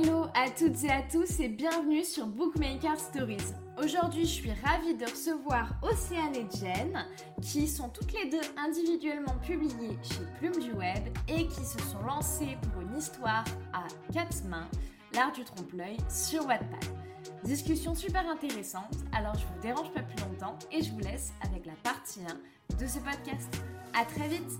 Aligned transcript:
Hello 0.00 0.26
à 0.32 0.48
toutes 0.48 0.84
et 0.84 0.90
à 0.90 1.02
tous 1.02 1.40
et 1.40 1.48
bienvenue 1.48 2.04
sur 2.04 2.28
Bookmaker 2.28 2.96
Stories. 2.96 3.52
Aujourd'hui, 3.82 4.22
je 4.22 4.30
suis 4.30 4.52
ravie 4.64 4.94
de 4.94 5.04
recevoir 5.04 5.74
Océane 5.82 6.36
et 6.36 6.46
Jen 6.56 7.04
qui 7.42 7.66
sont 7.66 7.88
toutes 7.88 8.12
les 8.12 8.30
deux 8.30 8.46
individuellement 8.56 9.34
publiées 9.42 9.98
chez 10.04 10.20
Plume 10.38 10.62
du 10.62 10.70
Web 10.70 11.02
et 11.26 11.48
qui 11.48 11.64
se 11.64 11.80
sont 11.80 12.00
lancées 12.06 12.56
pour 12.62 12.82
une 12.82 12.96
histoire 12.96 13.42
à 13.72 13.88
quatre 14.12 14.44
mains, 14.44 14.68
l'art 15.14 15.32
du 15.32 15.42
trompe-l'œil 15.42 15.96
sur 16.08 16.46
Wattpad. 16.46 16.84
Discussion 17.42 17.96
super 17.96 18.24
intéressante, 18.30 18.98
alors 19.12 19.34
je 19.34 19.46
vous 19.46 19.60
dérange 19.62 19.92
pas 19.92 20.02
plus 20.02 20.24
longtemps 20.24 20.56
et 20.70 20.80
je 20.80 20.92
vous 20.92 21.00
laisse 21.00 21.32
avec 21.40 21.66
la 21.66 21.74
partie 21.82 22.20
1 22.70 22.76
de 22.76 22.86
ce 22.86 23.00
podcast. 23.00 23.52
À 24.00 24.04
très 24.04 24.28
vite 24.28 24.52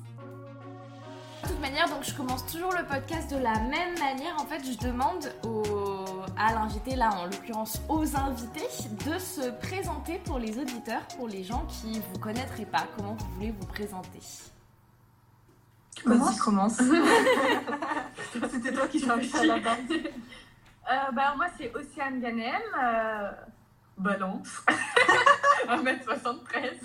de 1.43 1.48
toute 1.48 1.61
manière, 1.61 1.89
donc 1.89 2.02
je 2.02 2.14
commence 2.14 2.46
toujours 2.46 2.73
le 2.73 2.84
podcast 2.84 3.30
de 3.30 3.36
la 3.36 3.59
même 3.61 3.98
manière. 3.98 4.34
En 4.39 4.46
fait, 4.46 4.61
je 4.64 4.79
demande 4.79 5.32
aux, 5.45 6.22
à 6.36 6.53
l'invité, 6.54 6.96
là 6.96 7.11
en 7.12 7.25
l'occurrence 7.26 7.81
aux 7.89 8.17
invités, 8.17 8.67
de 9.07 9.18
se 9.18 9.50
présenter 9.61 10.18
pour 10.25 10.39
les 10.39 10.59
auditeurs, 10.59 11.03
pour 11.17 11.29
les 11.29 11.45
gens 11.45 11.67
qui 11.68 11.98
ne 11.98 12.03
vous 12.12 12.18
connaîtraient 12.18 12.64
pas. 12.64 12.86
Comment 12.96 13.14
vous 13.14 13.26
voulez 13.35 13.54
vous 13.59 13.67
présenter? 13.67 14.21
Vas-y, 16.04 16.39
commence. 16.39 16.76
C'était 18.32 18.73
toi 18.73 18.89
qui 18.89 19.00
cherchais 19.00 19.39
à 19.39 19.45
la 19.45 19.59
base. 19.59 19.79
Euh, 19.90 21.11
bah, 21.12 21.34
moi, 21.36 21.46
c'est 21.59 21.75
Océane 21.75 22.20
Ganem. 22.20 22.62
Euh, 22.82 23.31
Balance. 23.96 24.64
1m73. 25.68 26.79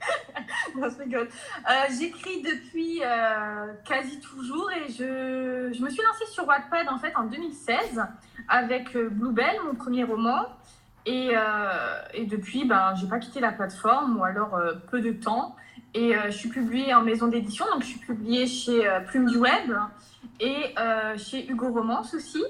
non, 0.76 0.88
je 0.88 1.02
rigole. 1.02 1.28
Euh, 1.68 1.72
J'écris 1.98 2.42
depuis 2.42 3.00
euh, 3.02 3.72
quasi 3.84 4.20
toujours 4.20 4.70
et 4.72 4.90
je, 4.90 5.72
je, 5.72 5.82
me 5.82 5.90
suis 5.90 6.02
lancée 6.02 6.26
sur 6.30 6.46
Wattpad 6.46 6.88
en 6.88 6.98
fait 6.98 7.14
en 7.16 7.24
2016 7.24 8.02
avec 8.48 8.96
euh, 8.96 9.08
Bluebell, 9.10 9.56
mon 9.64 9.74
premier 9.74 10.04
roman. 10.04 10.46
Et, 11.06 11.30
euh, 11.34 12.02
et 12.12 12.26
depuis, 12.26 12.66
ben, 12.66 12.94
j'ai 12.94 13.06
pas 13.06 13.18
quitté 13.18 13.40
la 13.40 13.52
plateforme 13.52 14.18
ou 14.18 14.24
alors 14.24 14.60
peu 14.90 15.00
de 15.00 15.12
temps. 15.12 15.56
Et 15.94 16.12
je 16.26 16.30
suis 16.30 16.50
publiée 16.50 16.94
en 16.94 17.02
maison 17.02 17.26
d'édition, 17.26 17.64
donc 17.72 17.82
je 17.82 17.88
suis 17.88 17.98
publiée 17.98 18.46
chez 18.46 18.86
Plume 19.08 19.28
du 19.28 19.38
Web 19.38 19.72
et 20.38 20.74
chez 21.16 21.50
Hugo 21.50 21.72
Romance 21.72 22.14
aussi. 22.14 22.44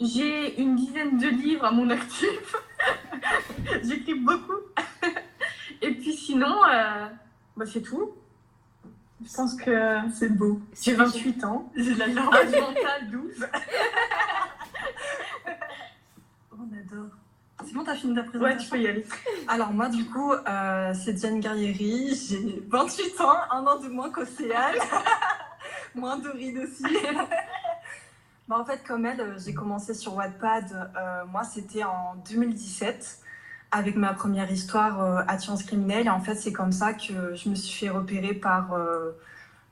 J'ai 0.00 0.60
une 0.60 0.74
dizaine 0.74 1.16
de 1.16 1.28
livres 1.28 1.64
à 1.64 1.70
mon 1.70 1.88
actif. 1.90 2.56
J'écris 3.82 4.14
beaucoup. 4.14 4.58
Et 5.82 5.94
puis 5.94 6.12
sinon, 6.12 6.64
euh, 6.64 7.06
bah 7.56 7.64
c'est 7.66 7.82
tout. 7.82 8.12
Je 9.24 9.34
pense 9.34 9.54
que 9.56 9.98
c'est 10.14 10.28
beau. 10.28 10.60
J'ai 10.80 10.94
28 10.94 11.44
ans. 11.44 11.70
J'ai 11.76 11.94
de 11.94 11.98
la 11.98 12.06
Âge 12.06 12.52
mental 12.52 13.10
12. 13.10 13.46
On 16.52 16.62
adore. 16.62 17.10
C'est 17.64 17.74
bon, 17.74 17.82
t'as 17.82 17.96
fini 17.96 18.14
ta 18.14 18.22
présentation 18.22 18.56
Ouais, 18.56 18.56
tu 18.56 18.70
peux 18.70 18.80
y 18.80 18.86
aller. 18.86 19.04
Alors 19.48 19.72
moi, 19.72 19.88
du 19.88 20.04
coup, 20.06 20.32
euh, 20.32 20.94
c'est 20.94 21.14
Diane 21.14 21.40
Guerrieri. 21.40 22.14
J'ai 22.14 22.62
28 22.68 23.20
ans, 23.20 23.36
un 23.50 23.66
an 23.66 23.78
de 23.80 23.88
moins 23.88 24.10
qu'Océane. 24.10 24.76
moins 25.94 26.18
de 26.18 26.28
rides 26.28 26.58
aussi. 26.58 26.84
bah, 28.48 28.58
en 28.58 28.64
fait, 28.64 28.82
comme 28.86 29.04
elle, 29.06 29.36
j'ai 29.44 29.54
commencé 29.54 29.94
sur 29.94 30.14
Wattpad. 30.14 30.90
Euh, 30.96 31.24
moi, 31.26 31.42
c'était 31.42 31.82
en 31.82 32.14
2017 32.28 33.22
avec 33.70 33.96
ma 33.96 34.14
première 34.14 34.50
histoire 34.50 35.02
euh, 35.02 35.22
Attirance 35.28 35.62
criminelle. 35.62 36.06
Et 36.06 36.10
en 36.10 36.20
fait, 36.20 36.34
c'est 36.34 36.52
comme 36.52 36.72
ça 36.72 36.94
que 36.94 37.34
je 37.34 37.48
me 37.48 37.54
suis 37.54 37.86
fait 37.86 37.90
repérer 37.90 38.34
par 38.34 38.72
euh, 38.72 39.12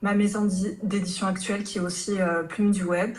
ma 0.01 0.13
maison 0.13 0.47
d'édition 0.83 1.27
actuelle 1.27 1.63
qui 1.63 1.79
est 1.79 1.81
aussi 1.81 2.19
euh, 2.19 2.43
Plume 2.43 2.71
du 2.71 2.83
Web. 2.83 3.17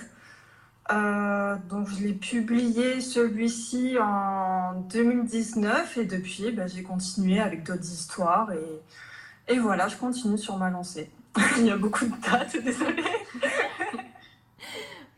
Donc, 1.68 1.88
je 1.88 2.02
l'ai 2.02 2.14
publié 2.14 3.00
celui-ci 3.02 3.98
en 4.00 4.72
2019 4.90 5.98
et 5.98 6.04
depuis, 6.06 6.50
bah, 6.50 6.66
j'ai 6.66 6.82
continué 6.82 7.40
avec 7.40 7.62
d'autres 7.64 7.84
histoires. 7.84 8.50
Et, 8.52 9.52
et 9.52 9.58
voilà, 9.58 9.88
je 9.88 9.96
continue 9.96 10.38
sur 10.38 10.56
ma 10.56 10.70
lancée. 10.70 11.10
Il 11.58 11.66
y 11.66 11.70
a 11.70 11.76
beaucoup 11.76 12.06
de 12.06 12.14
dates, 12.22 12.56
désolée. 12.62 13.04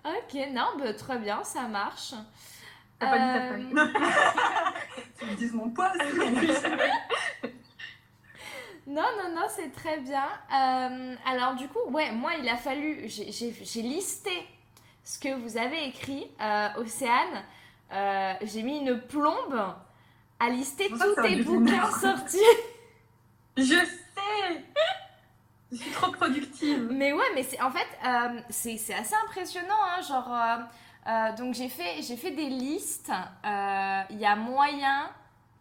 ok, 0.05 0.35
non, 0.53 0.67
bah, 0.79 0.93
très 0.95 1.19
bien, 1.19 1.45
ça 1.45 1.69
marche. 1.69 2.15
T'as 3.01 3.11
pas 3.11 3.19
dit 3.19 3.33
ta 3.33 3.49
famille. 3.49 3.75
tu 5.19 5.25
me 5.25 5.35
dises 5.35 5.55
mon 5.55 5.71
poids. 5.71 5.91
non, 8.87 9.03
non, 9.19 9.35
non, 9.35 9.47
c'est 9.49 9.73
très 9.73 9.99
bien. 10.01 10.27
Euh, 10.55 11.15
alors 11.27 11.55
du 11.55 11.67
coup, 11.69 11.91
ouais, 11.91 12.13
moi, 12.13 12.33
il 12.39 12.49
a 12.49 12.57
fallu, 12.57 13.09
j'ai 13.09 13.83
listé 13.83 14.31
ce 15.03 15.19
que 15.19 15.35
vous 15.35 15.57
avez 15.57 15.89
écrit, 15.89 16.31
euh, 16.41 16.69
Océane. 16.77 17.43
Euh, 17.93 18.35
j'ai 18.43 18.63
mis 18.63 18.79
une 18.79 19.01
plombe 19.01 19.75
à 20.39 20.51
lister 20.51 20.91
tous 20.91 21.23
tes 21.23 21.37
bouquins 21.43 21.91
sortis. 21.91 22.39
Je 23.57 23.65
sais 23.65 24.65
Je 25.73 25.77
suis 25.77 25.91
trop 25.91 26.13
productive. 26.13 26.89
Mais 26.93 27.13
ouais, 27.13 27.25
mais 27.35 27.43
c'est 27.43 27.61
en 27.61 27.71
fait, 27.71 27.87
euh, 28.07 28.41
c'est 28.51 28.75
assez 28.95 29.15
impressionnant, 29.25 29.75
hein, 29.87 30.03
genre... 30.03 30.69
Euh, 31.07 31.33
donc 31.37 31.55
j'ai 31.55 31.69
fait, 31.69 32.03
j'ai 32.03 32.17
fait 32.17 32.31
des 32.31 32.49
listes. 32.49 33.13
Il 33.45 34.19
y 34.19 34.27
a 34.27 34.37
moyen 34.37 35.11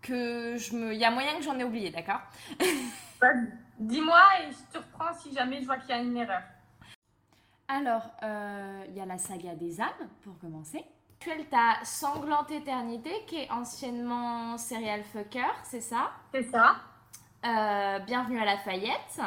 que 0.01 0.57
je 0.57 0.75
me, 0.75 0.93
il 0.93 0.99
y 0.99 1.05
a 1.05 1.11
moyen 1.11 1.35
que 1.35 1.43
j'en 1.43 1.57
ai 1.59 1.63
oublié, 1.63 1.89
d'accord? 1.89 2.21
Dis-moi 3.79 4.21
et 4.41 4.51
je 4.51 4.77
te 4.77 4.77
reprends 4.77 5.13
si 5.13 5.33
jamais 5.33 5.61
je 5.61 5.65
vois 5.65 5.77
qu'il 5.77 5.89
y 5.89 5.93
a 5.93 6.01
une 6.01 6.17
erreur. 6.17 6.41
Alors, 7.69 8.09
il 8.21 8.27
euh, 8.27 8.85
y 8.95 8.99
a 8.99 9.05
la 9.05 9.17
saga 9.17 9.53
des 9.55 9.79
âmes 9.79 10.09
pour 10.23 10.37
commencer. 10.39 10.83
Tu 11.19 11.29
as 11.29 11.83
Sanglante 11.83 12.49
Éternité 12.49 13.11
qui 13.27 13.37
est 13.37 13.51
anciennement 13.51 14.57
Serial 14.57 15.03
Fucker, 15.03 15.51
c'est 15.63 15.81
ça? 15.81 16.11
C'est 16.33 16.43
ça. 16.43 16.77
Euh, 17.45 17.99
Bienvenue 17.99 18.41
à 18.41 18.45
Lafayette. 18.45 19.21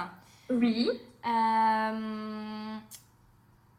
Oui. 0.50 0.88
Euh, 1.24 2.76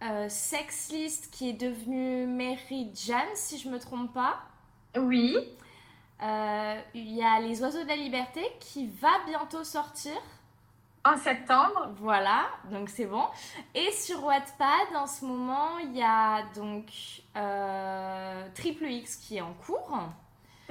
euh, 0.04 0.28
Sex 0.30 0.92
List 0.92 1.32
qui 1.32 1.50
est 1.50 1.54
devenu 1.54 2.26
Mary 2.28 2.92
Jane, 2.94 3.36
si 3.36 3.58
je 3.58 3.70
me 3.70 3.80
trompe 3.80 4.14
pas. 4.14 4.40
Oui. 4.98 5.36
Euh, 6.22 6.82
Il 6.94 7.12
y 7.14 7.24
a 7.24 7.40
Les 7.40 7.62
Oiseaux 7.62 7.84
de 7.84 7.88
la 7.88 7.96
Liberté 7.96 8.42
qui 8.60 8.88
va 8.88 9.10
bientôt 9.28 9.64
sortir. 9.64 10.14
En 11.06 11.18
septembre. 11.18 11.90
Voilà, 11.98 12.46
donc 12.72 12.88
c'est 12.90 13.06
bon. 13.06 13.26
Et 13.76 13.92
sur 13.92 14.24
Wattpad, 14.24 14.96
en 14.96 15.06
ce 15.06 15.26
moment, 15.26 15.78
il 15.80 15.98
y 15.98 16.02
a 16.02 16.44
donc 16.56 16.86
euh, 17.36 18.48
Triple 18.56 18.86
X 18.86 19.18
qui 19.18 19.38
est 19.38 19.42
en 19.42 19.54
cours. 19.54 20.00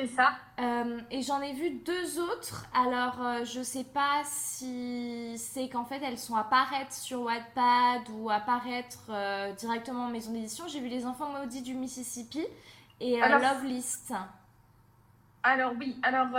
C'est 0.02 0.16
ça. 0.16 0.32
Euh, 0.58 1.00
et 1.12 1.22
j'en 1.22 1.40
ai 1.40 1.52
vu 1.52 1.70
deux 1.70 2.18
autres. 2.18 2.66
Alors, 2.74 3.24
euh, 3.24 3.44
je 3.44 3.62
sais 3.62 3.84
pas 3.84 4.22
si 4.24 5.34
c'est 5.38 5.68
qu'en 5.68 5.84
fait 5.84 6.00
elles 6.02 6.18
sont 6.18 6.34
apparaître 6.34 6.92
sur 6.92 7.22
Wattpad 7.22 8.08
ou 8.12 8.28
apparaître 8.28 9.04
euh, 9.10 9.52
directement 9.52 10.06
en 10.06 10.08
maison 10.08 10.32
d'édition. 10.32 10.66
J'ai 10.66 10.80
vu 10.80 10.88
Les 10.88 11.06
Enfants 11.06 11.28
Maudits 11.28 11.62
du 11.62 11.74
Mississippi 11.74 12.44
et 13.00 13.22
alors, 13.22 13.38
Love 13.38 13.64
List. 13.64 14.12
Alors, 15.44 15.72
oui. 15.78 15.96
Alors, 16.02 16.30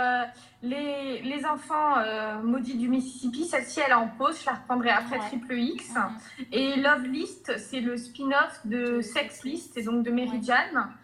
les, 0.62 1.22
les, 1.22 1.46
Enfants 1.46 1.94
Maudits 2.42 2.76
du 2.76 2.88
Mississippi, 2.88 3.46
celle-ci 3.46 3.80
elle 3.80 3.92
est 3.92 3.94
en 3.94 4.08
pause. 4.08 4.40
Je 4.40 4.46
la 4.46 4.56
reprendrai 4.56 4.90
après 4.90 5.18
ouais. 5.18 5.26
Triple 5.26 5.58
X. 5.58 5.94
-hmm. 5.94 6.10
Et 6.52 6.76
Love 6.76 7.06
List, 7.06 7.56
c'est 7.58 7.80
le 7.80 7.96
spin-off 7.96 8.60
de 8.66 9.00
Sex 9.00 9.42
List 9.44 9.78
et 9.78 9.82
donc 9.84 10.04
de 10.04 10.10
Mary 10.10 10.38
ouais. 10.38 10.42
Jane. 10.42 10.94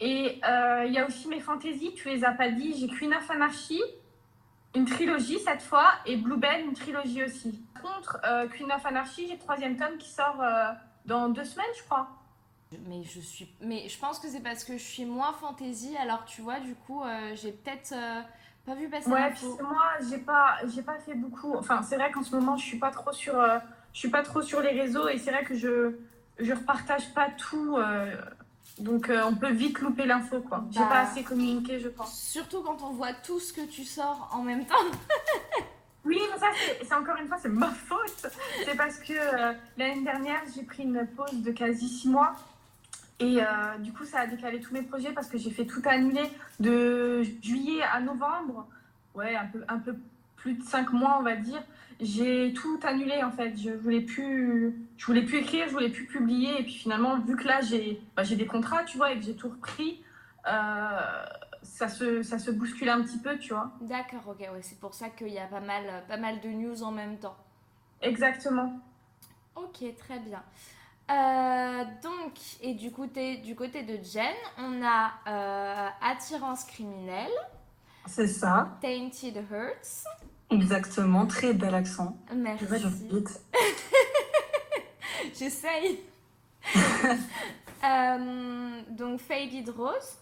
Et 0.00 0.36
il 0.36 0.44
euh, 0.44 0.86
y 0.86 0.98
a 0.98 1.06
aussi 1.06 1.28
mes 1.28 1.40
fantaisies, 1.40 1.92
tu 1.94 2.08
les 2.08 2.24
as 2.24 2.32
pas 2.32 2.50
dit. 2.50 2.74
J'ai 2.78 2.88
Queen 2.88 3.12
of 3.12 3.30
Anarchy, 3.30 3.80
une 4.74 4.84
trilogie 4.84 5.38
cette 5.40 5.62
fois, 5.62 5.90
et 6.06 6.16
Bluebell, 6.16 6.64
une 6.64 6.74
trilogie 6.74 7.24
aussi. 7.24 7.60
Par 7.74 7.94
contre, 7.94 8.18
euh, 8.24 8.46
Queen 8.48 8.70
of 8.70 8.84
Anarchy, 8.86 9.26
j'ai 9.26 9.34
le 9.34 9.38
troisième 9.38 9.76
tome 9.76 9.96
qui 9.98 10.08
sort 10.08 10.40
euh, 10.40 10.72
dans 11.04 11.28
deux 11.28 11.44
semaines, 11.44 11.66
je 11.76 11.82
crois. 11.84 12.08
Mais 12.86 13.02
je 13.02 13.20
suis, 13.20 13.50
mais 13.60 13.88
je 13.88 13.98
pense 13.98 14.18
que 14.18 14.28
c'est 14.28 14.42
parce 14.42 14.62
que 14.62 14.74
je 14.74 14.82
suis 14.82 15.06
moins 15.06 15.32
fantasy. 15.32 15.96
Alors 15.96 16.26
tu 16.26 16.42
vois, 16.42 16.60
du 16.60 16.74
coup, 16.74 17.02
j'ai 17.32 17.52
peut-être 17.52 17.94
pas 18.66 18.74
vu 18.74 18.90
passer. 18.90 19.10
Ouais, 19.10 19.30
puis 19.30 19.46
moi, 19.62 19.86
j'ai 20.10 20.18
pas, 20.18 20.58
j'ai 20.66 20.82
pas 20.82 20.98
fait 20.98 21.14
beaucoup. 21.14 21.54
Enfin, 21.56 21.80
c'est 21.80 21.96
vrai 21.96 22.10
qu'en 22.10 22.22
ce 22.22 22.36
moment, 22.36 22.58
je 22.58 22.66
suis 22.66 22.78
pas 22.78 22.90
trop 22.90 23.10
sur, 23.10 23.42
je 23.94 23.98
suis 23.98 24.10
pas 24.10 24.22
trop 24.22 24.42
sur 24.42 24.60
les 24.60 24.78
réseaux, 24.78 25.08
et 25.08 25.16
c'est 25.16 25.30
vrai 25.30 25.44
que 25.44 25.54
je, 25.54 25.94
je 26.38 26.52
repartage 26.52 27.14
pas 27.14 27.30
tout. 27.30 27.78
Donc 28.78 29.10
euh, 29.10 29.22
on 29.26 29.34
peut 29.34 29.50
vite 29.50 29.80
louper 29.80 30.06
l'info 30.06 30.40
quoi. 30.40 30.64
J'ai 30.70 30.80
bah, 30.80 30.86
pas 30.86 31.00
assez 31.00 31.22
communiqué 31.22 31.80
je 31.80 31.88
pense. 31.88 32.20
Surtout 32.20 32.62
quand 32.62 32.82
on 32.82 32.92
voit 32.92 33.12
tout 33.12 33.40
ce 33.40 33.52
que 33.52 33.66
tu 33.66 33.84
sors 33.84 34.30
en 34.32 34.42
même 34.42 34.64
temps. 34.66 34.74
oui 36.04 36.18
mais 36.32 36.38
ça 36.38 36.46
c'est 36.82 36.94
encore 36.94 37.16
une 37.16 37.26
fois 37.26 37.38
c'est 37.40 37.48
ma 37.48 37.70
faute. 37.70 38.26
C'est 38.64 38.76
parce 38.76 38.98
que 38.98 39.12
euh, 39.12 39.52
l'année 39.76 40.02
dernière 40.02 40.42
j'ai 40.54 40.62
pris 40.62 40.84
une 40.84 41.06
pause 41.16 41.42
de 41.42 41.50
quasi 41.50 41.88
six 41.88 42.08
mois. 42.08 42.36
Et 43.20 43.42
euh, 43.42 43.78
du 43.78 43.92
coup 43.92 44.04
ça 44.04 44.20
a 44.20 44.26
décalé 44.26 44.60
tous 44.60 44.72
mes 44.72 44.82
projets 44.82 45.10
parce 45.10 45.28
que 45.28 45.38
j'ai 45.38 45.50
fait 45.50 45.66
tout 45.66 45.82
annuler 45.84 46.30
de 46.60 47.22
juillet 47.42 47.82
à 47.82 48.00
novembre. 48.00 48.68
Ouais 49.14 49.34
un 49.34 49.46
peu, 49.46 49.64
un 49.66 49.78
peu 49.78 49.96
plus 50.36 50.54
de 50.54 50.62
cinq 50.62 50.92
mois, 50.92 51.16
on 51.18 51.22
va 51.22 51.36
dire, 51.36 51.62
j'ai 52.00 52.52
tout 52.52 52.78
annulé 52.82 53.22
en 53.22 53.30
fait. 53.30 53.56
Je 53.56 53.70
voulais 53.70 54.00
plus, 54.00 54.88
je 54.96 55.06
voulais 55.06 55.22
plus 55.22 55.38
écrire, 55.38 55.66
je 55.66 55.72
voulais 55.72 55.90
plus 55.90 56.06
publier. 56.06 56.60
Et 56.60 56.62
puis 56.62 56.74
finalement, 56.74 57.18
vu 57.20 57.36
que 57.36 57.44
là 57.44 57.60
j'ai 57.60 58.00
bah, 58.16 58.22
j'ai 58.22 58.36
des 58.36 58.46
contrats, 58.46 58.84
tu 58.84 58.96
vois, 58.96 59.12
et 59.12 59.18
que 59.18 59.24
j'ai 59.24 59.36
tout 59.36 59.48
repris, 59.48 60.02
euh, 60.46 61.24
ça, 61.62 61.88
se, 61.88 62.22
ça 62.22 62.38
se 62.38 62.50
bouscule 62.50 62.88
un 62.88 63.02
petit 63.02 63.18
peu, 63.18 63.38
tu 63.38 63.52
vois. 63.52 63.72
D'accord, 63.80 64.28
ok, 64.28 64.40
ouais, 64.40 64.62
c'est 64.62 64.78
pour 64.78 64.94
ça 64.94 65.08
qu'il 65.10 65.28
y 65.28 65.38
a 65.38 65.46
pas 65.46 65.60
mal, 65.60 66.04
pas 66.08 66.16
mal 66.16 66.40
de 66.40 66.48
news 66.48 66.82
en 66.82 66.92
même 66.92 67.18
temps. 67.18 67.36
Exactement. 68.00 68.80
Ok, 69.56 69.82
très 69.98 70.20
bien. 70.20 70.42
Euh, 71.10 71.84
donc, 72.02 72.34
et 72.60 72.74
du 72.74 72.92
côté, 72.92 73.38
du 73.38 73.54
côté 73.54 73.82
de 73.82 73.98
Jen, 74.02 74.34
on 74.58 74.82
a 74.84 75.12
euh, 75.26 75.88
Attirance 76.02 76.64
criminelle. 76.64 77.32
C'est 78.06 78.28
ça. 78.28 78.76
Tainted 78.80 79.36
Hurts. 79.50 80.04
Exactement, 80.50 81.26
très 81.26 81.52
bel 81.52 81.74
accent. 81.74 82.16
Merci. 82.34 82.64
J'essaye. 85.38 86.00
euh, 87.84 88.80
donc 88.90 89.20
Faded 89.20 89.68
Rose. 89.68 90.16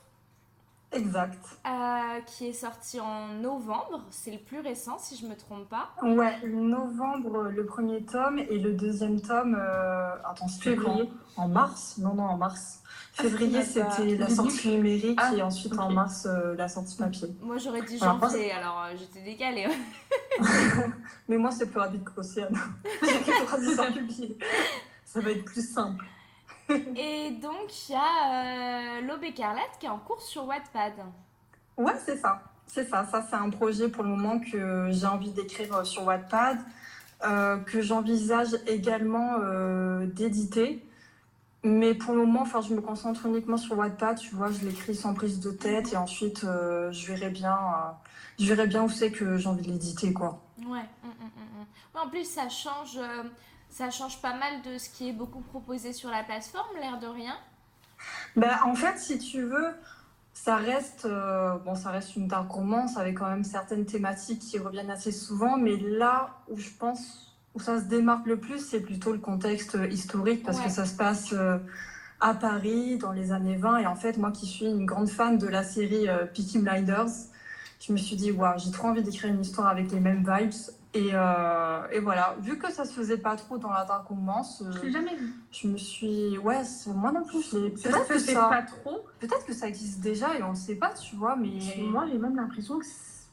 Exact. 0.97 1.39
Euh, 1.67 2.21
qui 2.27 2.49
est 2.49 2.53
sorti 2.53 3.01
en 3.01 3.29
novembre. 3.29 4.05
C'est 4.11 4.31
le 4.31 4.39
plus 4.39 4.61
récent, 4.61 4.99
si 4.99 5.17
je 5.17 5.27
me 5.27 5.37
trompe 5.37 5.69
pas. 5.69 5.91
Ouais, 6.03 6.37
novembre, 6.47 7.51
le 7.55 7.67
premier 7.67 8.05
tome, 8.05 8.39
et 8.39 8.59
le 8.59 8.73
deuxième 8.73 9.21
tome, 9.21 9.57
euh... 9.59 10.15
attends, 10.25 10.49
février. 10.49 11.11
En 11.37 11.49
mars? 11.49 11.99
Non, 11.99 12.15
non, 12.15 12.25
en 12.25 12.37
mars. 12.37 12.83
Ah, 13.19 13.23
Février, 13.23 13.63
c'était 13.63 14.17
la 14.17 14.29
sortie 14.29 14.69
numérique 14.69 15.19
ah, 15.23 15.35
et 15.35 15.43
ensuite 15.43 15.79
en 15.79 15.91
mars, 15.91 16.27
euh, 16.27 16.55
la 16.55 16.69
sortie 16.69 16.97
papier. 16.97 17.29
Moi, 17.41 17.57
j'aurais 17.57 17.83
dit 17.83 17.99
janvier, 17.99 18.53
alors, 18.53 18.79
alors 18.79 18.85
euh, 18.85 18.97
j'étais 18.99 19.23
décalée. 19.23 19.67
Mais 21.29 21.39
moi, 21.39 21.51
c'est 21.51 21.67
plus 21.67 21.81
rapide 21.81 22.05
qu'Océane. 22.05 22.55
J'ai 23.03 24.39
Ça 25.05 25.21
va 25.21 25.31
être 25.31 25.45
plus 25.45 25.67
simple. 25.67 26.05
et 26.97 27.31
donc, 27.31 27.89
il 27.89 27.93
y 27.93 27.95
a 27.95 28.99
euh, 28.99 29.01
L'Aube 29.03 29.25
écarlate 29.25 29.79
qui 29.79 29.87
est 29.87 29.91
en 29.91 29.99
cours 29.99 30.21
sur 30.21 30.47
Wattpad. 30.47 30.93
Ouais, 31.77 31.95
c'est 32.05 32.17
ça. 32.17 32.43
C'est 32.67 32.89
ça. 32.89 33.05
Ça, 33.05 33.25
c'est 33.29 33.37
un 33.37 33.51
projet 33.51 33.89
pour 33.89 34.03
le 34.03 34.11
moment 34.11 34.41
que 34.41 34.89
j'ai 34.91 35.07
envie 35.07 35.31
d'écrire 35.31 35.75
euh, 35.77 35.85
sur 35.85 36.05
Wattpad, 36.05 36.59
euh, 37.25 37.59
que 37.59 37.81
j'envisage 37.81 38.49
également 38.67 39.39
d'éditer. 40.07 40.83
Mais 41.63 41.95
pour 41.95 42.15
le 42.15 42.21
moment, 42.21 42.43
enfin, 42.43 42.61
je 42.61 42.75
me 42.75 42.81
concentre 42.81 43.27
uniquement 43.27 43.57
sur 43.57 43.79
Wattpad, 43.79 44.19
tu 44.19 44.35
vois, 44.35 44.51
je 44.51 44.65
l'écris 44.65 44.95
sans 44.95 45.15
prise 45.15 45.41
de 45.41 45.51
tête 45.51 45.93
et 45.93 45.97
ensuite 45.97 46.43
je 46.43 47.07
verrai 47.13 47.31
bien, 47.31 47.59
je 48.39 48.47
verrai 48.47 48.69
bien 48.69 48.85
où 48.85 48.89
c'est 48.89 49.11
que 49.11 49.37
j'ai 49.37 49.49
envie 49.49 49.67
de 49.67 49.73
l'éditer, 49.73 50.13
quoi. 50.13 50.41
Ouais. 50.65 50.85
Hum, 51.05 51.11
en 51.95 52.09
plus, 52.09 52.25
ça 52.25 52.49
change 52.49 53.01
ça 53.77 53.91
change 53.91 54.23
pas 54.23 54.33
mal 54.33 54.63
de 54.63 54.79
ce 54.79 54.89
qui 54.89 55.11
est 55.11 55.13
beaucoup 55.13 55.41
proposé 55.41 55.93
sur 55.93 56.09
la 56.09 56.25
plateforme, 56.25 56.79
l'air 56.81 56.99
de 56.99 57.09
rien. 57.09 57.37
Bah, 58.35 58.61
en 58.65 58.75
fait, 58.75 58.99
si 58.99 59.19
tu 59.19 59.43
veux, 59.43 59.75
ça 60.33 60.57
reste, 60.57 61.05
euh, 61.05 61.59
bon, 61.59 61.75
ça 61.75 61.91
reste 61.91 62.17
une 62.17 62.27
dark 62.27 62.51
romance 62.51 62.97
avec 62.97 63.19
quand 63.19 63.29
même 63.29 63.45
certaines 63.45 63.85
thématiques 63.85 64.41
qui 64.41 64.59
reviennent 64.59 64.91
assez 64.91 65.13
souvent, 65.13 65.59
mais 65.59 65.77
là 65.77 66.39
où 66.49 66.57
je 66.57 66.71
pense 66.71 67.37
où 67.55 67.61
ça 67.61 67.79
se 67.79 67.85
démarque 67.85 68.27
le 68.27 68.39
plus, 68.39 68.61
c'est 68.61 68.81
plutôt 68.81 69.13
le 69.13 69.19
contexte 69.19 69.77
historique 69.91 70.43
parce 70.43 70.61
que 70.61 70.71
ça 70.71 70.87
se 70.87 70.97
passe 70.97 71.35
euh, 71.35 71.59
à 72.21 72.33
Paris 72.33 72.97
dans 72.97 73.13
les 73.13 73.33
années 73.33 73.57
20 73.57 73.79
et 73.79 73.87
en 73.87 73.95
fait 73.95 74.17
moi 74.19 74.31
qui 74.31 74.47
suis 74.47 74.67
une 74.67 74.87
grande 74.87 75.09
fan 75.09 75.39
de 75.39 75.47
la 75.47 75.63
série 75.63 76.09
euh, 76.09 76.25
Peaky 76.27 76.59
Blinders, 76.59 77.09
je 77.81 77.93
me 77.93 77.99
suis 77.99 78.17
dit 78.17 78.31
waouh, 78.31 78.59
j'ai 78.59 78.71
trop 78.71 78.89
envie 78.89 79.03
d'écrire 79.03 79.31
une 79.31 79.41
histoire 79.41 79.69
avec 79.69 79.91
les 79.91 80.01
mêmes 80.01 80.25
vibes 80.27 80.53
et, 80.97 81.11
euh, 81.13 81.89
et, 81.93 82.01
voilà, 82.01 82.37
vu 82.41 82.59
que 82.59 82.73
ça 82.73 82.85
se 82.85 82.93
faisait 82.93 83.19
pas 83.19 83.37
trop 83.37 83.59
dans 83.59 83.71
la 83.71 83.85
Dark 83.85 84.07
Romance, 84.09 84.63
euh, 84.63 84.73
je 84.73 84.87
l'ai 84.87 84.93
jamais 84.93 85.15
vu. 85.15 85.33
Je 85.51 85.69
me 85.69 85.77
suis, 85.77 86.39
ouais, 86.39 86.63
moi 86.95 87.13
non 87.13 87.25
plus, 87.25 87.43
je 87.43 87.69
Peut-être 87.69 88.09
que, 88.09 88.19
ça 88.19 88.49
pas 88.49 88.63
trop. 88.63 89.05
Peut-être 89.21 89.45
que 89.45 89.53
ça 89.53 89.69
existe 89.69 90.01
déjà 90.01 90.37
et 90.39 90.43
on 90.43 90.51
ne 90.51 90.57
sait 90.57 90.77
pas, 90.77 90.91
tu 90.91 91.17
vois, 91.17 91.37
mais 91.37 91.51
moi 91.79 92.07
j'ai 92.11 92.19
même 92.19 92.37
l'impression 92.37 92.79
que 92.79 92.85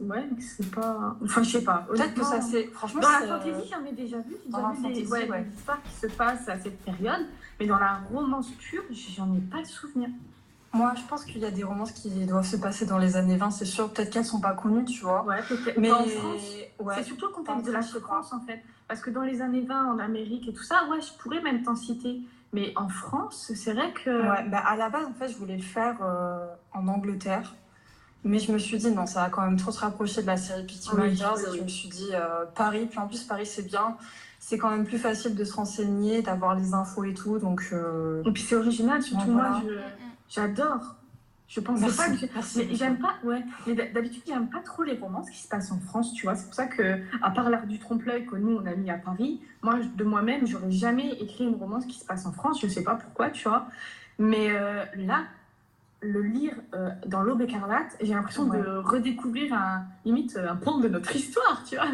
ouais, 0.02 0.28
que 0.36 0.42
c'est 0.42 0.72
pas. 0.72 1.16
Enfin, 1.24 1.44
je 1.44 1.50
sais 1.50 1.64
pas. 1.64 1.86
Peut-être 1.90 2.14
que 2.14 2.24
ça 2.24 2.42
c'est. 2.42 2.66
Franchement, 2.68 3.02
dans 3.02 3.10
la 3.10 3.40
fantasy, 3.40 3.72
j'en 3.72 3.86
ai 3.86 3.94
déjà 3.94 4.18
vu. 4.18 4.36
J'ai 4.46 4.52
déjà 4.52 4.72
vu 4.72 4.94
des, 4.94 5.08
ouais, 5.08 5.30
ouais. 5.30 5.46
histoires 5.56 5.82
qui 5.84 5.96
se 5.96 6.08
passent 6.08 6.50
à 6.50 6.60
cette 6.60 6.80
période, 6.84 7.26
mais 7.60 7.66
dans 7.66 7.80
la 7.80 8.02
romance 8.12 8.52
pure, 8.52 8.84
j'en 8.92 9.34
ai 9.36 9.42
pas 9.42 9.62
de 9.62 9.68
souvenir. 9.68 10.10
Moi, 10.74 10.94
je 10.98 11.04
pense 11.08 11.24
qu'il 11.24 11.38
y 11.38 11.46
a 11.46 11.52
des 11.52 11.64
romances 11.64 11.92
qui 11.92 12.10
doivent 12.26 12.48
se 12.48 12.56
passer 12.56 12.88
dans 12.88 12.98
les 12.98 13.16
années 13.16 13.38
20, 13.38 13.52
c'est 13.52 13.66
sûr. 13.66 13.94
Peut-être 13.94 14.10
qu'elles 14.10 14.24
ne 14.24 14.28
sont 14.28 14.42
pas 14.42 14.54
connues, 14.54 14.86
tu 14.86 15.02
vois. 15.02 15.24
Ouais, 15.24 15.42
peut-être. 15.48 15.78
Mais 15.78 15.92
en 15.92 16.04
France, 16.04 16.42
ouais. 16.80 16.96
c'est 16.98 17.04
surtout 17.04 17.28
le 17.28 17.32
contexte 17.32 17.68
de 17.68 17.72
la 17.72 17.84
France, 17.84 18.34
en 18.34 18.40
fait. 18.40 18.60
Parce 18.88 19.00
que 19.00 19.12
dans 19.12 19.22
les 19.22 19.42
années 19.42 19.62
20, 19.62 19.94
en 19.94 20.00
Amérique 20.00 20.48
et 20.48 20.54
tout 20.54 20.64
ça, 20.64 20.88
ouais, 20.90 21.00
je 21.00 21.14
pourrais 21.22 21.42
même 21.42 21.62
t'en 21.62 21.76
citer. 21.76 22.22
Mais 22.54 22.74
en 22.76 22.90
France, 22.90 23.52
c'est 23.56 23.74
vrai 23.74 23.94
que. 23.94 24.10
Ouais, 24.10 24.50
bah 24.50 24.64
à 24.66 24.76
la 24.76 24.90
base, 24.90 25.06
en 25.06 25.14
fait, 25.14 25.28
je 25.28 25.38
voulais 25.38 25.58
le 25.58 25.64
faire 25.64 25.98
euh, 26.02 26.48
en 26.74 26.88
Angleterre. 26.88 27.54
Mais 28.24 28.40
je 28.40 28.52
me 28.52 28.58
suis 28.58 28.78
dit, 28.78 28.90
non, 28.90 29.06
ça 29.06 29.22
va 29.22 29.30
quand 29.30 29.42
même 29.42 29.58
trop 29.58 29.72
se 29.72 29.80
rapprocher 29.80 30.22
de 30.22 30.28
la 30.28 30.38
série 30.38 30.66
Peaky 30.66 30.96
Blinders. 30.96 31.38
et 31.54 31.58
je 31.58 31.64
me 31.64 31.68
suis 31.68 31.90
dit, 31.90 32.10
euh, 32.14 32.46
Paris. 32.56 32.88
Puis 32.90 32.98
en 32.98 33.08
plus, 33.08 33.24
Paris, 33.24 33.46
c'est 33.46 33.68
bien. 33.68 33.96
C'est 34.40 34.58
quand 34.58 34.72
même 34.72 34.86
plus 34.86 34.98
facile 34.98 35.36
de 35.36 35.44
se 35.44 35.54
renseigner, 35.54 36.22
d'avoir 36.22 36.56
les 36.56 36.74
infos 36.74 37.04
et 37.04 37.14
tout. 37.14 37.38
Donc, 37.38 37.62
euh, 37.74 38.24
Et 38.26 38.32
puis 38.32 38.42
c'est 38.42 38.56
original, 38.56 39.02
surtout 39.02 39.32
moi. 39.32 39.62
Je... 39.64 39.74
J'adore. 40.34 40.96
Je 41.48 41.60
pense 41.60 41.82
pas 41.96 42.10
que 42.10 42.74
j'aime 42.74 42.98
pas 42.98 43.16
ouais. 43.24 43.44
Mais 43.68 43.76
d'habitude 43.76 44.24
j'aime 44.26 44.50
pas 44.50 44.62
trop 44.62 44.82
les 44.82 44.98
romances 44.98 45.30
qui 45.30 45.38
se 45.38 45.48
passent 45.48 45.72
en 45.72 45.80
France 45.80 46.14
tu 46.14 46.26
vois. 46.26 46.36
C'est 46.36 46.46
pour 46.46 46.56
ça 46.56 46.66
que 46.66 47.00
à 47.22 47.30
part 47.30 47.50
l'art 47.50 47.68
du 47.68 47.78
trompe-l'œil 47.78 48.26
que 48.26 48.36
nous 48.38 48.58
on 48.58 48.66
a 48.66 48.74
mis 48.74 48.90
à 48.90 48.98
Paris 48.98 49.42
moi 49.62 49.76
de 49.80 50.04
moi-même 50.04 50.48
j'aurais 50.48 50.72
jamais 50.72 51.10
écrit 51.20 51.44
une 51.44 51.56
romance 51.56 51.86
qui 51.86 52.00
se 52.00 52.06
passe 52.06 52.26
en 52.26 52.32
France. 52.32 52.60
Je 52.62 52.68
sais 52.68 52.84
pas 52.84 52.96
pourquoi 52.96 53.30
tu 53.30 53.48
vois. 53.48 53.68
Mais 54.18 54.52
euh, 54.52 54.84
là 54.96 55.26
le 56.04 56.22
lire 56.22 56.54
euh, 56.74 56.90
dans 57.08 57.22
l'aube 57.22 57.42
écarlate 57.42 57.96
j'ai 58.02 58.14
l'impression 58.14 58.46
de 58.46 58.78
redécouvrir 58.78 59.54
un 59.54 59.86
limite 60.06 60.38
un 60.38 60.56
point 60.56 60.80
de 60.80 60.88
notre 60.88 61.16
histoire 61.16 61.64
tu 61.68 61.76
vois. 61.76 61.86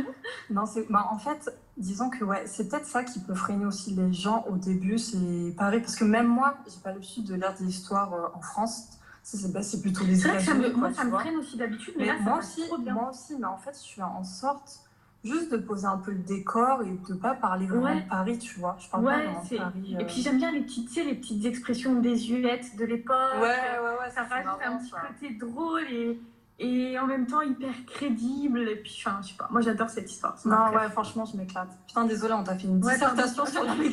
Non 0.50 0.66
c'est 0.66 0.86
bah, 0.90 1.08
en 1.12 1.18
fait 1.18 1.50
disons 1.78 2.10
que 2.10 2.24
ouais 2.24 2.44
c'est 2.46 2.70
peut-être 2.70 2.86
ça 2.86 3.04
qui 3.04 3.20
peut 3.20 3.36
freiner 3.36 3.66
aussi 3.66 3.92
les 3.92 4.12
gens 4.12 4.46
au 4.50 4.58
début 4.58 4.98
c'est 4.98 5.54
pareil 5.58 5.80
parce 5.80 5.96
que 5.96 6.06
même 6.06 6.28
moi 6.28 6.58
j'ai 6.68 6.82
pas 6.84 6.92
l'habitude 6.92 7.26
de 7.26 7.36
lire 7.36 7.54
des 7.60 7.66
histoires 7.66 8.14
euh, 8.14 8.28
en 8.34 8.42
France. 8.42 8.90
C'est 9.22 9.82
plutôt 9.82 10.06
les 10.06 10.22
États-Unis. 10.22 10.72
Moi, 10.76 10.92
ça 10.92 11.04
me 11.04 11.12
freine 11.12 11.36
aussi 11.36 11.56
d'habitude, 11.58 11.94
mais, 12.00 12.06
là, 12.08 12.16
moi, 12.20 12.40
aussi, 12.40 12.64
moi 12.92 13.10
aussi, 13.12 13.36
mais 13.38 13.46
en 13.46 13.58
fait, 13.58 13.74
je 13.74 13.86
suis 13.86 14.02
en 14.02 14.24
sorte 14.24 14.80
juste 15.24 15.52
de 15.52 15.58
poser 15.58 15.86
un 15.86 15.98
peu 15.98 16.12
le 16.12 16.20
décor 16.20 16.82
et 16.84 16.92
de 16.92 17.14
pas 17.14 17.34
parler 17.36 17.66
vraiment 17.66 17.96
de 17.96 18.08
Paris, 18.10 18.40
tu 18.40 18.60
vois. 18.60 18.78
Je 18.80 18.90
parle 18.90 19.04
pas 19.06 19.18
vraiment 19.18 19.44
de 19.44 19.58
Paris. 19.58 19.96
Et 20.00 20.06
puis 20.06 20.22
j'aime 20.22 20.38
bien 20.38 20.52
les 20.52 20.62
petites, 20.62 20.96
les 20.96 21.16
petites 21.16 21.46
expressions 21.46 21.96
désuètes 21.96 22.76
de 22.78 22.86
l'époque. 22.86 23.36
Ouais, 23.36 23.42
ouais, 23.42 24.00
ouais. 24.00 24.10
Ça 24.12 24.24
rajoute 24.24 24.62
un 24.64 24.78
petit 24.78 24.92
côté 24.92 25.34
drôle 25.36 25.84
et, 25.92 26.20
et 26.60 26.98
en 27.00 27.06
même 27.06 27.28
temps 27.28 27.42
hyper 27.42 27.74
crédible. 27.86 28.68
Et 28.70 28.78
puis, 28.78 29.02
enfin, 29.06 29.20
je 29.22 29.30
sais 29.30 29.38
pas. 29.38 29.48
Moi, 29.52 29.62
j'adore 29.62 29.90
cette 29.90 30.10
histoire. 30.10 30.36
Non, 30.46 30.70
ouais, 30.74 30.90
franchement, 30.90 31.26
je 31.26 31.36
m'éclate. 31.36 31.70
Putain, 31.88 32.06
désolé, 32.06 32.34
on 32.34 32.44
t'a 32.44 32.56
fait 32.56 32.68
une 32.68 32.80
dissertation 32.80 33.46
sur 33.46 33.64
la 33.64 33.76
non, 33.76 33.86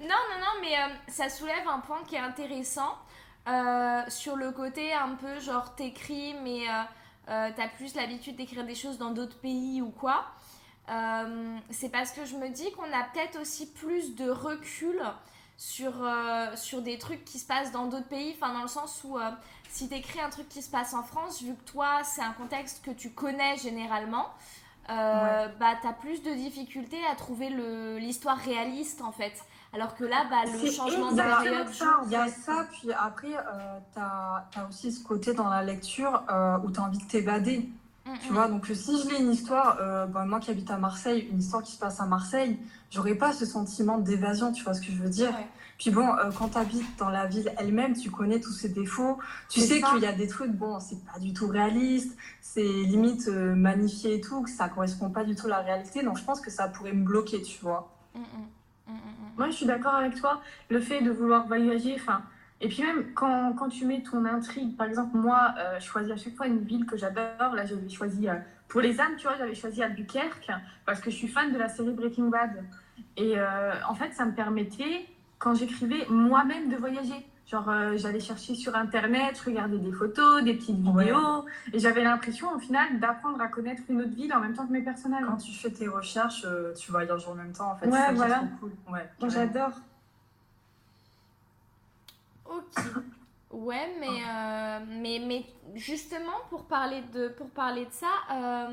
non, 0.00 0.38
non, 0.40 0.60
mais 0.60 0.74
euh, 0.76 0.94
ça 1.08 1.28
soulève 1.28 1.66
un 1.68 1.80
point 1.80 1.98
qui 2.06 2.14
est 2.14 2.20
intéressant. 2.20 2.96
Euh, 3.48 4.02
sur 4.08 4.36
le 4.36 4.50
côté 4.50 4.92
un 4.92 5.14
peu 5.14 5.40
genre 5.40 5.74
t'écris 5.74 6.34
mais 6.44 6.68
euh, 6.68 6.82
euh, 7.28 7.50
t'as 7.54 7.68
plus 7.68 7.94
l'habitude 7.94 8.36
d'écrire 8.36 8.64
des 8.64 8.74
choses 8.74 8.98
dans 8.98 9.10
d'autres 9.10 9.38
pays 9.38 9.82
ou 9.82 9.90
quoi. 9.90 10.24
c'est 11.70 11.90
parce 11.90 12.12
que 12.12 12.24
je 12.24 12.36
me 12.36 12.48
dis 12.48 12.70
qu'on 12.72 12.84
a 12.84 13.04
peut-être 13.12 13.40
aussi 13.40 13.70
plus 13.70 14.14
de 14.14 14.30
recul 14.30 15.00
sur, 15.58 15.92
sur 16.54 16.80
des 16.82 16.98
trucs 16.98 17.24
qui 17.24 17.38
se 17.38 17.46
passent 17.46 17.72
dans 17.72 17.86
d'autres 17.86 18.08
pays, 18.08 18.34
enfin 18.34 18.54
dans 18.54 18.62
le 18.62 18.68
sens 18.68 19.02
où 19.04 19.18
si 19.68 19.88
t'écris 19.90 20.20
un 20.20 20.30
truc 20.30 20.48
qui 20.48 20.62
se 20.62 20.70
passe 20.70 20.94
en 20.94 21.02
France, 21.02 21.42
vu 21.42 21.54
que 21.54 21.70
toi 21.70 22.02
c'est 22.04 22.22
un 22.22 22.32
contexte 22.32 22.82
que 22.82 22.90
tu 22.90 23.10
connais 23.10 23.58
généralement, 23.58 24.28
bah 24.86 25.74
t'as 25.82 25.92
plus 25.92 26.22
de 26.22 26.32
difficultés 26.32 27.04
à 27.12 27.14
trouver 27.14 27.50
l'histoire 28.00 28.38
réaliste 28.38 29.02
en 29.02 29.12
fait. 29.12 29.44
Alors 29.72 29.94
que 29.94 30.04
là, 30.04 30.24
bah, 30.30 30.50
le 30.50 30.70
changement 30.70 31.12
de 31.12 31.16
période. 31.16 31.66
Il 32.06 32.12
y 32.12 32.16
a 32.16 32.28
ça, 32.28 32.66
puis 32.72 32.90
après, 32.92 33.36
euh, 33.36 33.78
tu 33.92 34.00
as, 34.00 34.66
aussi 34.68 34.92
ce 34.92 35.04
côté 35.04 35.34
dans 35.34 35.48
la 35.48 35.62
lecture 35.62 36.22
euh, 36.30 36.56
où 36.64 36.70
tu 36.70 36.80
as 36.80 36.84
envie 36.84 36.98
de 36.98 37.04
t'évader. 37.04 37.68
Mm, 38.06 38.10
tu 38.22 38.30
mm. 38.30 38.34
vois, 38.34 38.48
donc 38.48 38.66
si 38.66 39.02
je 39.02 39.08
lis 39.08 39.22
une 39.22 39.30
histoire, 39.30 39.76
euh, 39.80 40.06
bah, 40.06 40.24
moi 40.24 40.40
qui 40.40 40.50
habite 40.50 40.70
à 40.70 40.78
Marseille, 40.78 41.28
une 41.30 41.40
histoire 41.40 41.62
qui 41.62 41.72
se 41.72 41.78
passe 41.78 42.00
à 42.00 42.06
Marseille, 42.06 42.58
j'aurais 42.90 43.14
pas 43.14 43.34
ce 43.34 43.44
sentiment 43.44 43.98
d'évasion, 43.98 44.52
tu 44.52 44.64
vois 44.64 44.72
ce 44.72 44.80
que 44.80 44.90
je 44.90 45.02
veux 45.02 45.10
dire 45.10 45.34
Puis 45.76 45.90
bon, 45.90 46.08
quand 46.38 46.48
tu 46.48 46.58
habites 46.58 46.98
dans 46.98 47.10
la 47.10 47.26
ville 47.26 47.52
elle-même, 47.58 47.94
tu 47.94 48.10
connais 48.10 48.40
tous 48.40 48.52
ses 48.52 48.70
défauts, 48.70 49.18
tu 49.50 49.60
sais 49.60 49.82
qu'il 49.82 50.00
y 50.00 50.06
a 50.06 50.12
des 50.12 50.26
trucs, 50.26 50.52
bon, 50.52 50.80
c'est 50.80 51.04
pas 51.04 51.18
du 51.18 51.34
tout 51.34 51.46
réaliste, 51.46 52.16
c'est 52.40 52.62
limite 52.62 53.28
magnifié 53.28 54.14
et 54.14 54.20
tout, 54.22 54.42
que 54.42 54.50
ça 54.50 54.70
correspond 54.70 55.10
pas 55.10 55.24
du 55.24 55.36
tout 55.36 55.46
à 55.46 55.50
la 55.50 55.60
réalité, 55.60 56.02
donc 56.02 56.16
je 56.16 56.24
pense 56.24 56.40
que 56.40 56.50
ça 56.50 56.68
pourrait 56.68 56.94
me 56.94 57.04
bloquer, 57.04 57.42
tu 57.42 57.60
vois. 57.60 57.94
Mm, 58.88 58.92
moi, 59.36 59.46
je 59.46 59.52
suis 59.52 59.66
d'accord 59.66 59.94
avec 59.94 60.14
toi. 60.16 60.42
Le 60.68 60.80
fait 60.80 61.00
de 61.02 61.10
vouloir 61.10 61.46
voyager, 61.46 61.94
enfin. 61.94 62.22
Et 62.60 62.68
puis 62.68 62.82
même 62.82 63.12
quand, 63.14 63.68
tu 63.70 63.84
mets 63.84 64.02
ton 64.02 64.24
intrigue, 64.24 64.76
par 64.76 64.88
exemple, 64.88 65.16
moi, 65.16 65.54
euh, 65.58 65.78
je 65.78 65.86
choisis 65.86 66.12
à 66.12 66.16
chaque 66.16 66.34
fois 66.34 66.48
une 66.48 66.64
ville 66.64 66.86
que 66.86 66.96
j'adore. 66.96 67.54
Là, 67.54 67.64
j'avais 67.64 67.88
choisi 67.88 68.28
euh, 68.28 68.34
pour 68.66 68.80
les 68.80 69.00
âmes, 69.00 69.14
tu 69.16 69.28
vois, 69.28 69.36
j'avais 69.36 69.54
choisi 69.54 69.82
Albuquerque 69.82 70.50
parce 70.84 71.00
que 71.00 71.10
je 71.10 71.16
suis 71.16 71.28
fan 71.28 71.52
de 71.52 71.58
la 71.58 71.68
série 71.68 71.92
Breaking 71.92 72.28
Bad. 72.28 72.64
Et 73.16 73.34
en 73.88 73.94
fait, 73.94 74.12
ça 74.12 74.24
me 74.24 74.32
permettait, 74.32 75.06
quand 75.38 75.54
j'écrivais, 75.54 76.06
moi-même 76.08 76.68
de 76.68 76.76
voyager. 76.76 77.26
Genre, 77.50 77.66
euh, 77.70 77.96
j'allais 77.96 78.20
chercher 78.20 78.54
sur 78.54 78.76
Internet, 78.76 79.40
je 79.40 79.44
regardais 79.48 79.78
des 79.78 79.90
photos, 79.90 80.44
des 80.44 80.52
petites 80.52 80.76
vidéos. 80.76 81.46
Et 81.72 81.78
j'avais 81.78 82.04
l'impression, 82.04 82.52
au 82.54 82.58
final, 82.58 83.00
d'apprendre 83.00 83.40
à 83.40 83.48
connaître 83.48 83.80
une 83.88 84.02
autre 84.02 84.14
ville 84.14 84.34
en 84.34 84.40
même 84.40 84.54
temps 84.54 84.66
que 84.66 84.72
mes 84.72 84.82
personnages. 84.82 85.24
Quand 85.26 85.38
tu 85.38 85.54
fais 85.54 85.70
tes 85.70 85.88
recherches, 85.88 86.44
euh, 86.44 86.74
tu 86.74 86.90
voyages 86.92 87.26
en 87.26 87.34
même 87.34 87.52
temps, 87.52 87.70
en 87.70 87.76
fait. 87.76 87.86
Ouais, 87.86 88.12
voilà. 88.12 88.42
Cool. 88.60 88.72
Ouais, 88.92 89.08
j'adore. 89.28 89.72
Ok. 92.44 92.84
Ouais, 93.50 93.94
mais, 93.98 94.06
euh, 94.28 94.80
mais, 95.00 95.22
mais 95.26 95.46
justement, 95.74 96.40
pour 96.50 96.66
parler 96.66 97.02
de, 97.14 97.28
pour 97.28 97.48
parler 97.48 97.86
de 97.86 97.92
ça, 97.92 98.68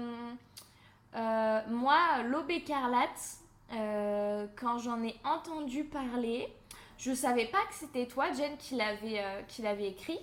moi, 1.69 1.97
l'aube 2.29 2.51
écarlate, 2.51 3.37
quand 3.69 4.79
j'en 4.79 5.01
ai 5.01 5.15
entendu 5.23 5.85
parler, 5.85 6.53
je 6.97 7.13
savais 7.13 7.45
pas 7.45 7.63
que 7.69 7.73
c'était 7.73 8.07
toi, 8.07 8.31
Jen, 8.31 8.57
qui 8.57 8.75
l'avait 8.75 9.19
euh, 9.19 9.79
écrit. 9.79 10.19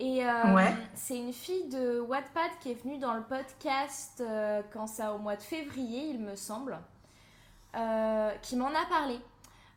Et 0.00 0.24
euh, 0.26 0.70
c'est 0.94 1.16
une 1.16 1.32
fille 1.32 1.68
de 1.68 2.00
Wattpad 2.00 2.50
qui 2.60 2.72
est 2.72 2.82
venue 2.82 2.98
dans 2.98 3.14
le 3.14 3.22
podcast 3.22 4.20
euh, 4.20 4.62
quand 4.72 4.86
ça 4.86 5.14
au 5.14 5.18
mois 5.18 5.36
de 5.36 5.42
février, 5.42 6.06
il 6.08 6.18
me 6.18 6.34
semble, 6.34 6.78
qui 8.42 8.56
m'en 8.56 8.68
a 8.68 8.86
parlé. 8.88 9.18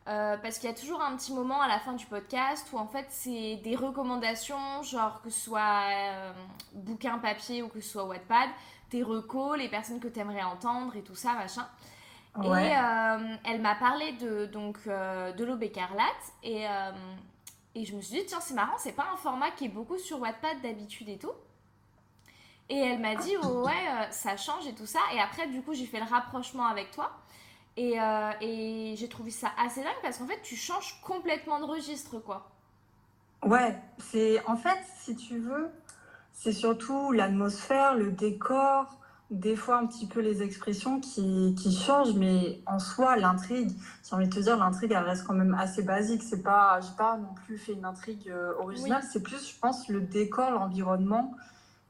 parce 0.06 0.58
qu'il 0.58 0.70
y 0.70 0.74
a 0.74 0.76
toujours 0.76 1.02
un 1.02 1.16
petit 1.16 1.32
moment 1.32 1.62
à 1.62 1.68
la 1.68 1.80
fin 1.80 1.94
du 1.94 2.06
podcast 2.08 2.68
où 2.74 2.78
en 2.78 2.88
fait 2.88 3.06
c'est 3.10 3.58
des 3.58 3.76
recommandations, 3.76 4.82
genre 4.84 5.22
que 5.22 5.30
ce 5.30 5.40
soit 5.40 5.86
bouquin 6.74 7.20
papier 7.20 7.62
ou 7.62 7.68
que 7.68 7.80
ce 7.80 7.90
soit 7.90 8.06
Wattpad, 8.06 8.50
tes 8.90 9.04
recos, 9.04 9.58
les 9.58 9.70
personnes 9.70 10.00
que 10.00 10.08
tu 10.08 10.20
aimerais 10.20 10.44
entendre 10.44 10.96
et 10.96 11.04
tout 11.04 11.16
ça, 11.16 11.34
machin. 11.34 11.68
Et 12.44 12.48
euh, 12.48 13.36
elle 13.46 13.62
m'a 13.62 13.76
parlé 13.76 14.12
de, 14.14 14.46
donc, 14.46 14.78
euh, 14.88 15.32
de 15.32 15.46
l'aube 15.46 15.64
écarlate. 15.64 16.34
Et, 16.44 16.68
euh, 16.68 16.92
et 17.76 17.86
je 17.86 17.96
me 17.96 18.02
suis 18.02 18.20
dit, 18.20 18.26
tiens, 18.26 18.42
c'est 18.42 18.54
marrant, 18.54 18.78
c'est 18.78 18.92
pas 18.92 19.08
un 19.14 19.18
format 19.18 19.52
qui 19.52 19.66
est 19.66 19.70
beaucoup 19.70 19.98
sur 19.98 20.20
Wattpad 20.20 20.62
d'habitude 20.62 21.10
et 21.10 21.18
tout. 21.18 21.32
Et 22.68 22.78
elle 22.78 23.00
m'a 23.00 23.16
dit, 23.16 23.36
oh, 23.44 23.64
ouais, 23.66 24.12
ça 24.12 24.36
change 24.38 24.68
et 24.68 24.74
tout 24.74 24.86
ça. 24.88 25.00
Et 25.14 25.20
après, 25.20 25.48
du 25.48 25.62
coup, 25.62 25.74
j'ai 25.74 25.86
fait 25.86 26.00
le 26.00 26.06
rapprochement 26.06 26.66
avec 26.66 26.92
toi. 26.92 27.12
Et, 27.78 27.98
et 28.42 28.96
j'ai 28.98 29.10
trouvé 29.10 29.32
ça 29.32 29.52
assez 29.64 29.84
dingue 29.84 29.94
parce 30.02 30.18
qu'en 30.18 30.28
fait, 30.28 30.42
tu 30.42 30.56
changes 30.56 31.00
complètement 31.02 31.60
de 31.60 31.66
registre, 31.66 32.20
quoi. 32.20 32.50
Ouais, 33.44 33.78
c'est 34.00 34.44
en 34.48 34.58
fait, 34.58 34.80
si 34.98 35.16
tu 35.16 35.38
veux, 35.38 35.70
c'est 36.32 36.54
surtout 36.54 37.12
l'atmosphère, 37.12 37.94
le 37.96 38.12
décor, 38.12 38.98
des 39.32 39.56
fois 39.56 39.78
un 39.78 39.88
petit 39.88 40.06
peu 40.06 40.20
les 40.20 40.44
expressions 40.44 41.00
qui, 41.00 41.56
qui 41.58 41.76
changent, 41.76 42.14
mais 42.14 42.62
en 42.66 42.80
soi, 42.80 43.18
l'intrigue, 43.18 43.72
j'ai 44.08 44.16
envie 44.16 44.28
de 44.28 44.34
te 44.34 44.40
dire, 44.40 44.58
l'intrigue, 44.58 44.92
elle 44.92 45.04
reste 45.04 45.26
quand 45.26 45.34
même 45.34 45.56
assez 45.56 45.82
basique. 45.82 46.22
C'est 46.24 46.44
pas, 46.44 46.80
j'ai 46.82 46.96
pas 46.98 47.18
non 47.18 47.34
plus 47.46 47.58
fait 47.58 47.74
une 47.74 47.86
intrigue 47.86 48.30
euh, 48.30 48.54
originale, 48.60 49.04
c'est 49.12 49.24
plus, 49.24 49.50
je 49.50 49.60
pense, 49.60 49.88
le 49.90 50.02
décor, 50.02 50.52
l'environnement 50.52 51.36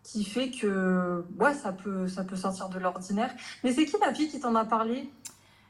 qui 0.04 0.24
fait 0.24 0.52
que, 0.52 1.26
ouais, 1.40 1.54
ça 1.56 1.74
peut, 1.74 2.08
ça 2.08 2.24
peut 2.24 2.36
sortir 2.36 2.70
de 2.70 2.78
l'ordinaire. 2.80 3.34
Mais 3.64 3.74
c'est 3.74 3.86
qui 3.86 3.96
la 4.00 4.14
fille 4.14 4.30
qui 4.30 4.40
t'en 4.40 4.54
a 4.56 4.64
parlé? 4.64 5.12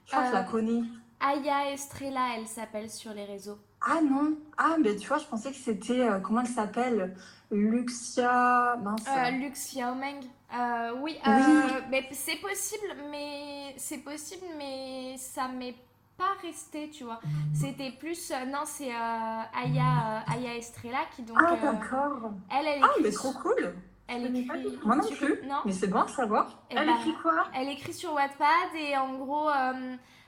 Je 0.06 0.12
crois 0.12 0.24
que 0.24 0.30
je 0.30 0.34
la 0.34 0.42
euh, 0.42 0.52
connais. 0.52 0.84
Aya 1.22 1.72
Estrella, 1.72 2.36
elle 2.38 2.46
s'appelle 2.46 2.90
sur 2.90 3.14
les 3.14 3.24
réseaux. 3.24 3.58
Ah 3.82 4.02
non? 4.02 4.34
Ah, 4.58 4.76
mais 4.82 4.96
tu 4.98 5.08
vois, 5.08 5.20
je 5.20 5.26
pensais 5.26 5.52
que 5.52 5.58
c'était, 5.58 6.02
euh, 6.02 6.20
comment 6.20 6.42
elle 6.42 6.48
s'appelle? 6.48 7.16
Luxia... 7.50 8.76
Mince. 8.84 9.06
Luxia 9.40 9.94
Omeng 9.94 10.20
euh, 10.56 10.92
oui, 11.02 11.18
euh, 11.28 11.82
mais 11.90 12.08
c'est 12.12 12.38
possible, 12.38 12.96
mais 13.10 13.74
c'est 13.78 14.00
possible, 14.00 14.46
mais 14.58 15.16
ça 15.18 15.48
m'est 15.48 15.76
pas 16.18 16.34
resté, 16.42 16.90
tu 16.90 17.04
vois. 17.04 17.20
C'était 17.54 17.92
plus, 17.92 18.32
euh, 18.32 18.46
non, 18.46 18.62
c'est 18.64 18.92
Aya, 18.92 20.24
Aya 20.28 20.56
Estrella 20.56 21.00
qui 21.16 21.24
donc. 21.24 21.38
Ah 21.40 21.56
d'accord. 21.62 22.32
Elle, 22.50 22.68
elle 22.68 22.82
Ah 22.84 22.92
mais 23.02 23.12
trop 23.12 23.34
cool. 23.34 23.76
Elle 24.08 24.36
écrit. 24.36 24.78
Moi 24.86 24.96
non 24.98 25.10
plus. 25.10 25.40
Non. 25.46 25.62
Mais 25.66 25.72
c'est 25.72 25.88
bon 25.88 26.02
à 26.02 26.08
savoir. 26.08 26.64
Eh 26.70 26.76
elle 26.78 26.86
ben, 26.86 26.96
écrit 26.98 27.16
quoi? 27.22 27.48
Elle 27.56 27.70
écrit 27.70 27.94
sur 27.94 28.14
Wattpad 28.14 28.76
et 28.76 28.96
en 28.98 29.16
gros. 29.16 29.50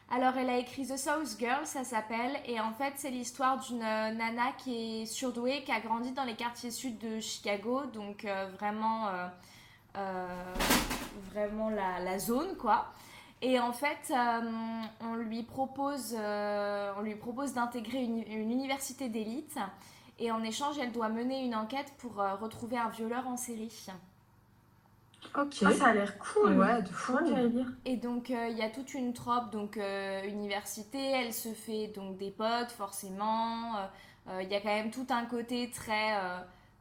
Alors, 0.09 0.37
elle 0.37 0.49
a 0.49 0.57
écrit 0.57 0.87
The 0.87 0.95
South 0.95 1.37
Girl, 1.37 1.65
ça 1.65 1.83
s'appelle, 1.83 2.37
et 2.45 2.61
en 2.61 2.71
fait, 2.71 2.93
c'est 2.95 3.09
l'histoire 3.09 3.59
d'une 3.59 3.79
nana 3.79 4.53
qui 4.57 5.01
est 5.01 5.05
surdouée, 5.05 5.63
qui 5.65 5.71
a 5.73 5.81
grandi 5.81 6.13
dans 6.13 6.23
les 6.23 6.35
quartiers 6.35 6.71
sud 6.71 6.97
de 6.97 7.19
Chicago, 7.19 7.81
donc 7.93 8.25
vraiment 8.57 9.09
euh, 9.09 9.27
vraiment 11.33 11.69
la, 11.69 12.19
zone, 12.19 12.55
quoi. 12.57 12.87
Et 13.41 13.59
en 13.59 13.71
fait, 13.71 14.11
euh, 14.11 14.81
on 15.01 15.15
lui 15.15 15.43
propose, 15.43 16.15
euh, 16.17 16.91
on 16.97 17.01
lui 17.01 17.15
propose 17.15 17.53
d'intégrer 17.53 18.03
une, 18.03 18.19
université 18.27 19.09
d'élite. 19.09 19.57
Et 20.19 20.31
en 20.31 20.41
échange, 20.41 20.79
elle 20.79 20.91
doit 20.91 21.09
mener 21.09 21.45
une 21.45 21.53
enquête 21.53 21.93
pour 21.99 22.15
retrouver 22.15 22.77
un 22.77 22.89
violeur 22.89 23.27
en 23.27 23.37
série. 23.37 23.85
Ok. 25.35 25.57
Ah, 25.63 25.71
ça 25.71 25.87
a 25.87 25.93
l'air 25.93 26.17
cool. 26.17 26.57
Ouais, 26.57 26.81
de 26.81 26.87
fou. 26.87 27.17
dire. 27.23 27.67
Et 27.85 27.97
donc, 27.97 28.29
il 28.29 28.57
y 28.57 28.63
a 28.63 28.69
toute 28.69 28.95
une 28.95 29.13
trope, 29.13 29.51
donc 29.51 29.79
université, 30.27 31.11
elle 31.11 31.33
se 31.33 31.49
fait 31.49 31.87
donc 31.89 32.17
des 32.17 32.31
potes, 32.31 32.71
forcément. 32.71 33.73
Il 34.41 34.47
y 34.49 34.55
a 34.55 34.59
quand 34.59 34.73
même 34.73 34.89
tout 34.89 35.05
un 35.11 35.25
côté 35.25 35.69
très 35.69 36.15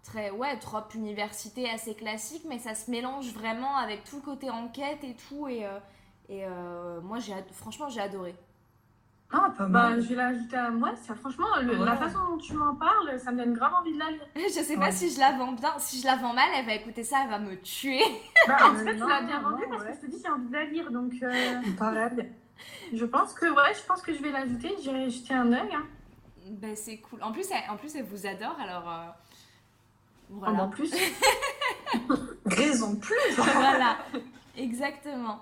très 0.06 0.30
ouais 0.30 0.56
trop 0.58 0.82
université 0.94 1.68
assez 1.68 1.94
classique 1.94 2.44
mais 2.48 2.58
ça 2.58 2.75
se 2.75 2.90
mélange 2.90 3.32
vraiment 3.32 3.76
avec 3.76 4.04
tout 4.04 4.16
le 4.16 4.22
côté 4.22 4.50
enquête 4.50 5.02
et 5.02 5.16
tout 5.28 5.48
et, 5.48 5.66
euh, 5.66 5.78
et 6.28 6.44
euh, 6.44 7.00
moi 7.02 7.18
j'ai 7.18 7.34
franchement 7.52 7.88
j'ai 7.88 8.00
adoré. 8.00 8.34
Ah 9.32 9.52
pas 9.58 9.66
bah, 9.66 9.90
mal. 9.90 10.00
je 10.00 10.08
vais 10.08 10.14
l'ajouter 10.14 10.56
à 10.56 10.70
moi. 10.70 10.94
Ça 10.94 11.16
franchement 11.16 11.48
la 11.60 11.96
façon 11.96 12.18
dont 12.30 12.38
tu 12.38 12.54
m'en 12.54 12.76
parles 12.76 13.18
ça 13.18 13.32
me 13.32 13.38
donne 13.38 13.54
grave 13.54 13.75
envie 13.75 13.92
de 13.92 13.98
la 13.98 14.10
lire. 14.12 14.22
Je 14.36 14.62
sais 14.62 14.76
pas 14.76 14.92
si 14.92 15.10
je 15.10 15.18
la 15.18 15.32
vends 15.32 15.52
bien 15.52 15.75
si 15.78 16.00
je 16.00 16.06
la 16.06 16.16
vends 16.16 16.32
mal 16.32 16.48
elle 16.56 16.66
va 16.66 16.75
écouter 16.75 17.02
ça 17.02 17.22
elle 17.25 17.30
va 17.30 17.38
me 17.40 17.60
tuer. 17.60 18.02
Bah, 18.46 18.56
en 18.70 18.75
fait 18.76 18.94
tu 18.94 19.08
l'as 19.08 19.22
bien 19.22 19.40
vendue 19.40 19.64
parce 19.68 19.84
que 19.84 19.92
je 19.94 20.00
te 20.00 20.06
dis 20.06 20.22
j'ai 20.22 20.30
envie 20.30 20.46
de 20.46 20.52
la 20.52 20.64
lire 20.64 20.90
donc 20.92 21.12
euh, 21.22 21.60
pareil 21.76 22.30
je 22.94 23.04
pense 23.04 23.34
que 23.34 23.46
ouais 23.46 23.75
je 23.75 23.84
pense 23.86 24.00
que 24.00 24.14
je 24.14 24.22
vais 24.22 24.30
l'ajouter 24.30 24.75
j'irai 24.80 25.10
jeter 25.10 25.34
un 25.34 25.52
œil 25.52 25.75
hein. 25.75 25.84
ben, 26.48 26.76
c'est 26.76 26.98
cool. 26.98 27.20
En 27.22 27.32
plus 27.32 27.46
elle, 27.50 27.68
en 27.68 27.76
plus 27.76 27.94
elle 27.96 28.04
vous 28.04 28.26
adore 28.26 28.56
alors 28.60 29.16
voilà. 30.30 30.64
En 30.64 30.68
plus. 30.68 30.92
Raison 32.47 32.97
plus. 32.97 33.16
voilà, 33.37 33.99
exactement. 34.56 35.40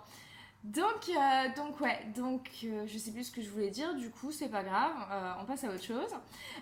Donc, 0.65 1.11
euh, 1.11 1.49
donc 1.57 1.79
ouais, 1.83 2.01
donc 2.17 2.49
euh, 2.65 2.87
je 2.87 2.97
sais 2.97 3.11
plus 3.11 3.25
ce 3.25 3.31
que 3.31 3.43
je 3.43 3.51
voulais 3.51 3.69
dire, 3.69 3.95
du 3.97 4.09
coup 4.09 4.33
c'est 4.33 4.49
pas 4.49 4.63
grave, 4.63 4.93
euh, 5.11 5.33
on 5.43 5.45
passe 5.45 5.63
à 5.65 5.69
autre 5.69 5.85
chose. 5.85 6.11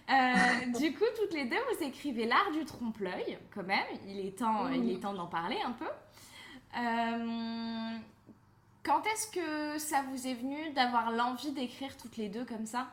du 0.80 0.92
coup, 0.92 1.04
toutes 1.16 1.32
les 1.32 1.44
deux, 1.44 1.56
vous 1.72 1.84
écrivez 1.84 2.26
l'art 2.26 2.50
du 2.52 2.64
trompe-l'œil, 2.64 3.38
quand 3.54 3.62
même, 3.62 3.86
il 4.08 4.26
est 4.26 4.36
temps, 4.36 4.68
il 4.70 4.90
est 4.90 4.98
temps 4.98 5.14
d'en 5.14 5.28
parler 5.28 5.58
un 5.64 5.70
peu. 5.70 5.86
quand 8.82 9.02
est-ce 9.06 9.28
que 9.28 9.78
ça 9.78 10.02
vous 10.10 10.26
est 10.26 10.34
venu 10.34 10.72
d'avoir 10.72 11.12
l'envie 11.12 11.52
d'écrire 11.52 11.96
toutes 11.96 12.16
les 12.16 12.28
deux 12.28 12.44
comme 12.44 12.66
ça? 12.66 12.88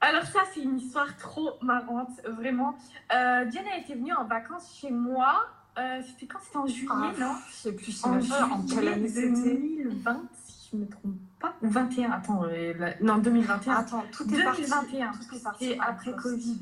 Alors 0.00 0.24
ça, 0.24 0.40
c'est 0.52 0.60
une 0.60 0.78
histoire 0.78 1.16
trop 1.16 1.54
marrante, 1.62 2.10
vraiment. 2.26 2.76
Euh, 3.14 3.44
Diane 3.46 3.66
a 3.72 3.78
été 3.78 3.94
venue 3.94 4.12
en 4.12 4.24
vacances 4.24 4.76
chez 4.78 4.90
moi. 4.90 5.46
Euh, 5.78 6.00
c'était 6.06 6.26
quand? 6.26 6.38
C'était 6.42 6.56
en 6.56 6.66
juillet, 6.66 6.88
ah, 6.90 7.12
non? 7.18 7.32
Je 7.50 7.54
sais 7.54 7.72
plus 7.72 8.04
en, 8.04 8.18
en 8.18 8.62
quelle 8.66 8.88
année 8.88 9.10
2020, 9.10 10.22
si 10.44 10.70
je 10.70 10.76
ne 10.76 10.82
me 10.82 10.88
trompe 10.88 11.14
pas. 11.40 11.54
Ou 11.62 11.68
21, 11.68 12.10
attends, 12.10 12.44
euh, 12.44 12.92
non, 13.00 13.18
2021. 13.18 13.74
Attends, 13.74 14.04
tout 14.12 14.24
est 14.24 14.36
2021, 14.36 15.12
C'était 15.58 15.78
après 15.80 16.12
Covid. 16.12 16.58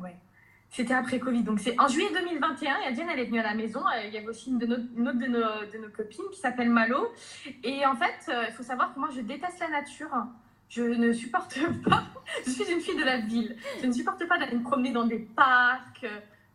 Ouais. 0.00 0.16
C'était 0.70 0.94
après 0.94 1.18
Covid. 1.18 1.42
Donc 1.42 1.60
c'est 1.60 1.78
en 1.80 1.88
juillet 1.88 2.10
2021, 2.12 2.76
et 2.88 2.92
Diane, 2.92 3.08
elle 3.12 3.20
est 3.20 3.24
venue 3.26 3.40
à 3.40 3.44
la 3.44 3.54
maison. 3.54 3.80
Euh, 3.80 4.06
il 4.06 4.14
y 4.14 4.18
avait 4.18 4.28
aussi 4.28 4.50
une, 4.50 4.58
de 4.58 4.66
nos, 4.66 4.76
une 4.96 5.08
autre 5.08 5.18
de 5.18 5.26
nos, 5.26 5.38
de 5.38 5.78
nos 5.78 5.90
copines 5.90 6.24
qui 6.32 6.40
s'appelle 6.40 6.70
Malo. 6.70 7.08
Et 7.62 7.84
en 7.84 7.94
fait, 7.94 8.30
il 8.48 8.52
faut 8.54 8.62
savoir 8.62 8.94
que 8.94 9.00
moi, 9.00 9.08
je 9.14 9.20
déteste 9.20 9.58
la 9.60 9.68
nature. 9.68 10.10
Je 10.70 10.82
ne 10.82 11.12
supporte 11.12 11.58
pas, 11.84 12.04
je 12.46 12.50
suis 12.50 12.72
une 12.72 12.80
fille 12.80 12.96
de 12.96 13.04
la 13.04 13.18
ville, 13.18 13.56
je 13.82 13.86
ne 13.86 13.92
supporte 13.92 14.26
pas 14.28 14.38
d'aller 14.38 14.56
me 14.56 14.62
promener 14.62 14.92
dans 14.92 15.04
des 15.04 15.18
parcs, 15.18 16.06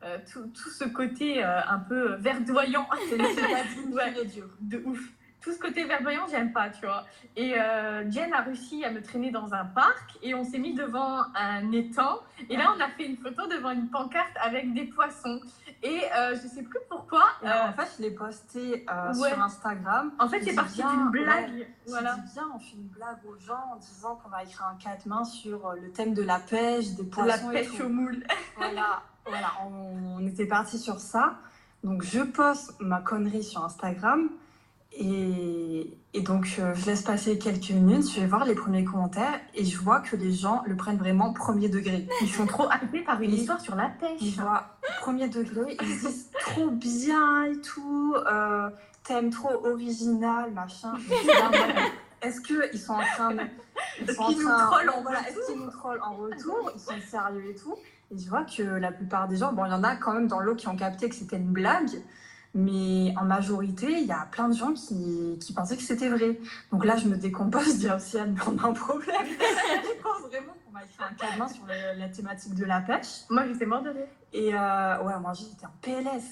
euh, 0.04 0.18
tout, 0.32 0.48
tout, 0.48 0.70
ce 0.70 0.86
côté 0.86 1.44
euh, 1.44 1.60
un 1.68 1.80
peu 1.80 2.16
verdoyant. 2.16 2.88
C'est 3.10 3.18
de 3.18 4.82
ouf. 4.86 5.00
Tout 5.42 5.52
ce 5.52 5.60
côté 5.60 5.84
verdoyant, 5.84 6.26
j'aime 6.30 6.54
pas, 6.54 6.70
tu 6.70 6.86
vois. 6.86 7.06
Et 7.36 7.54
euh, 7.60 8.10
Jen 8.10 8.34
a 8.34 8.42
réussi 8.42 8.84
à 8.84 8.90
me 8.90 9.02
traîner 9.02 9.30
dans 9.30 9.54
un 9.54 9.66
parc 9.66 10.18
et 10.24 10.34
on 10.34 10.44
s'est 10.44 10.58
mis 10.58 10.74
devant 10.74 11.22
un 11.36 11.72
étang. 11.72 12.22
Et 12.50 12.58
là, 12.58 12.74
on 12.76 12.82
a 12.82 12.88
fait 12.90 13.06
une 13.06 13.18
photo 13.18 13.46
devant 13.48 13.70
une 13.70 13.90
pancarte 13.90 14.36
avec 14.42 14.74
des 14.74 14.86
poissons. 14.86 15.40
Et 15.86 16.02
euh, 16.18 16.34
je 16.34 16.48
sais 16.48 16.64
plus 16.64 16.80
pourquoi. 16.90 17.26
Euh, 17.44 17.48
en 17.70 17.74
fait, 17.74 17.88
je 17.96 18.02
l'ai 18.02 18.10
posté 18.10 18.86
euh, 18.90 19.14
sur 19.14 19.40
Instagram. 19.40 20.12
En 20.18 20.28
fait, 20.28 20.42
c'est 20.44 20.56
parti 20.56 20.82
d'une 20.82 21.12
blague. 21.12 21.68
voilà. 21.86 22.18
bien, 22.34 22.44
on 22.56 22.60
fait 22.60 22.76
une 22.76 22.88
blague 22.88 23.20
aux 23.28 23.38
gens 23.38 23.74
en 23.74 23.76
disant 23.76 24.16
qu'on 24.16 24.30
va 24.30 24.44
écrire 24.44 24.66
un 24.66 24.78
quatre 24.84 25.06
mains 25.06 25.24
sur 25.24 25.74
le 25.74 25.92
thème 25.92 26.16
de 26.16 26.24
la 26.24 26.40
pêche, 26.40 26.90
des 26.96 27.04
poissons. 27.04 27.50
La 27.50 27.60
pêche 27.60 27.80
au 27.80 27.90
moule. 27.90 28.26
voilà, 28.58 29.04
voilà 29.28 29.52
on, 29.64 30.18
on 30.18 30.28
était 30.28 30.48
parti 30.48 30.80
sur 30.80 31.00
ça. 31.00 31.36
Donc, 31.84 32.02
je 32.02 32.22
poste 32.22 32.74
ma 32.80 33.02
connerie 33.02 33.44
sur 33.44 33.64
Instagram. 33.64 34.30
Et, 34.98 35.98
et 36.14 36.22
donc, 36.22 36.56
euh, 36.60 36.74
je 36.74 36.86
laisse 36.86 37.02
passer 37.02 37.38
quelques 37.38 37.70
minutes, 37.72 38.10
je 38.14 38.22
vais 38.22 38.28
voir 38.28 38.46
les 38.46 38.56
premiers 38.56 38.86
commentaires 38.86 39.40
et 39.54 39.66
je 39.66 39.78
vois 39.78 40.00
que 40.00 40.16
les 40.16 40.32
gens 40.32 40.64
le 40.66 40.76
prennent 40.76 40.98
vraiment 40.98 41.34
premier 41.34 41.68
degré. 41.68 42.08
Ils 42.22 42.30
sont 42.30 42.46
trop 42.46 42.70
hypés 42.82 43.02
par 43.04 43.22
une 43.22 43.34
histoire 43.34 43.60
sur 43.60 43.76
la 43.76 43.90
pêche. 43.90 44.22
Ils 44.22 44.36
voient 44.40 44.78
premier 45.02 45.28
degré, 45.28 45.76
ils 45.82 45.88
se 46.00 46.08
disent 46.08 46.30
trop 46.40 46.70
bien 46.70 47.44
et 47.44 47.60
tout, 47.60 48.16
euh, 48.32 48.70
thème 49.04 49.30
trop 49.32 49.66
original, 49.66 50.52
machin. 50.54 50.94
Je 50.98 52.26
Est-ce 52.28 52.42
qu'ils 52.42 52.80
sont 52.80 52.94
en 52.94 53.02
train 53.02 53.36
de. 53.36 53.42
ils 54.02 54.04
Est-ce 54.10 54.14
sont 54.16 54.24
en 54.24 54.28
qu'ils 54.30 54.38
nous 54.40 54.44
train- 54.48 54.66
trollent 54.68 54.90
en 54.90 55.02
voilà, 55.04 55.20
Est-ce 55.30 55.52
qu'ils 55.52 55.62
nous 55.62 55.70
trollent 55.70 56.02
en 56.02 56.16
retour 56.16 56.72
Ils 56.74 56.80
sont 56.80 56.94
sérieux 57.08 57.52
et 57.52 57.56
tout. 57.56 57.76
Et 58.12 58.18
je 58.18 58.30
vois 58.30 58.44
que 58.46 58.64
la 58.64 58.92
plupart 58.92 59.28
des 59.28 59.36
gens, 59.36 59.52
bon, 59.54 59.66
il 59.66 59.72
y 59.72 59.74
en 59.74 59.84
a 59.84 59.96
quand 59.98 60.14
même 60.14 60.28
dans 60.28 60.40
l'eau 60.40 60.56
qui 60.56 60.68
ont 60.68 60.76
capté 60.76 61.10
que 61.10 61.14
c'était 61.16 61.38
une 61.38 61.52
blague, 61.52 61.90
mais 62.56 63.14
en 63.18 63.26
majorité, 63.26 63.92
il 64.00 64.08
y 64.08 64.12
a 64.12 64.28
plein 64.32 64.48
de 64.50 64.56
gens 64.56 64.74
qui, 64.74 65.38
qui 65.42 65.54
pensaient 65.54 65.76
que 65.78 65.84
c'était 65.84 66.10
vrai. 66.10 66.40
Donc 66.72 66.86
là, 66.86 66.96
je 66.96 67.08
me 67.08 67.18
décompose, 67.18 67.66
je 67.74 67.78
dis 67.80 67.90
à 67.90 67.98
Océane, 67.98 68.34
mais 68.34 68.42
on 68.48 68.58
a 68.64 68.70
un 68.70 68.74
problème. 68.74 69.16
je 69.28 70.02
pense 70.02 70.22
vraiment 70.30 70.54
qu'on 70.66 70.72
m'a 70.72 70.84
écrit 70.86 71.04
un 71.04 71.14
cadenas 71.14 71.50
sur 71.50 71.66
le- 71.66 72.00
la 72.00 72.08
thématique 72.10 72.56
de 72.56 72.64
la 72.66 72.80
pêche. 72.82 73.26
Moi, 73.30 73.46
j'étais 73.46 73.66
mort 73.66 73.84
de 73.84 73.90
rire. 73.90 74.08
Et 74.34 74.54
euh, 74.56 75.04
ouais, 75.04 75.20
moi 75.22 75.34
j'étais 75.34 75.66
en 75.66 75.74
PLS. 75.82 76.24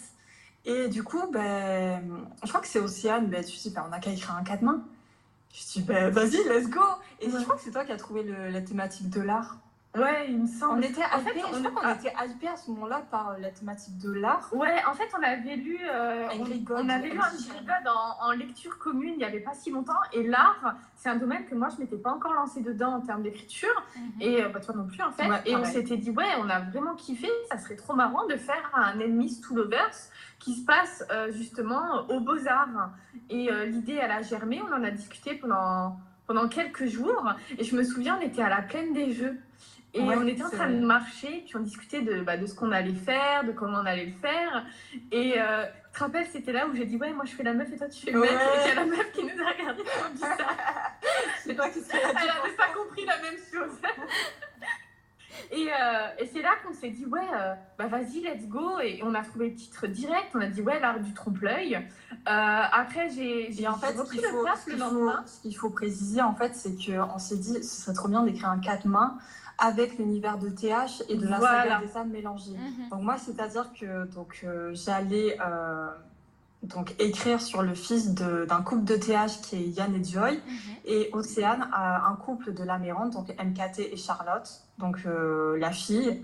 Et 0.65 0.87
du 0.87 1.03
coup, 1.03 1.29
ben, 1.31 2.01
je 2.41 2.47
crois 2.47 2.61
que 2.61 2.67
c'est 2.67 2.79
Océane, 2.79 3.27
ben, 3.27 3.43
tu 3.43 3.57
dis, 3.57 3.69
ben, 3.69 3.83
on 3.85 3.89
n'a 3.89 3.99
qu'à 3.99 4.11
écrire 4.11 4.35
un 4.35 4.65
mains. 4.65 4.81
Je 5.53 5.73
dis, 5.73 5.81
ben, 5.81 6.09
vas-y, 6.09 6.37
let's 6.47 6.69
go. 6.69 6.79
Et 7.19 7.27
Ouais. 7.27 7.37
je 7.37 7.43
crois 7.43 7.55
que 7.57 7.61
c'est 7.61 7.71
toi 7.71 7.83
qui 7.83 7.91
as 7.91 7.97
trouvé 7.97 8.23
le- 8.23 8.49
la 8.49 8.61
thématique 8.61 9.09
de 9.09 9.19
l'art. 9.21 9.57
Ouais, 9.95 10.25
il 10.27 10.39
me 10.39 10.43
On 10.43 10.47
semble. 10.47 10.85
était 10.85 11.03
En 11.03 11.19
fait, 11.19 11.33
je 11.39 11.45
on- 11.45 11.61
crois 11.61 11.71
qu'on 11.81 11.87
ah. 11.87 11.93
était 11.93 12.13
hypés 12.27 12.47
à 12.47 12.55
ce 12.55 12.71
moment-là 12.71 13.03
par 13.11 13.29
euh, 13.29 13.37
la 13.39 13.51
thématique 13.51 13.95
de 13.99 14.11
l'art. 14.11 14.49
Ouais, 14.51 14.81
en 14.89 14.93
fait, 14.95 15.07
on 15.15 15.21
avait 15.21 15.55
lu, 15.55 15.77
euh, 15.87 16.27
on, 16.39 16.73
on 16.73 16.89
avait 16.89 17.09
lu 17.09 17.19
un 17.19 17.91
en, 17.91 18.27
en 18.27 18.31
lecture 18.31 18.79
commune 18.79 19.11
il 19.13 19.17
n'y 19.17 19.23
avait 19.23 19.39
pas 19.39 19.53
si 19.53 19.69
longtemps. 19.69 19.99
Et 20.11 20.23
l'art, 20.27 20.75
c'est 20.95 21.09
un 21.09 21.15
domaine 21.17 21.45
que 21.45 21.53
moi, 21.53 21.67
je 21.69 21.79
m'étais 21.79 21.97
pas 21.97 22.11
encore 22.11 22.33
lancée 22.33 22.61
dedans 22.61 22.93
en 22.95 23.01
termes 23.01 23.21
d'écriture. 23.21 23.69
Et 24.19 24.41
euh, 24.43 24.49
bah, 24.49 24.61
toi 24.61 24.73
non 24.75 24.87
plus, 24.87 25.01
en 25.03 25.11
fait. 25.11 25.27
Ouais, 25.29 25.41
et 25.45 25.55
on 25.55 25.63
s'était 25.63 25.97
dit, 25.97 26.09
ouais, 26.09 26.25
on 26.39 26.49
a 26.49 26.59
vraiment 26.59 26.95
kiffé. 26.95 27.29
Ça 27.51 27.59
serait 27.59 27.75
trop 27.75 27.93
marrant 27.93 28.25
de 28.25 28.35
faire 28.35 28.71
un 28.73 28.99
Enemies 28.99 29.41
to 29.41 29.53
Lovers 29.55 29.91
qui 30.39 30.55
se 30.55 30.65
passe 30.65 31.03
euh, 31.11 31.31
justement 31.31 32.07
aux 32.09 32.19
Beaux-Arts. 32.19 32.89
Et 33.29 33.51
euh, 33.51 33.65
l'idée, 33.65 33.99
elle 34.01 34.11
a 34.11 34.23
germé. 34.23 34.59
On 34.67 34.73
en 34.73 34.83
a 34.83 34.89
discuté 34.89 35.35
pendant, 35.35 35.97
pendant 36.25 36.47
quelques 36.49 36.85
jours. 36.87 37.31
Et 37.59 37.63
je 37.63 37.75
me 37.75 37.83
souviens, 37.83 38.17
on 38.19 38.25
était 38.25 38.41
à 38.41 38.49
la 38.49 38.63
plaine 38.63 38.91
des 38.93 39.11
Jeux. 39.13 39.39
Et 39.95 40.01
Ouais, 40.01 40.15
on 40.17 40.25
était 40.25 40.43
en 40.43 40.49
train 40.49 40.69
de 40.69 40.83
marcher, 40.83 41.43
puis 41.45 41.55
on 41.55 41.59
discutait 41.59 42.01
de, 42.01 42.21
bah, 42.21 42.35
de 42.35 42.47
ce 42.47 42.55
qu'on 42.55 42.71
allait 42.71 42.93
faire, 42.93 43.43
de 43.43 43.51
comment 43.51 43.77
on 43.77 43.85
allait 43.85 44.07
le 44.07 44.13
faire. 44.13 44.65
Et 45.11 45.35
euh, 45.37 45.65
tu 45.65 45.93
te 45.93 45.99
rappelles, 45.99 46.25
c'était 46.31 46.51
là 46.51 46.67
où 46.67 46.75
j'ai 46.75 46.85
dit, 46.85 46.97
ouais, 46.97 47.13
moi 47.13 47.25
je 47.25 47.35
fais 47.35 47.43
la 47.43 47.53
meuf 47.53 47.71
et 47.71 47.77
toi 47.77 47.87
tu 47.87 48.05
fais 48.05 48.11
le 48.11 48.21
mec. 48.21 48.29
Ouais. 48.31 48.35
Et 48.35 48.61
il 48.63 48.67
y 48.69 48.71
a 48.71 48.75
la 48.75 48.85
meuf 48.85 49.11
qui 49.11 49.23
nous 49.23 49.43
a 49.43 49.51
regardé 49.51 49.83
comme 49.83 50.17
ça. 50.17 50.37
C'est 51.43 51.55
toi 51.55 51.69
qui 51.69 51.79
Elle 51.91 52.13
n'avait 52.13 52.55
pas 52.57 52.73
compris 52.75 53.05
la 53.05 53.21
même 53.21 53.37
chose. 53.37 53.77
Et, 55.51 55.67
euh, 55.67 56.07
et 56.19 56.25
c'est 56.25 56.41
là 56.41 56.51
qu'on 56.65 56.73
s'est 56.73 56.89
dit, 56.89 57.05
ouais, 57.05 57.19
euh, 57.33 57.53
bah 57.77 57.87
vas-y, 57.87 58.21
let's 58.21 58.47
go. 58.47 58.79
Et 58.79 59.01
on 59.03 59.13
a 59.13 59.21
trouvé 59.23 59.49
le 59.49 59.55
titre 59.55 59.87
direct. 59.87 60.29
On 60.33 60.41
a 60.41 60.47
dit, 60.47 60.61
ouais, 60.61 60.79
l'art 60.79 60.99
du 60.99 61.13
trompe-l'œil. 61.13 61.75
Euh, 61.75 62.21
après, 62.25 63.09
j'ai 63.09 63.67
en 63.67 63.77
fait, 63.77 63.95
repris 63.97 64.17
le 64.17 64.29
faut, 64.29 64.43
taf 64.43 64.65
ce 64.65 64.71
le 64.71 64.77
lendemain. 64.77 65.23
ce 65.27 65.41
qu'il 65.41 65.55
faut 65.55 65.69
préciser, 65.69 66.21
en 66.21 66.33
fait, 66.33 66.55
c'est 66.55 66.75
qu'on 66.75 67.19
s'est 67.19 67.37
dit 67.37 67.63
ce 67.63 67.81
serait 67.83 67.93
trop 67.93 68.07
bien 68.07 68.23
d'écrire 68.23 68.49
un 68.49 68.59
quatre 68.59 68.85
mains 68.85 69.17
avec 69.57 69.97
l'univers 69.97 70.37
de 70.37 70.49
TH 70.49 71.03
et 71.09 71.15
de 71.15 71.27
la 71.27 71.37
Voilà. 71.39 71.63
saga 71.63 71.81
des 71.85 71.97
âmes 71.97 72.09
mélangées. 72.09 72.57
Mhm. 72.57 72.89
Donc 72.89 73.01
moi, 73.01 73.17
c'est-à-dire 73.17 73.69
que 73.79 74.05
donc 74.07 74.41
euh, 74.43 74.71
j'allais 74.73 75.37
euh, 75.45 75.87
donc 76.63 76.95
écrire 76.99 77.41
sur 77.41 77.61
le 77.61 77.73
fils 77.73 78.13
de- 78.13 78.45
d'un 78.45 78.61
couple 78.61 78.85
de 78.85 78.95
TH 78.95 79.41
qui 79.41 79.55
est 79.57 79.67
Yann 79.67 79.93
et 79.95 80.03
Joy 80.03 80.35
Mhm. 80.37 80.53
et 80.85 81.09
Océane 81.13 81.69
a 81.73 82.07
un 82.07 82.15
couple 82.15 82.53
de 82.53 82.63
Lamérante, 82.63 83.11
donc 83.13 83.29
MKT 83.37 83.79
et 83.91 83.97
Charlotte, 83.97 84.49
donc 84.77 84.97
euh, 85.05 85.57
la 85.57 85.71
fille. 85.71 86.23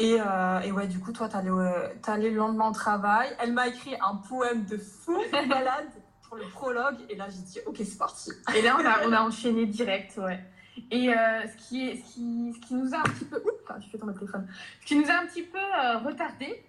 Et, 0.00 0.16
euh, 0.20 0.60
et 0.60 0.70
ouais, 0.72 0.86
du 0.86 1.00
coup, 1.00 1.12
toi, 1.12 1.28
t'allais 1.28 1.50
euh, 1.50 1.88
t'allais 2.02 2.30
le 2.30 2.36
lendemain 2.36 2.68
au 2.68 2.72
travail. 2.72 3.28
Elle 3.40 3.52
m'a 3.52 3.66
écrit 3.68 3.94
un 4.00 4.14
poème 4.14 4.64
de 4.64 4.78
fou 4.78 5.16
malade 5.48 5.88
pour 6.28 6.36
le 6.36 6.44
prologue. 6.44 6.96
Et 7.08 7.16
là, 7.16 7.26
j'ai 7.28 7.42
dit, 7.42 7.58
ok, 7.66 7.76
c'est 7.78 7.98
parti. 7.98 8.30
Et 8.54 8.62
là, 8.62 8.76
on 8.80 8.84
a, 8.86 9.08
on 9.08 9.12
a 9.12 9.20
enchaîné 9.22 9.66
direct, 9.66 10.16
ouais. 10.18 10.38
Et 10.90 11.12
euh, 11.12 11.46
ce, 11.46 11.56
qui 11.68 11.88
est, 11.88 11.96
ce, 11.96 12.14
qui, 12.14 12.52
ce 12.54 12.66
qui 12.66 12.74
nous 12.74 12.94
a 12.94 12.98
un 12.98 13.02
petit 13.04 13.24
peu. 13.24 13.36
Oups, 13.36 13.84
je 13.84 13.88
fais 13.90 13.98
tomber 13.98 14.12
le 14.12 14.18
téléphone. 14.18 14.46
Ce 14.80 14.86
qui 14.86 14.96
nous 14.96 15.08
a 15.10 15.14
un 15.14 15.26
petit 15.26 15.42
peu 15.42 15.58
euh, 15.58 15.98
retardé, 15.98 16.62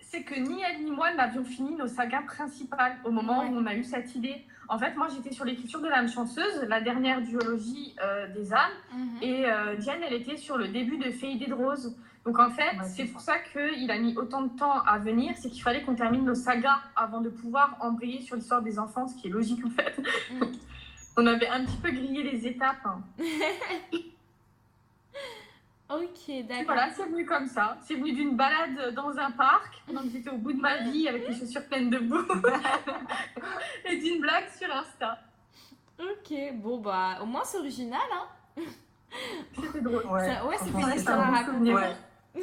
c'est 0.00 0.22
que 0.22 0.34
ni 0.38 0.60
elle 0.62 0.84
ni 0.84 0.90
moi 0.90 1.12
n'avions 1.14 1.44
fini 1.44 1.74
nos 1.76 1.86
sagas 1.88 2.22
principales 2.22 2.96
au 3.04 3.10
moment 3.10 3.40
Ouais. 3.40 3.48
où 3.48 3.56
on 3.56 3.66
a 3.66 3.74
eu 3.74 3.84
cette 3.84 4.14
idée. 4.14 4.42
En 4.68 4.78
fait, 4.78 4.94
moi, 4.96 5.08
j'étais 5.14 5.32
sur 5.32 5.44
l'écriture 5.44 5.80
de 5.80 5.88
l'âme 5.88 6.08
chanceuse, 6.08 6.62
la 6.68 6.80
dernière 6.80 7.20
duologie 7.22 7.94
euh, 8.02 8.26
des 8.34 8.52
âmes. 8.52 8.70
Mhm. 8.94 9.18
Et 9.22 9.44
Diane, 9.78 10.00
elle 10.06 10.14
était 10.14 10.36
sur 10.36 10.56
le 10.56 10.68
début 10.68 10.96
de 10.98 11.10
Féidé 11.10 11.46
de 11.46 11.54
Rose. 11.54 11.96
Donc 12.24 12.40
en 12.40 12.50
fait, 12.50 12.62
Ouais, 12.76 12.82
c'est 12.82 13.04
c'est 13.06 13.12
pour 13.12 13.20
ça 13.20 13.34
qu'il 13.38 13.88
a 13.88 13.98
mis 13.98 14.16
autant 14.16 14.42
de 14.42 14.48
temps 14.58 14.80
à 14.84 14.98
venir, 14.98 15.34
c'est 15.36 15.48
qu'il 15.48 15.62
fallait 15.62 15.82
qu'on 15.82 15.94
termine 15.94 16.24
nos 16.24 16.34
sagas 16.34 16.80
avant 16.96 17.20
de 17.20 17.28
pouvoir 17.28 17.76
embrayer 17.80 18.20
sur 18.20 18.34
l'histoire 18.34 18.62
des 18.62 18.80
enfants, 18.80 19.06
ce 19.06 19.14
qui 19.14 19.28
est 19.28 19.30
logique 19.30 19.64
en 19.64 19.70
fait. 19.70 19.96
Mm. 20.32 20.40
On 21.16 21.26
avait 21.26 21.48
un 21.48 21.64
petit 21.64 21.76
peu 21.78 21.90
grillé 21.90 22.22
les 22.22 22.46
étapes. 22.46 22.84
hein. 22.84 23.00
Ok, 25.88 26.28
Et 26.28 26.42
d'accord. 26.42 26.64
voilà, 26.66 26.90
c'est 26.96 27.04
venu 27.04 27.24
comme 27.24 27.46
ça. 27.46 27.76
C'est 27.84 27.94
venu 27.94 28.12
d'une 28.12 28.34
balade 28.36 28.92
dans 28.94 29.16
un 29.18 29.30
parc, 29.30 29.72
que 29.86 29.94
j'étais 30.12 30.30
au 30.30 30.36
bout 30.36 30.52
de 30.52 30.60
ma 30.60 30.78
vie 30.78 31.06
avec 31.08 31.28
les 31.28 31.34
chaussures 31.38 31.64
pleines 31.66 31.90
de 31.90 31.98
boue, 31.98 32.24
et 33.88 33.96
d'une 33.96 34.20
blague 34.20 34.48
sur 34.50 34.68
Insta. 34.74 35.16
Ok, 36.00 36.34
bon 36.54 36.78
bah 36.78 37.18
au 37.22 37.26
moins 37.26 37.44
c'est 37.44 37.58
original 37.58 38.00
hein. 38.12 38.62
C'était 39.54 39.80
drôle. 39.80 40.04
Ouais, 40.06 40.28
Ça- 40.28 40.44
ouais, 40.44 40.58
ça 40.58 40.64
franchement, 40.66 40.80
fait 40.80 40.86
une 40.86 40.90
c'est 40.90 40.96
histoire 40.98 41.20
un 41.20 41.32
à 41.32 41.36
raconter. 41.36 41.72
Ouais. 41.74 41.96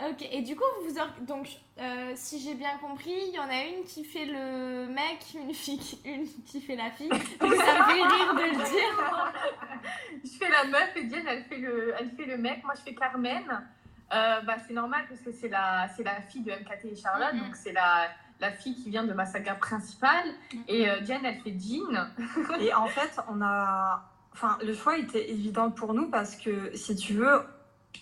Ok, 0.00 0.26
et 0.30 0.42
du 0.42 0.54
coup, 0.54 0.62
vous 0.84 0.96
or- 0.98 1.08
donc 1.22 1.48
euh, 1.80 2.12
si 2.14 2.38
j'ai 2.40 2.54
bien 2.54 2.78
compris, 2.80 3.12
il 3.28 3.34
y 3.34 3.38
en 3.40 3.48
a 3.48 3.64
une 3.64 3.84
qui 3.84 4.04
fait 4.04 4.26
le 4.26 4.86
mec, 4.86 5.18
une 5.34 5.52
fille, 5.52 5.78
qui- 5.78 6.00
une 6.04 6.24
qui 6.44 6.60
fait 6.60 6.76
la 6.76 6.90
fille. 6.92 7.08
Donc 7.40 7.54
ça 7.54 7.78
me 7.78 7.84
fait 7.84 8.02
rire 8.02 8.34
de 8.34 8.42
le 8.42 8.64
dire. 8.64 9.32
je 10.24 10.30
fais 10.38 10.50
la 10.50 10.64
meuf 10.64 10.96
et 10.96 11.04
Diane, 11.04 11.24
elle 11.26 11.42
fait 11.44 11.58
le, 11.58 11.94
elle 11.98 12.10
fait 12.10 12.26
le 12.26 12.36
mec. 12.36 12.62
Moi, 12.64 12.74
je 12.76 12.82
fais 12.82 12.94
Carmen. 12.94 13.42
Euh, 14.12 14.40
bah, 14.42 14.54
c'est 14.66 14.72
normal 14.72 15.04
parce 15.08 15.20
que 15.20 15.32
c'est 15.32 15.48
la, 15.48 15.88
c'est 15.96 16.04
la 16.04 16.20
fille 16.22 16.42
de 16.42 16.52
MKT 16.52 16.92
et 16.92 16.96
Charlotte, 16.96 17.34
Mhm. 17.34 17.40
donc 17.40 17.56
c'est 17.56 17.72
la, 17.72 18.08
la 18.40 18.52
fille 18.52 18.74
qui 18.76 18.90
vient 18.90 19.04
de 19.04 19.12
ma 19.12 19.26
saga 19.26 19.54
principale. 19.56 20.26
Mhm. 20.54 20.62
Et 20.68 20.88
euh, 20.88 21.00
Diane, 21.00 21.24
elle 21.24 21.40
fait 21.40 21.56
Jean. 21.58 22.06
Et 22.60 22.72
en 22.72 22.86
fait, 22.86 23.18
on 23.28 23.42
a. 23.42 24.04
Enfin, 24.32 24.56
le 24.64 24.72
choix 24.74 24.96
était 24.96 25.28
évident 25.30 25.70
pour 25.72 25.92
nous 25.94 26.08
parce 26.08 26.36
que, 26.36 26.70
si 26.76 26.94
tu 26.94 27.14
veux, 27.14 27.42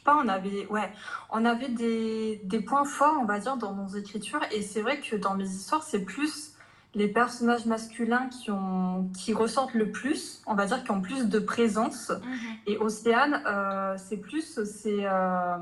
pas, 0.04 0.16
on 0.22 0.28
avait, 0.28 0.66
ouais, 0.68 0.92
on 1.30 1.44
avait 1.44 1.68
des, 1.68 2.40
des 2.44 2.60
points 2.60 2.84
forts, 2.84 3.16
on 3.20 3.24
va 3.24 3.38
dire, 3.38 3.56
dans 3.56 3.74
nos 3.74 3.88
écritures. 3.88 4.40
Et 4.52 4.62
c'est 4.62 4.82
vrai 4.82 5.00
que 5.00 5.16
dans 5.16 5.34
mes 5.34 5.44
histoires, 5.48 5.82
c'est 5.82 6.04
plus 6.04 6.52
les 6.94 7.08
personnages 7.08 7.66
masculins 7.66 8.28
qui, 8.28 8.50
ont, 8.50 9.10
qui 9.16 9.34
ressortent 9.34 9.74
le 9.74 9.90
plus, 9.90 10.42
on 10.46 10.54
va 10.54 10.64
dire, 10.66 10.82
qui 10.82 10.90
ont 10.92 11.00
plus 11.02 11.28
de 11.28 11.38
présence. 11.38 12.10
Mhm. 12.10 12.36
Et 12.68 12.78
Océane, 12.78 13.42
euh, 13.46 13.96
c'est 13.98 14.16
plus 14.16 14.60
ces, 14.64 15.00
euh, 15.04 15.56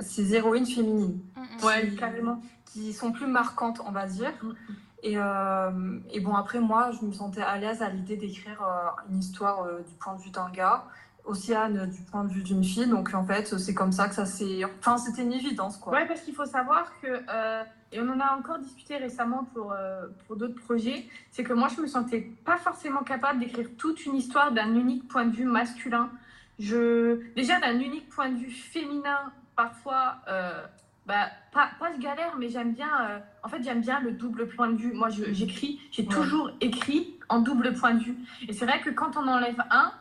ces 0.00 0.34
héroïnes 0.34 0.64
féminines 0.66 1.20
Mhm. 1.36 1.64
Ouais, 1.66 1.88
Qui- 1.90 1.96
carrément. 1.96 2.40
qui 2.66 2.92
sont 2.92 3.12
plus 3.12 3.26
marquantes, 3.26 3.80
on 3.84 3.90
va 3.90 4.06
dire. 4.06 4.32
Mhm. 4.42 4.54
Et, 5.02 5.14
euh, 5.16 5.98
et 6.10 6.20
bon, 6.20 6.34
après, 6.34 6.58
moi, 6.60 6.90
je 6.98 7.04
me 7.06 7.12
sentais 7.12 7.42
à 7.42 7.56
l'aise 7.58 7.82
à 7.82 7.88
l'idée 7.90 8.16
d'écrire 8.16 8.60
euh, 8.62 9.10
une 9.10 9.18
histoire 9.18 9.62
euh, 9.64 9.80
du 9.86 9.94
point 9.94 10.14
de 10.16 10.22
vue 10.22 10.30
d'un 10.30 10.50
gars, 10.50 10.84
Océane 11.28 11.88
du 11.90 12.02
point 12.02 12.24
de 12.24 12.32
vue 12.32 12.42
d'une 12.42 12.64
fille. 12.64 12.86
Donc, 12.88 13.14
en 13.14 13.24
fait, 13.24 13.56
c'est 13.58 13.74
comme 13.74 13.92
ça 13.92 14.08
que 14.08 14.14
ça 14.14 14.24
s'est. 14.26 14.62
Enfin, 14.80 14.96
c'était 14.98 15.22
une 15.22 15.32
évidence, 15.32 15.76
quoi. 15.76 15.92
Ouais, 15.92 16.06
parce 16.06 16.20
qu'il 16.22 16.34
faut 16.34 16.44
savoir 16.46 16.90
que, 17.00 17.06
euh, 17.28 17.62
et 17.92 18.00
on 18.00 18.08
en 18.08 18.20
a 18.20 18.36
encore 18.36 18.58
discuté 18.58 18.96
récemment 18.96 19.44
pour, 19.54 19.72
euh, 19.72 20.06
pour 20.26 20.36
d'autres 20.36 20.60
projets, 20.60 21.06
c'est 21.30 21.44
que 21.44 21.52
moi 21.52 21.68
je 21.74 21.80
me 21.80 21.86
sentais 21.86 22.30
pas 22.44 22.56
forcément 22.58 23.02
capable 23.02 23.38
d'écrire 23.40 23.68
toute 23.78 24.04
une 24.04 24.14
histoire 24.16 24.52
d'un 24.52 24.74
unique 24.74 25.08
point 25.08 25.24
de 25.24 25.34
vue 25.34 25.44
masculin. 25.46 26.10
Je, 26.58 27.20
déjà 27.34 27.60
d'un 27.60 27.78
unique 27.78 28.08
point 28.10 28.28
de 28.30 28.36
vue 28.36 28.50
féminin, 28.50 29.32
parfois, 29.56 30.16
euh, 30.28 30.62
bah, 31.06 31.28
pas, 31.52 31.70
pas 31.80 31.92
je 31.94 32.00
galère, 32.00 32.34
mais 32.38 32.48
j'aime 32.50 32.72
bien, 32.74 32.90
euh, 33.10 33.18
en 33.42 33.48
fait 33.48 33.62
j'aime 33.62 33.80
bien 33.80 34.00
le 34.00 34.12
double 34.12 34.48
point 34.48 34.68
de 34.70 34.76
vue. 34.76 34.92
Moi 34.92 35.08
j'écris, 35.08 35.80
j'ai 35.90 36.02
Ouais. 36.02 36.08
toujours 36.14 36.50
écrit 36.60 37.14
en 37.30 37.40
double 37.40 37.72
point 37.74 37.94
de 37.94 38.00
vue. 38.02 38.16
Et 38.48 38.52
c'est 38.52 38.66
vrai 38.66 38.80
que 38.80 38.90
quand 38.90 39.16
on 39.16 39.26
enlève 39.28 39.62
un, 39.70 39.92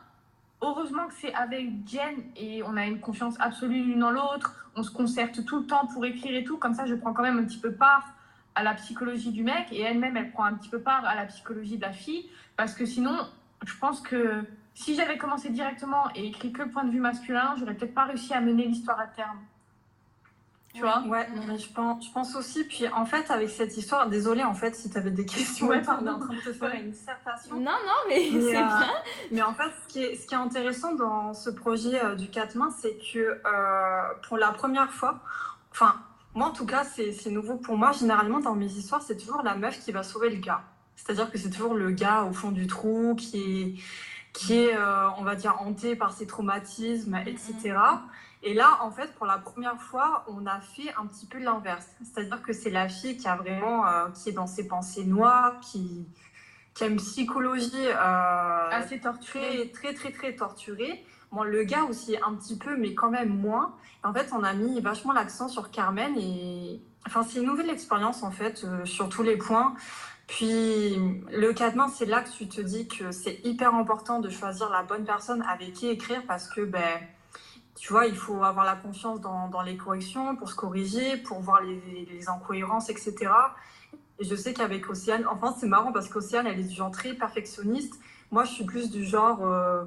Heureusement 0.62 1.08
que 1.08 1.14
c'est 1.14 1.34
avec 1.34 1.68
Jen 1.88 2.24
et 2.36 2.64
on 2.64 2.76
a 2.78 2.86
une 2.86 3.00
confiance 3.00 3.36
absolue 3.40 3.84
l'une 3.84 4.00
dans 4.00 4.10
l'autre. 4.10 4.68
On 4.76 4.82
se 4.82 4.92
concerte 4.92 5.46
tout 5.46 5.60
le 5.60 5.66
temps 5.68 5.86
pour 5.94 6.04
écrire 6.06 6.36
et 6.36 6.44
tout. 6.44 6.58
Comme 6.58 6.74
ça, 6.74 6.86
je 6.86 6.96
prends 6.96 7.14
quand 7.14 7.22
même 7.22 7.38
un 7.38 7.46
petit 7.46 7.60
peu 7.60 7.74
part 7.74 8.14
à 8.56 8.64
la 8.64 8.74
psychologie 8.74 9.32
du 9.32 9.44
mec 9.44 9.68
et 9.72 9.82
elle-même, 9.82 10.18
elle 10.18 10.32
prend 10.32 10.46
un 10.46 10.56
petit 10.56 10.70
peu 10.70 10.80
part 10.80 11.06
à 11.06 11.14
la 11.14 11.26
psychologie 11.26 11.78
de 11.78 11.84
la 11.84 11.94
fille. 11.94 12.28
Parce 12.56 12.74
que 12.74 12.86
sinon, 12.86 13.16
je 13.66 13.78
pense 13.78 14.02
que 14.02 14.44
si 14.74 14.96
j'avais 14.96 15.18
commencé 15.18 15.50
directement 15.50 16.06
et 16.16 16.26
écrit 16.26 16.52
que 16.52 16.64
le 16.64 16.70
point 16.72 16.84
de 16.84 16.92
vue 16.92 17.00
masculin, 17.00 17.56
j'aurais 17.60 17.76
peut-être 17.76 17.94
pas 17.94 18.06
réussi 18.06 18.34
à 18.34 18.42
mener 18.42 18.66
l'histoire 18.66 19.00
à 19.00 19.08
terme. 19.08 19.40
Tu 20.78 20.84
vois 20.84 21.02
Ouais, 21.08 21.28
mais 21.48 21.58
je 21.58 21.68
pense, 21.74 22.06
je 22.06 22.12
pense 22.12 22.36
aussi. 22.36 22.64
Puis 22.64 22.88
en 22.90 23.06
fait, 23.06 23.32
avec 23.32 23.50
cette 23.50 23.76
histoire, 23.76 24.08
désolée 24.08 24.44
en 24.44 24.54
fait 24.54 24.76
si 24.76 24.90
tu 24.92 24.98
avais 24.98 25.10
des 25.10 25.26
questions. 25.26 25.68
Ouais, 25.68 25.78
on 25.80 25.82
est 25.82 25.86
pardon. 25.86 26.12
en 26.12 26.20
train 26.20 26.36
de 26.36 26.40
te 26.40 26.54
faire 26.54 26.74
une 26.76 26.92
dissertation. 26.92 27.56
Non, 27.56 27.72
non, 27.72 27.94
mais 28.08 28.30
Mais, 28.32 28.42
c'est 28.42 28.58
euh, 28.58 28.66
bien. 28.66 28.94
Mais 29.32 29.42
en 29.42 29.54
fait, 29.56 29.72
ce 29.84 29.88
qui 29.92 30.04
est, 30.04 30.16
ce 30.16 30.28
qui 30.28 30.36
est 30.36 30.38
intéressant 30.38 30.94
dans 30.94 31.34
ce 31.34 31.50
projet 31.50 32.04
euh, 32.04 32.16
du 32.16 32.30
4 32.30 32.56
mains, 32.56 32.70
c'est 32.80 32.96
que 33.12 33.18
euh, 33.20 34.02
pour 34.28 34.38
la 34.38 34.52
première 34.52 34.92
fois, 34.92 35.20
enfin, 35.72 35.96
moi 36.36 36.48
en 36.48 36.54
tout 36.54 36.66
cas, 36.68 36.84
c'est 36.84 37.12
c'est 37.12 37.32
nouveau 37.32 37.56
pour 37.56 37.76
moi. 37.76 37.92
Généralement, 37.92 38.40
dans 38.40 38.56
mes 38.56 38.72
histoires, 38.72 39.02
c'est 39.02 39.18
toujours 39.18 39.42
la 39.42 39.56
meuf 39.56 39.80
qui 39.80 39.92
va 39.92 40.04
sauver 40.04 40.30
le 40.30 40.40
gars. 40.40 40.62
C'est-à-dire 40.96 41.32
que 41.32 41.38
c'est 41.38 41.50
toujours 41.50 41.74
le 41.74 41.92
gars 41.92 42.24
au 42.24 42.34
fond 42.34 42.52
du 42.52 42.68
trou 42.68 43.16
qui 43.16 43.40
est, 43.40 43.76
qui 44.34 44.56
est 44.56 44.76
euh, 44.76 45.10
on 45.18 45.24
va 45.24 45.36
dire, 45.36 45.56
hanté 45.60 45.96
par 45.96 46.12
ses 46.12 46.28
traumatismes, 46.28 47.16
etc. 47.26 47.78
Et 48.44 48.54
là, 48.54 48.80
en 48.82 48.92
fait, 48.92 49.14
pour 49.16 49.26
la 49.26 49.38
première 49.38 49.82
fois, 49.82 50.24
on 50.28 50.46
a 50.46 50.60
fait 50.60 50.94
un 51.00 51.06
petit 51.08 51.26
peu 51.26 51.40
l'inverse. 51.40 51.88
C'est-à-dire 52.04 52.42
que 52.42 52.54
c'est 52.54 52.70
la 52.70 52.88
fille 52.88 53.18
qui 53.18 53.28
a 53.28 53.36
vraiment, 53.36 53.88
euh, 53.88 54.10
qui 54.10 54.30
est 54.30 54.34
dans 54.34 54.48
ses 54.48 54.68
pensées 54.68 55.06
noires, 55.06 55.60
qui, 55.60 56.08
qui 56.74 56.84
a 56.84 56.88
une 56.88 56.98
psychologie 56.98 57.72
euh, 57.88 58.70
Assez 58.72 59.00
torturé. 59.00 59.72
très, 59.74 59.92
très, 59.92 59.94
très, 59.94 60.12
très 60.12 60.36
torturée. 60.36 61.04
Bon, 61.32 61.44
le 61.44 61.64
gars 61.64 61.84
aussi 61.84 62.16
un 62.26 62.36
petit 62.36 62.58
peu, 62.58 62.78
mais 62.78 62.94
quand 62.94 63.10
même 63.10 63.36
moins. 63.36 63.76
En 64.04 64.14
fait, 64.14 64.30
on 64.32 64.44
a 64.44 64.54
mis 64.54 64.80
vachement 64.80 65.14
l'accent 65.14 65.50
sur 65.50 65.72
Carmen 65.72 66.16
et 66.18 66.80
enfin, 67.06 67.24
c'est 67.24 67.40
une 67.40 67.48
nouvelle 67.48 67.70
expérience 67.70 68.24
en 68.24 68.32
fait 68.32 68.64
euh, 68.64 68.86
sur 68.86 69.10
tous 69.10 69.24
les 69.24 69.36
points. 69.38 69.74
Puis 70.28 70.96
le 71.32 71.54
4 71.54 71.76
mains, 71.76 71.88
c'est 71.88 72.06
là 72.06 72.22
que 72.22 72.30
tu 72.30 72.48
te 72.48 72.62
dis 72.62 72.88
que 72.88 73.12
c'est 73.12 73.40
hyper 73.46 73.74
important 73.74 74.20
de 74.20 74.30
choisir 74.30 74.70
la 74.70 74.84
bonne 74.84 75.06
personne 75.06 75.42
avec 75.44 75.74
qui 75.74 75.88
écrire 75.88 76.22
parce 76.28 76.48
que 76.48 76.62
ben 76.62 77.00
tu 77.78 77.94
vois, 77.94 78.08
il 78.08 78.16
faut 78.18 78.44
avoir 78.44 78.66
la 78.66 78.76
confiance 78.76 79.22
dans, 79.22 79.48
dans 79.50 79.62
les 79.62 79.78
corrections 79.78 80.36
pour 80.36 80.50
se 80.50 80.56
corriger, 80.56 81.18
pour 81.18 81.40
voir 81.42 81.62
les, 81.62 82.08
les 82.12 82.28
incohérences, 82.28 82.90
etc. 82.90 83.16
Et 84.20 84.26
je 84.26 84.36
sais 84.36 84.54
qu'avec 84.54 84.90
Océane, 84.90 85.26
enfin 85.30 85.56
c'est 85.60 85.68
marrant 85.68 85.92
parce 85.92 86.10
qu'Océane, 86.10 86.48
elle 86.48 86.60
est 86.60 86.64
du 86.64 86.76
genre 86.76 86.90
très 86.92 87.14
perfectionniste. 87.14 88.00
Moi, 88.32 88.46
je 88.46 88.52
suis 88.52 88.66
plus 88.66 88.90
du 88.90 89.06
genre, 89.06 89.46
euh, 89.46 89.84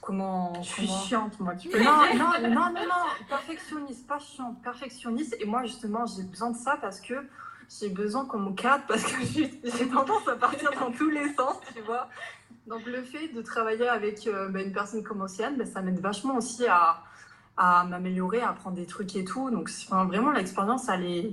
comment, 0.00 0.52
Je 0.62 0.68
suis 0.68 0.86
comment- 0.86 0.98
chiante, 1.00 1.40
moi. 1.40 1.54
Tu 1.54 1.68
peux 1.68 1.78
non, 1.82 2.00
non, 2.16 2.32
non, 2.42 2.50
non, 2.50 2.72
non, 2.72 3.04
perfectionniste, 3.28 4.06
pas 4.08 4.18
chiant, 4.18 4.54
perfectionniste. 4.62 5.36
Et 5.40 5.44
moi, 5.44 5.62
justement, 5.64 6.04
j'ai 6.06 6.24
besoin 6.24 6.50
de 6.50 6.56
ça 6.56 6.76
parce 6.80 7.00
que 7.00 7.14
j'ai 7.80 7.88
besoin 7.88 8.26
qu'on 8.26 8.40
me 8.40 8.52
cadre 8.52 8.84
parce 8.88 9.04
que 9.04 9.24
j'ai 9.24 9.60
j'ai 9.62 9.88
tendance 9.88 10.26
à 10.26 10.34
partir 10.34 10.70
dans 10.78 10.90
tous 10.90 11.08
les 11.08 11.32
sens, 11.34 11.56
tu 11.74 11.80
vois. 11.82 12.08
Donc, 12.66 12.84
le 12.86 13.02
fait 13.02 13.28
de 13.28 13.42
travailler 13.42 13.88
avec 13.88 14.26
euh, 14.26 14.48
bah, 14.48 14.60
une 14.60 14.72
personne 14.72 15.02
comme 15.04 15.20
Océane, 15.22 15.56
bah, 15.56 15.66
ça 15.66 15.80
m'aide 15.82 16.00
vachement 16.00 16.36
aussi 16.36 16.66
à, 16.66 17.00
à 17.56 17.84
m'améliorer, 17.84 18.40
à 18.40 18.50
apprendre 18.50 18.76
des 18.76 18.86
trucs 18.86 19.14
et 19.16 19.24
tout. 19.24 19.50
Donc, 19.50 19.70
enfin, 19.86 20.04
vraiment, 20.04 20.30
l'expérience, 20.32 20.88
elle 20.88 21.04
est, 21.04 21.32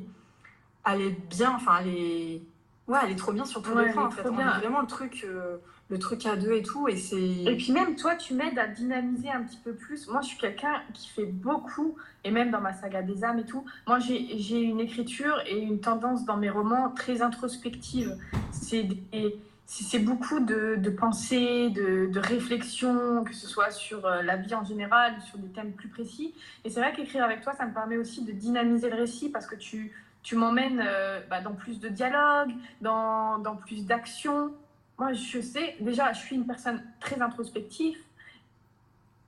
elle 0.86 1.02
est 1.02 1.18
bien, 1.30 1.54
enfin, 1.56 1.78
elle 1.82 1.88
est, 1.90 2.42
ouais, 2.88 2.98
elle 3.04 3.12
est 3.12 3.16
trop 3.16 3.32
bien 3.32 3.46
sur 3.46 3.62
tous 3.62 3.72
Ouais, 3.72 3.88
les 3.88 3.94
points, 3.94 4.08
en 4.08 4.12
fait. 4.12 4.28
On 4.28 4.36
bien. 4.36 4.58
vraiment 4.60 4.82
le 4.82 4.88
truc, 4.88 5.26
euh, 5.28 5.58
le 5.90 5.98
truc 5.98 6.26
à 6.26 6.36
deux 6.36 6.52
et 6.54 6.62
tout. 6.64 6.88
Et 6.88 6.98
c'est. 6.98 7.22
Et 7.22 7.56
puis 7.58 7.72
même 7.72 7.96
toi, 7.96 8.16
tu 8.16 8.34
m'aides 8.34 8.60
à 8.60 8.68
dynamiser 8.68 9.30
un 9.32 9.44
petit 9.44 9.58
peu 9.64 9.74
plus. 9.74 10.08
Moi, 10.08 10.22
je 10.22 10.28
suis 10.28 10.38
quelqu'un 10.38 10.82
qui 10.94 11.10
fait 11.10 11.26
beaucoup, 11.26 11.96
et 12.24 12.32
même 12.32 12.52
dans 12.52 12.62
ma 12.62 12.74
saga 12.74 13.02
des 13.02 13.24
âmes 13.24 13.40
et 13.40 13.46
tout, 13.46 13.64
moi, 13.88 14.00
j'ai 14.00 14.38
j'ai 14.40 14.60
une 14.62 14.80
écriture 14.80 15.36
et 15.48 15.58
une 15.60 15.80
tendance 15.80 16.26
dans 16.26 16.38
mes 16.38 16.50
romans 16.50 16.90
très 16.92 17.22
introspective. 17.22 18.18
C'est 18.52 18.84
des- 18.84 19.40
c'est 19.70 19.84
c'est 19.84 20.00
beaucoup 20.00 20.40
de, 20.40 20.90
pensées, 20.90 21.70
de, 21.70 22.20
réflexions, 22.20 23.24
que 23.24 23.36
ce 23.36 23.48
soit 23.48 23.70
sur 23.70 24.04
euh, 24.06 24.24
la 24.24 24.36
vie 24.36 24.56
en 24.56 24.66
général, 24.66 25.22
sur 25.22 25.38
des 25.38 25.50
thèmes 25.50 25.74
plus 25.74 25.90
précis. 25.90 26.34
Et 26.66 26.72
c'est 26.72 26.80
vrai 26.80 26.92
qu'écrire 26.92 27.24
avec 27.24 27.42
toi, 27.42 27.54
ça 27.54 27.68
me 27.68 27.74
permet 27.74 27.98
aussi 27.98 28.26
de 28.26 28.32
dynamiser 28.32 28.90
le 28.90 28.96
récit 28.96 29.30
parce 29.30 29.46
que 29.46 29.56
tu, 29.56 29.92
tu 30.24 30.36
m'emmènes 30.36 30.84
euh, 30.84 31.22
bah, 31.30 31.42
dans 31.42 31.54
plus 31.54 31.80
de 31.80 31.88
dialogue, 31.88 32.52
dans, 32.82 33.38
dans 33.38 33.56
plus 33.56 33.86
d'action. 33.86 34.52
Moi, 34.98 35.14
je 35.14 35.40
sais, 35.40 35.76
déjà, 35.80 36.14
je 36.14 36.20
suis 36.20 36.36
une 36.36 36.48
personne 36.48 36.84
très 37.00 37.22
introspective. 37.22 37.98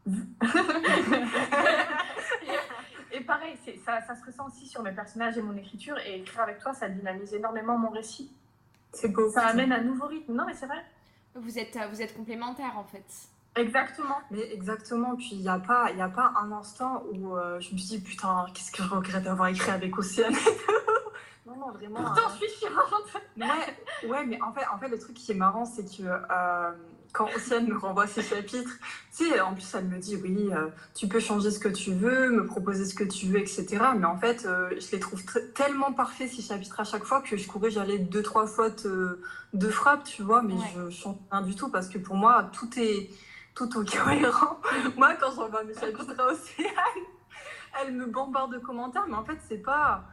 et 3.11 3.21
pareil, 3.21 3.55
ça, 3.85 4.01
ça 4.01 4.15
se 4.15 4.25
ressent 4.25 4.47
aussi 4.47 4.65
sur 4.65 4.81
mes 4.81 4.91
personnages 4.91 5.37
et 5.37 5.43
mon 5.43 5.55
écriture. 5.55 5.99
Et 5.99 6.21
écrire 6.21 6.41
avec 6.41 6.57
toi, 6.57 6.73
ça 6.73 6.89
dynamise 6.89 7.31
énormément 7.35 7.77
mon 7.77 7.91
récit. 7.91 8.31
C'est 8.93 9.07
beau. 9.09 9.29
Ça 9.31 9.47
amène 9.47 9.71
un 9.71 9.81
nouveau 9.81 10.07
rythme. 10.07 10.33
Non, 10.33 10.45
mais 10.45 10.53
c'est 10.53 10.65
vrai. 10.65 10.83
Vous 11.35 11.57
êtes, 11.57 11.75
euh, 11.77 11.87
vous 11.89 12.01
êtes 12.01 12.15
complémentaires 12.15 12.77
en 12.77 12.83
fait. 12.83 13.05
Exactement. 13.55 14.17
Mais 14.31 14.53
exactement, 14.53 15.15
puis 15.15 15.29
il 15.33 15.39
n'y 15.41 15.49
a, 15.49 15.59
pas- 15.59 15.91
il 15.91 15.97
y 15.97 16.01
a 16.01 16.07
pas 16.09 16.33
un 16.41 16.51
instant 16.53 17.03
où 17.11 17.35
euh, 17.37 17.59
je 17.59 17.71
me 17.73 17.77
dis 17.77 17.99
putain, 18.01 18.45
qu'est-ce 18.53 18.71
que 18.71 18.83
je 18.83 18.89
regrette 18.89 19.23
d'avoir 19.23 19.49
écrit 19.49 19.71
avec 19.71 19.97
Océane. 19.97 20.33
non, 21.45 21.55
non, 21.57 21.71
vraiment. 21.71 22.01
Pourtant, 22.01 22.29
je 22.39 22.45
suis 22.45 22.59
chiante. 22.59 23.17
ouais, 23.37 24.07
ouais, 24.09 24.25
mais 24.25 24.41
en 24.41 24.53
fait, 24.53 24.65
en 24.73 24.77
fait, 24.77 24.87
le 24.89 24.99
truc 24.99 25.15
qui 25.15 25.31
est 25.31 25.35
marrant, 25.35 25.65
c'est 25.65 25.83
que 25.83 26.03
euh, 26.03 26.71
quand 27.13 27.27
Océane 27.35 27.67
me 27.67 27.77
renvoie 27.77 28.07
ses 28.07 28.21
chapitres, 28.21 28.71
tu 29.15 29.27
sais, 29.29 29.39
en 29.41 29.53
plus, 29.53 29.73
elle 29.75 29.85
me 29.85 29.97
dit 29.97 30.15
oui, 30.15 30.49
euh, 30.53 30.67
tu 30.95 31.07
peux 31.07 31.19
changer 31.19 31.51
ce 31.51 31.59
que 31.59 31.67
tu 31.69 31.93
veux, 31.93 32.29
me 32.31 32.45
proposer 32.45 32.85
ce 32.85 32.93
que 32.95 33.03
tu 33.03 33.25
veux, 33.27 33.39
etc. 33.39 33.65
Mais 33.97 34.05
en 34.05 34.17
fait, 34.17 34.45
euh, 34.45 34.69
je 34.79 34.91
les 34.91 34.99
trouve 34.99 35.21
tr- 35.21 35.51
tellement 35.53 35.91
parfaits, 35.91 36.29
ces 36.31 36.41
chapitres 36.41 36.79
à 36.79 36.83
chaque 36.83 37.03
fois, 37.03 37.21
que 37.21 37.35
je 37.37 37.47
courais, 37.47 37.69
j'allais 37.71 37.99
deux, 37.99 38.23
trois 38.23 38.47
fautes 38.47 38.85
euh, 38.85 39.21
de 39.53 39.69
frappe, 39.69 40.03
tu 40.05 40.23
vois, 40.23 40.41
mais 40.41 40.53
Ouais. 40.53 40.73
je 40.75 40.89
chante 40.89 41.19
rien 41.31 41.41
du 41.41 41.55
tout 41.55 41.69
parce 41.69 41.87
que 41.89 41.97
pour 41.97 42.15
moi, 42.15 42.49
tout 42.53 42.69
est 42.77 43.09
tout 43.53 43.65
est 43.81 43.97
cohérent. 43.97 44.59
Moi, 44.97 45.13
quand 45.19 45.29
je 45.31 45.41
revois 45.41 45.65
mes 45.65 45.73
chapitres 45.73 46.13
à 46.17 46.27
Océane, 46.31 47.03
elle 47.81 47.93
me 47.93 48.05
bombarde 48.05 48.53
de 48.53 48.59
commentaires, 48.59 49.05
mais 49.09 49.15
en 49.15 49.25
fait, 49.25 49.37
c'est 49.49 49.57
pas. 49.61 50.05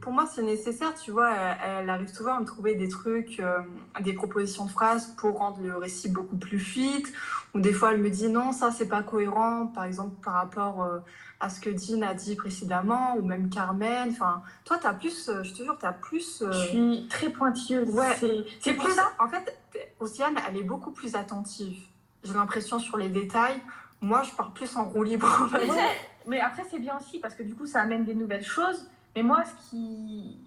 Pour 0.00 0.12
moi, 0.12 0.26
c'est 0.26 0.42
nécessaire, 0.42 0.94
tu 0.94 1.10
vois. 1.10 1.30
Elle, 1.32 1.58
elle 1.82 1.90
arrive 1.90 2.08
souvent 2.08 2.34
à 2.36 2.40
me 2.40 2.44
trouver 2.44 2.74
des 2.74 2.88
trucs, 2.88 3.40
euh, 3.40 3.58
des 4.00 4.12
propositions 4.12 4.66
de 4.66 4.70
phrases 4.70 5.14
pour 5.16 5.38
rendre 5.38 5.60
le 5.62 5.76
récit 5.76 6.08
beaucoup 6.08 6.36
plus 6.36 6.58
fluide. 6.60 7.06
Ou 7.54 7.60
des 7.60 7.72
fois, 7.72 7.92
elle 7.92 8.00
me 8.00 8.10
dit 8.10 8.28
non, 8.28 8.52
ça, 8.52 8.70
c'est 8.70 8.88
pas 8.88 9.02
cohérent, 9.02 9.66
par 9.66 9.84
exemple, 9.84 10.14
par 10.24 10.34
rapport 10.34 10.82
euh, 10.84 10.98
à 11.40 11.48
ce 11.48 11.60
que 11.60 11.70
Dean 11.70 12.02
a 12.02 12.14
dit 12.14 12.36
précédemment, 12.36 13.16
ou 13.16 13.22
même 13.22 13.48
Carmen. 13.50 14.10
Enfin, 14.10 14.42
toi, 14.64 14.78
t'as 14.80 14.94
plus, 14.94 15.28
euh, 15.28 15.42
je 15.42 15.52
te 15.52 15.62
jure, 15.62 15.76
t'as 15.80 15.92
plus. 15.92 16.44
Je 16.50 16.58
suis 16.68 17.06
très 17.08 17.30
pointilleuse. 17.30 17.88
Ouais. 17.90 18.16
C'est- 18.60 18.74
pour 18.74 18.88
ça. 18.90 19.10
en 19.18 19.28
fait, 19.28 19.56
Océane, 19.98 20.36
elle 20.48 20.56
est 20.58 20.62
beaucoup 20.62 20.92
plus 20.92 21.14
attentive. 21.16 21.78
J'ai 22.22 22.34
l'impression 22.34 22.78
sur 22.78 22.96
les 22.96 23.08
détails. 23.08 23.60
Moi, 24.00 24.22
je 24.22 24.30
pars 24.32 24.52
plus 24.52 24.76
en 24.76 24.84
roue 24.84 25.02
libre. 25.02 25.48
Ouais, 25.52 25.96
mais 26.26 26.40
après, 26.40 26.64
c'est 26.70 26.78
bien 26.78 26.96
aussi 26.98 27.18
parce 27.18 27.34
que 27.34 27.42
du 27.42 27.54
coup, 27.54 27.66
ça 27.66 27.80
amène 27.80 28.04
des 28.04 28.14
nouvelles 28.14 28.44
choses. 28.44 28.88
Mais 29.18 29.24
moi, 29.24 29.42
ce 29.42 29.70
qui 29.70 30.38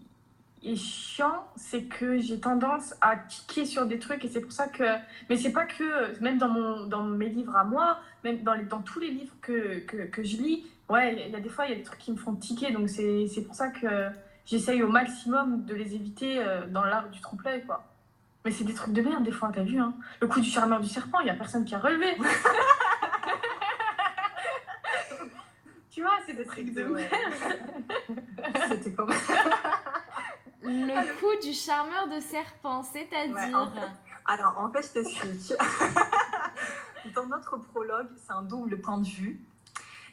est 0.64 0.78
chiant, 0.78 1.46
c'est 1.58 1.84
que 1.84 2.20
j'ai 2.20 2.40
tendance 2.40 2.96
à 3.02 3.18
tiquer 3.18 3.66
sur 3.66 3.86
des 3.86 4.00
trucs 4.00 4.24
et 4.24 4.30
c'est 4.30 4.40
pour 4.40 4.54
ça 4.54 4.70
que. 4.70 4.86
Mais 5.30 5.36
c'est 5.36 5.52
pas 5.52 5.66
que. 5.66 6.18
Même 6.22 6.38
dans, 6.38 6.48
mon, 6.48 6.86
dans 6.86 7.04
mes 7.04 7.28
livres 7.28 7.58
à 7.58 7.66
moi, 7.66 8.00
même 8.24 8.44
dans, 8.44 8.56
dans 8.70 8.80
tous 8.80 9.02
les 9.02 9.12
livres 9.12 9.36
que, 9.42 9.80
que, 9.80 10.08
que 10.08 10.24
je 10.24 10.38
lis, 10.38 10.66
ouais, 10.88 11.26
il 11.28 11.34
y 11.34 11.36
a 11.36 11.42
des 11.42 11.50
fois, 11.50 11.66
il 11.66 11.72
y 11.72 11.74
a 11.74 11.76
des 11.76 11.84
trucs 11.84 12.00
qui 12.00 12.14
me 12.14 12.16
font 12.16 12.34
tiquer. 12.34 12.72
Donc 12.72 12.88
c'est 12.88 13.44
pour 13.46 13.56
ça 13.56 13.68
que 13.68 14.08
j'essaye 14.46 14.82
au 14.84 14.88
maximum 14.88 15.66
de 15.66 15.76
les 15.76 15.94
éviter 15.94 16.40
euh, 16.40 16.66
dans 16.68 16.86
l'art 16.86 17.10
du 17.10 17.20
trompe-l'œil, 17.20 17.66
quoi. 17.66 17.84
Mais 18.46 18.52
c'est 18.52 18.64
des 18.64 18.74
trucs 18.74 18.94
de 18.94 19.02
merde, 19.02 19.26
des 19.26 19.34
fois, 19.34 19.52
t'as 19.54 19.64
vu, 19.64 19.82
hein. 19.82 19.94
Le 20.22 20.28
coup 20.28 20.40
du 20.40 20.50
charmeur 20.50 20.80
du 20.80 20.88
serpent, 20.88 21.20
il 21.20 21.28
y 21.28 21.30
a 21.30 21.36
personne 21.36 21.66
qui 21.66 21.76
a 21.76 21.80
relevé. 21.80 22.16
tu 26.02 26.08
vois, 26.08 26.18
c'est 26.26 26.34
des 26.34 26.46
trucs 26.46 26.74
de 26.74 26.84
merde. 26.84 27.12
C'était 28.70 28.92
comme. 28.92 29.14
Le 30.64 31.20
coup 31.20 31.46
du 31.46 31.54
charmeur 31.54 32.08
de 32.08 32.20
serpent, 32.20 32.82
c'est-à-dire. 32.82 33.36
Ouais, 33.36 33.54
en 33.54 33.70
fait, 33.70 33.88
Alors, 34.26 34.58
en 34.58 34.72
fait, 34.72 34.82
je 34.82 34.94
t'explique. 34.94 35.54
Dans 37.16 37.28
notre 37.28 37.58
prologue, 37.58 38.08
c'est 38.18 38.34
un 38.34 38.42
double 38.42 38.82
point 38.82 38.98
de 38.98 39.08
vue. 39.08 39.40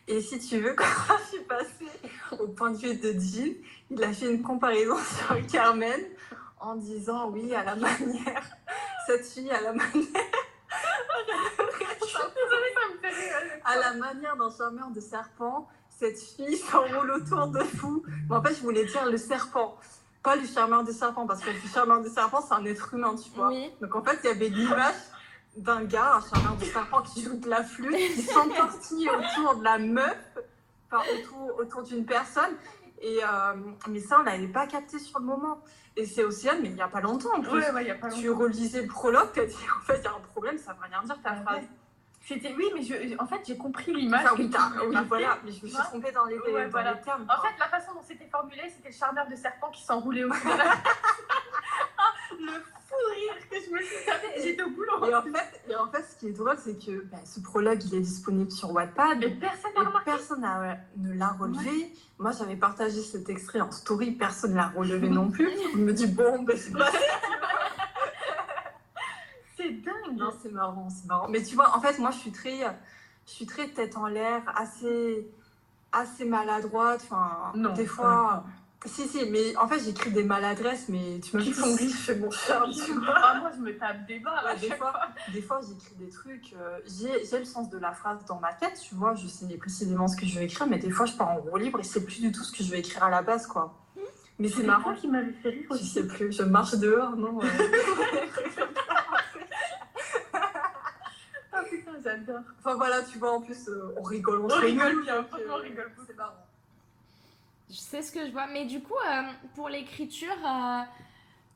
Et 0.07 0.21
si 0.21 0.39
tu 0.39 0.59
veux, 0.59 0.75
quand 0.77 0.85
je 1.21 1.37
suis 1.37 1.45
passée 1.45 2.39
au 2.39 2.49
point 2.49 2.71
de 2.73 2.77
vue 2.77 2.97
de 2.97 3.19
Jean, 3.19 3.57
il 3.91 4.05
a 4.05 4.13
fait 4.13 4.31
une 4.31 4.43
comparaison 4.43 4.99
sur 4.99 5.47
Carmen 5.47 6.01
en 6.61 6.77
disant 6.77 7.31
oui, 7.31 7.55
à 7.55 7.65
la 7.65 7.77
manière, 7.77 8.45
cette 9.07 9.25
fille, 9.25 9.51
à 9.51 9.63
la 9.63 9.73
manière. 9.73 10.05
Désolée, 12.01 12.75
ça 12.75 12.95
me 12.95 12.99
fait 13.01 13.09
rire. 13.09 13.63
À 13.65 13.77
la 13.77 13.95
manière 13.95 14.37
d'un 14.37 14.51
charmeur 14.51 14.91
de 14.91 15.01
serpent, 15.01 15.69
cette 15.99 16.19
fille 16.19 16.57
s'enroule 16.57 17.11
autour 17.11 17.49
de 17.49 17.61
vous. 17.77 18.03
Mais 18.29 18.37
en 18.37 18.43
fait, 18.43 18.55
je 18.55 18.61
voulais 18.63 18.85
dire 18.85 19.05
le 19.07 19.17
serpent, 19.17 19.77
pas 20.23 20.37
le 20.37 20.47
charmeur 20.47 20.85
de 20.85 20.93
serpent, 20.93 21.27
parce 21.27 21.41
que 21.41 21.51
le 21.51 21.69
charmeur 21.73 22.03
de 22.03 22.09
serpent, 22.09 22.41
c'est 22.41 22.55
un 22.55 22.65
être 22.65 22.95
humain, 22.95 23.15
tu 23.17 23.31
vois. 23.37 23.49
Oui. 23.49 23.71
Donc 23.81 23.95
en 23.97 24.03
fait, 24.03 24.19
il 24.23 24.27
y 24.27 24.31
avait 24.31 24.49
l'image 24.49 24.95
d'un 25.57 25.83
gars, 25.85 26.15
un 26.17 26.21
charmeur 26.21 26.57
de 26.57 26.65
serpent 26.65 27.03
qui 27.03 27.23
joue 27.23 27.37
de 27.37 27.49
la 27.49 27.65
flûte, 27.65 27.97
qui 28.15 28.23
s'entortille 28.23 29.09
autour 29.11 29.57
de 29.57 29.65
la 29.65 29.79
meuf, 29.79 30.17
enfin 30.91 31.03
autour, 31.15 31.59
autour 31.59 31.83
d'une 31.83 32.05
personne. 32.07 32.55
Et, 33.01 33.21
euh, 33.23 33.55
mais 33.89 34.01
ça, 34.01 34.19
on 34.21 34.23
l'avait 34.25 34.49
pas 34.49 34.67
capté 34.67 34.99
sur 34.99 35.19
le 35.21 35.25
moment. 35.25 35.61
Et 35.97 36.05
c'est 36.07 36.25
Océane, 36.25 36.59
mais 36.63 36.69
il 36.69 36.75
n'y 36.75 36.83
a 36.83 36.89
pas 36.89 37.01
longtemps 37.01 37.31
en 37.37 37.41
plus. 37.43 37.53
Ouais, 37.59 37.71
ouais, 37.73 37.83
il 37.85 37.89
y 37.89 37.91
a 37.91 37.95
pas 37.97 38.09
tu 38.09 38.27
longtemps. 38.27 38.41
relisais 38.45 38.83
le 38.83 38.89
prologue, 38.89 39.33
tu 39.33 39.41
as 39.41 39.47
dit 39.47 39.55
en 39.77 39.85
fait, 39.85 39.99
il 39.99 40.05
y 40.05 40.07
a 40.07 40.11
un 40.13 40.21
problème, 40.33 40.59
ça 40.59 40.73
ne 40.73 40.79
veut 40.79 40.85
rien 40.85 41.03
dire 41.05 41.21
ta 41.23 41.31
Ouais. 41.33 41.43
phrase. 41.43 41.65
C'était 42.29 42.55
oui, 42.55 42.67
mais 42.75 42.83
je, 42.83 42.95
en 43.19 43.27
fait, 43.27 43.41
j'ai 43.47 43.57
compris 43.57 43.95
l'image. 43.95 44.21
Enfin, 44.27 44.35
oui, 44.39 44.51
oui, 44.91 44.97
voilà, 45.09 45.39
mais 45.45 45.51
je 45.51 45.65
me 45.65 45.69
suis 45.71 45.79
trompée 45.79 46.13
dans 46.13 46.27
les, 46.27 46.39
Ouais, 46.39 46.65
dans 46.65 46.71
voilà. 46.71 46.93
les 46.93 47.01
termes. 47.01 47.23
En 47.23 47.27
quoi. 47.41 47.49
fait, 47.49 47.55
la 47.59 47.69
façon 47.69 47.95
dont 47.95 48.03
c'était 48.07 48.29
formulé, 48.31 48.63
c'était 48.69 48.91
le 48.91 48.95
charmeur 48.95 49.27
de 49.29 49.35
serpent 49.35 49.71
qui 49.71 49.83
s'enroulait 49.83 50.25
au 50.25 50.29
la- 50.29 50.35
Ah, 51.99 52.13
Le 52.39 52.53
fou 52.53 52.95
rire 53.15 53.49
que 53.51 53.57
je 53.57 53.71
me 53.75 53.83
suis 53.83 54.05
tapé. 54.05 54.27
J'étais 54.43 54.63
au 54.63 54.71
boulot. 54.71 55.07
Et 55.07 55.15
en, 55.15 55.23
fait, 55.23 55.63
et 55.71 55.75
en 55.77 55.91
fait, 55.91 56.03
ce 56.03 56.17
qui 56.17 56.29
est 56.29 56.33
drôle, 56.33 56.57
c'est 56.63 56.77
que 56.85 57.05
bah, 57.07 57.17
ce 57.25 57.41
prologue, 57.41 57.83
il 57.85 57.95
est 57.95 58.01
disponible 58.01 58.51
sur 58.51 58.73
Wattpad. 58.73 59.19
Mais 59.21 59.31
personne 59.31 59.73
n'a 59.75 59.85
remarqué. 59.85 60.11
personne 60.11 60.47
ne 60.99 61.15
l'a 61.15 61.29
relevé. 61.29 61.93
Moi, 62.19 62.33
j'avais 62.33 62.57
partagé 62.57 63.01
cet 63.01 63.29
extrait 63.31 63.61
en 63.63 63.71
story, 63.73 64.11
personne 64.13 64.51
ne 64.53 64.57
l'a 64.57 64.69
relevé 64.69 65.09
non 65.21 65.31
plus. 65.31 65.49
Je 65.73 65.79
me 65.79 65.93
dis, 65.95 66.07
bon, 66.07 66.43
ben, 66.43 66.57
c'est 66.59 66.73
pas 66.77 66.91
C'est 69.69 69.83
dingue. 69.83 70.17
Non, 70.19 70.31
c'est 70.43 70.51
marrant, 70.53 70.89
c'est 70.91 71.07
marrant. 71.07 71.29
Mais 71.29 71.43
tu 71.43 71.55
vois, 71.55 71.77
en 71.77 71.81
fait, 71.81 71.99
moi, 71.99 72.11
je 72.11 72.19
suis 72.19 72.33
très, 72.33 72.59
je 73.27 73.31
suis 73.33 73.47
très 73.47 73.69
tête 73.69 73.97
en 73.97 74.07
l'air, 74.07 74.43
assez, 74.57 75.29
assez 75.93 76.25
maladroite. 76.25 77.03
Enfin, 77.05 77.53
Non, 77.55 77.73
des 77.75 77.87
fois. 77.87 78.45
Si, 78.87 79.09
si, 79.09 79.29
mais 79.31 79.57
en 79.57 79.67
fait, 79.67 79.81
j'écris 79.81 80.13
des 80.13 80.23
maladresses, 80.23 80.89
mais 80.89 81.19
tu 81.19 81.37
me 81.37 81.43
dis 81.43 81.53
je 81.53 81.97
fais 81.97 82.15
mon 82.15 82.31
charme, 82.31 82.71
tu 82.71 82.93
vois. 83.01 83.13
Ah, 83.17 83.39
moi, 83.41 83.51
je 83.55 83.61
me 83.61 83.77
tape 83.77 84.07
des 84.07 84.21
barres. 84.21 84.45
Ouais, 84.45 84.57
des 84.57 84.71
fois, 84.71 84.93
des 85.33 85.43
fois 85.43 85.61
j'écris 85.61 85.97
des 85.97 86.09
trucs. 86.09 86.55
euh, 86.57 86.79
j'ai 86.87 87.39
le 87.39 87.45
sens 87.45 87.69
de 87.71 87.79
la 87.79 87.91
phrase 87.93 88.25
dans 88.27 88.39
ma 88.39 88.53
tête, 88.53 88.81
tu 88.81 88.95
vois. 88.95 89.17
Je 89.17 89.27
sais 89.27 89.47
précisément 89.57 90.07
ce 90.07 90.17
que 90.17 90.25
je 90.27 90.39
vais 90.39 90.45
écrire, 90.45 90.69
mais 90.69 90.79
des 90.79 90.91
fois, 90.93 91.07
je 91.07 91.13
pars 91.15 91.29
en 91.29 91.39
roue 91.39 91.57
libre 91.57 91.81
et 91.81 91.83
c'est 91.83 92.05
plus 92.05 92.21
du 92.21 92.31
tout 92.31 92.45
ce 92.45 92.53
que 92.57 92.63
je 92.63 92.71
vais 92.71 92.79
écrire 92.79 93.03
à 93.03 93.11
la 93.11 93.21
base, 93.23 93.49
quoi. 93.49 93.75
Mais 94.39 94.49
c'est 94.49 94.63
marrant. 94.63 94.95
qui 94.95 95.09
m'avait 95.09 95.33
fait 95.33 95.49
rire 95.49 95.67
Je 95.71 95.75
aussi. 95.75 95.87
sais 95.89 96.07
plus, 96.07 96.31
je 96.31 96.45
marche 96.45 96.77
dehors, 96.77 97.17
non 97.17 97.41
euh. 97.43 97.47
Ah 101.53 101.63
Enfin 102.59 102.75
voilà, 102.75 103.03
tu 103.03 103.19
vois, 103.19 103.33
en 103.33 103.41
plus, 103.41 103.69
euh, 103.69 103.95
on 103.97 104.03
rigole, 104.03 104.41
on, 104.41 104.45
On 104.45 104.49
se 104.49 104.55
rigole 104.57 104.87
rigole, 104.87 105.05
bien, 105.05 105.25
franchement, 105.25 105.55
on 105.55 105.63
rigole 105.63 105.93
beaucoup. 105.95 106.07
C'est 106.07 106.17
marrant. 106.17 106.45
Je 107.71 107.77
sais 107.77 108.03
ce 108.03 108.13
que 108.13 108.27
je 108.27 108.33
vois. 108.33 108.47
Mais 108.53 108.65
du 108.65 108.81
coup, 108.81 108.95
euh, 108.95 109.23
pour 109.55 109.69
l'écriture, 109.69 110.37
euh, 110.47 110.81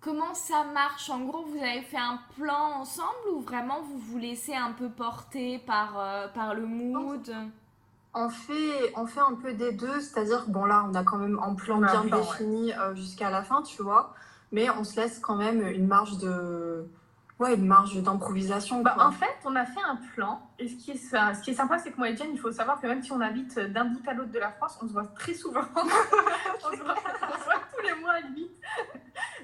comment 0.00 0.34
ça 0.34 0.64
marche? 0.64 1.08
En 1.08 1.20
gros, 1.20 1.44
vous 1.44 1.58
avez 1.58 1.82
fait 1.82 1.96
un 1.96 2.18
plan 2.36 2.80
ensemble 2.80 3.28
ou 3.32 3.40
vraiment 3.40 3.80
vous 3.80 3.98
vous 3.98 4.18
laissez 4.18 4.54
un 4.54 4.72
peu 4.72 4.88
porter 4.90 5.58
par, 5.58 5.98
euh, 5.98 6.28
par 6.28 6.54
le 6.54 6.66
mood? 6.66 7.34
On 8.14 8.28
fait, 8.28 8.92
on 8.94 9.06
fait 9.06 9.20
un 9.20 9.34
peu 9.34 9.54
des 9.54 9.72
deux, 9.72 10.00
c'est-à-dire, 10.00 10.44
bon 10.48 10.66
là, 10.66 10.84
on 10.86 10.94
a 10.94 11.02
quand 11.02 11.16
même 11.16 11.38
un 11.42 11.54
plan 11.54 11.78
bien 11.78 12.02
ouais. 12.02 12.10
défini 12.10 12.74
euh, 12.74 12.94
jusqu'à 12.94 13.30
la 13.30 13.42
fin, 13.42 13.62
tu 13.62 13.82
vois, 13.82 14.12
mais 14.50 14.68
on 14.68 14.84
se 14.84 15.00
laisse 15.00 15.18
quand 15.18 15.36
même 15.36 15.66
une 15.66 15.86
marge 15.86 16.18
de... 16.18 16.86
Ouais, 17.42 17.54
une 17.56 17.66
marge 17.66 18.00
d'improvisation, 18.00 18.82
Bah, 18.82 18.94
en 19.00 19.10
fait, 19.10 19.36
on 19.44 19.56
a 19.56 19.64
fait 19.64 19.80
un 19.84 19.96
plan. 20.14 20.40
Et 20.60 20.68
ce 20.68 20.76
qui 20.76 20.92
est, 20.92 20.96
ce 20.96 21.42
qui 21.42 21.50
est 21.50 21.54
sympa, 21.54 21.76
c'est 21.78 21.90
que 21.90 21.96
moi 21.98 22.08
et 22.08 22.16
Jen, 22.16 22.28
il 22.32 22.38
faut 22.38 22.52
savoir 22.52 22.80
que 22.80 22.86
même 22.86 23.02
si 23.02 23.10
on 23.10 23.20
habite 23.20 23.58
d'un 23.58 23.86
bout 23.86 24.00
à 24.08 24.12
l'autre 24.14 24.30
de 24.30 24.38
la 24.38 24.50
France, 24.52 24.78
on 24.80 24.86
se 24.86 24.92
voit 24.92 25.06
très 25.08 25.34
souvent. 25.34 25.60
on, 25.76 26.70
se 26.76 26.82
voit, 26.82 26.94
on 26.94 27.38
se 27.40 27.44
voit 27.44 27.60
tous 27.76 27.82
les 27.84 28.00
mois, 28.00 28.20
limite. 28.20 28.52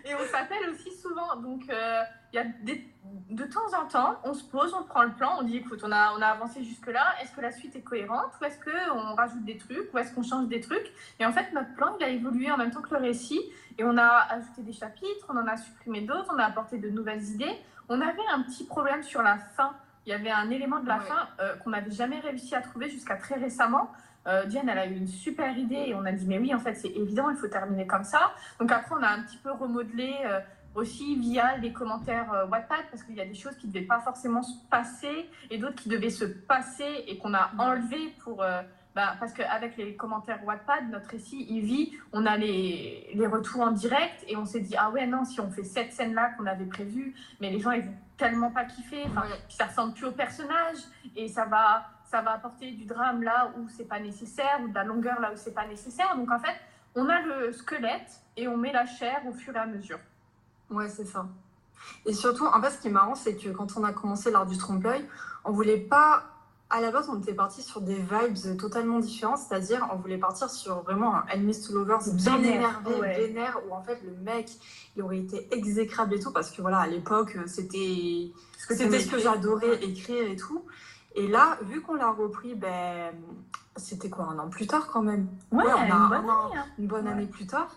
Et 0.04 0.14
on 0.14 0.24
s'appelle 0.30 0.70
aussi 0.72 0.92
souvent. 0.96 1.34
Donc, 1.37 1.64
euh, 1.70 2.02
y 2.32 2.38
a 2.38 2.44
des- 2.62 2.87
de 3.30 3.44
temps 3.44 3.72
en 3.76 3.87
temps, 3.88 4.16
on 4.22 4.32
se 4.32 4.44
pose, 4.44 4.72
on 4.74 4.84
prend 4.84 5.02
le 5.02 5.12
plan, 5.12 5.38
on 5.40 5.42
dit 5.42 5.56
écoute, 5.56 5.80
on 5.82 5.90
a, 5.90 6.12
on 6.16 6.22
a 6.22 6.26
avancé 6.26 6.62
jusque-là. 6.62 7.04
Est-ce 7.20 7.32
que 7.32 7.40
la 7.40 7.50
suite 7.50 7.74
est 7.74 7.80
cohérente? 7.82 8.30
Ou 8.40 8.44
est-ce 8.44 8.58
qu'on 8.62 9.14
rajoute 9.16 9.44
des 9.44 9.56
trucs? 9.56 9.92
Ou 9.92 9.98
est-ce 9.98 10.14
qu'on 10.14 10.22
change 10.22 10.46
des 10.46 10.61
trucs? 10.61 10.92
Et 11.18 11.26
en 11.26 11.32
fait, 11.32 11.52
notre 11.52 11.74
plan, 11.74 11.96
il 11.98 12.04
a 12.04 12.08
évolué 12.11 12.50
en 12.52 12.56
même 12.58 12.70
temps 12.70 12.82
que 12.82 12.94
le 12.94 13.00
récit. 13.00 13.40
Et 13.76 13.84
on 13.84 13.96
a 13.96 14.06
ajouté 14.30 14.62
des 14.62 14.72
chapitres, 14.72 15.26
on 15.28 15.37
en 15.37 15.46
a 15.46 15.56
supprimé 15.56 16.02
d'autres, 16.02 16.32
on 16.34 16.38
a 16.38 16.44
apporté 16.44 16.78
de 16.78 16.88
nouvelles 16.90 17.22
idées. 17.24 17.56
On 17.88 18.01
avait 18.01 18.27
un 18.33 18.42
petit 18.42 18.64
problème 18.64 19.03
sur 19.03 19.22
la 19.22 19.38
fin. 19.38 19.72
Il 20.07 20.11
y 20.11 20.12
avait 20.12 20.31
un 20.31 20.51
élément 20.51 20.81
de 20.81 20.88
la 20.88 20.98
Ouais. 20.98 21.05
fin 21.05 21.29
euh, 21.40 21.57
qu'on 21.57 21.70
n'avait 21.70 21.90
jamais 21.90 22.20
réussi 22.20 22.55
à 22.55 22.61
trouver 22.61 22.88
jusqu'à 22.90 23.16
très 23.16 23.37
récemment. 23.37 23.90
Euh, 24.27 24.44
Diane, 24.46 24.68
elle 24.68 24.79
a 24.79 24.87
eu 24.87 24.94
une 24.94 25.07
super 25.09 25.57
idée 25.57 25.85
et 25.88 25.94
on 25.94 26.05
a 26.05 26.12
dit, 26.12 26.27
mais 26.27 26.38
oui, 26.38 26.55
en 26.55 26.59
fait, 26.59 26.74
c'est 26.74 26.88
évident, 26.88 27.31
il 27.31 27.37
faut 27.37 27.48
terminer 27.48 27.87
comme 27.87 28.05
ça. 28.05 28.33
Donc 28.61 28.70
après, 28.72 28.94
on 28.98 29.03
a 29.03 29.09
un 29.09 29.22
petit 29.22 29.38
peu 29.38 29.51
remodelé 29.53 30.14
euh, 30.27 30.40
aussi 30.74 31.16
via 31.16 31.57
les 31.57 31.72
commentaires 31.72 32.33
euh, 32.33 32.46
Wattpad 32.46 32.85
parce 32.90 33.03
qu'il 33.03 33.14
y 33.16 33.20
a 33.20 33.27
des 33.27 33.35
choses 33.35 33.57
qui 33.57 33.66
ne 33.68 33.72
devaient 33.72 33.87
pas 33.87 34.01
forcément 34.01 34.42
se 34.42 34.55
passer 34.70 35.31
et 35.51 35.57
d'autres 35.59 35.77
qui 35.77 35.88
devaient 35.88 36.11
se 36.11 36.24
passer 36.27 37.05
et 37.07 37.16
qu'on 37.18 37.33
a 37.35 37.51
enlevé 37.59 38.14
pour. 38.22 38.44
Bah, 38.98 39.14
parce 39.20 39.32
qu'avec 39.32 39.76
les 39.76 39.94
commentaires 39.94 40.40
Wattpad, 40.44 40.90
notre 40.90 41.11
récit, 41.11 41.46
il 41.48 41.61
vit, 41.61 41.92
on 42.12 42.26
a 42.26 42.37
les, 42.37 43.08
les 43.14 43.26
retours 43.28 43.61
en 43.61 43.70
direct 43.70 44.24
et 44.26 44.37
on 44.37 44.44
s'est 44.44 44.58
dit, 44.58 44.74
ah 44.76 44.90
ouais, 44.90 45.06
non, 45.06 45.24
si 45.24 45.38
on 45.40 45.48
fait 45.52 45.62
cette 45.62 45.92
scène-là 45.92 46.30
qu'on 46.37 46.46
avait 46.46 46.64
prévue, 46.64 47.14
mais 47.40 47.48
les 47.48 47.61
gens, 47.61 47.70
ils 47.70 47.82
vont 47.84 47.94
tellement 48.16 48.50
pas 48.50 48.64
kiffer, 48.64 49.04
enfin, 49.06 49.20
Ouais. 49.20 49.38
ça 49.48 49.66
ressemble 49.66 49.94
plus 49.94 50.06
au 50.06 50.11
personnage 50.11 50.78
et 51.14 51.28
ça 51.28 51.44
va, 51.44 51.87
ça 52.11 52.22
va 52.22 52.32
apporter 52.32 52.72
du 52.72 52.87
drame 52.87 53.22
là 53.22 53.52
où 53.56 53.68
c'est 53.68 53.84
pas 53.87 54.00
nécessaire 54.00 54.58
ou 54.64 54.68
de 54.68 54.74
la 54.74 54.82
longueur 54.82 55.20
là 55.20 55.30
où 55.32 55.37
c'est 55.37 55.54
pas 55.54 55.68
nécessaire. 55.68 56.16
Donc 56.16 56.32
en 56.32 56.40
fait, 56.40 56.56
on 56.96 57.08
a 57.08 57.20
le 57.20 57.52
squelette 57.52 58.20
et 58.37 58.48
on 58.48 58.56
met 58.56 58.72
la 58.72 58.84
chair 58.87 59.20
au 59.28 59.32
fur 59.32 59.54
et 59.54 59.61
à 59.61 59.66
mesure. 59.66 60.00
Ouais, 60.70 60.88
c'est 60.88 61.04
ça. 61.04 61.24
Et 62.04 62.12
surtout, 62.14 62.46
en 62.46 62.61
fait, 62.61 62.70
ce 62.70 62.80
qui 62.80 62.88
est 62.88 62.90
marrant, 62.90 63.14
c'est 63.14 63.37
que 63.37 63.50
quand 63.50 63.76
on 63.76 63.84
a 63.84 63.92
commencé 63.92 64.32
l'art 64.32 64.46
du 64.46 64.58
trompe-l'œil, 64.58 65.06
on 65.44 65.52
voulait 65.52 65.78
pas. 65.78 66.24
À 66.70 66.83
la 66.83 66.90
base, 66.90 67.09
on 67.09 67.18
était 67.18 67.33
parti 67.33 67.62
sur 67.62 67.81
des 67.81 67.94
vibes 67.96 68.59
totalement 68.59 68.98
différentes, 68.98 69.38
c'est-à-dire 69.38 69.88
on 69.90 69.96
voulait 69.96 70.18
partir 70.18 70.50
sur 70.50 70.83
vraiment 70.83 71.14
un 71.14 71.24
Enemies 71.35 71.59
to 71.66 71.72
Lovers 71.72 72.00
bien 72.12 72.42
énervé, 72.42 72.94
ouais. 73.00 73.26
vénère, 73.26 73.59
où 73.66 73.72
en 73.74 73.83
fait 73.83 73.98
le 74.04 74.12
mec, 74.22 74.50
il 74.94 75.02
aurait 75.02 75.18
été 75.18 75.48
exécrable 75.50 76.14
et 76.14 76.20
tout, 76.20 76.31
parce 76.31 76.50
que 76.50 76.61
voilà, 76.61 76.78
à 76.81 76.87
l'époque, 76.87 77.38
c'était 77.46 78.33
ce 78.68 79.11
que 79.11 79.18
j'adorais 79.18 79.83
écrire 79.83 80.31
et 80.31 80.37
tout. 80.37 80.62
Et 81.14 81.26
là, 81.26 81.57
vu 81.62 81.81
qu'on 81.81 81.94
l'a 81.94 82.11
repris, 82.11 82.54
ben, 82.54 83.14
c'était 83.76 84.11
quoi, 84.11 84.26
un 84.26 84.38
an 84.38 84.48
plus 84.50 84.66
tard 84.66 84.88
quand 84.88 85.02
même? 85.02 85.26
Ouais, 85.50 85.64
Ouais, 85.64 85.72
on 85.74 85.78
a 85.81 85.87
une 85.87 85.92
un 85.92 86.09
bonne 86.09 86.31
an- 86.31 86.46
année, 86.50 86.59
hein. 86.59 86.64
une 86.78 86.87
bonne 86.87 87.07
Ouais. 87.07 87.12
année 87.12 87.26
plus 87.26 87.46
tard, 87.46 87.70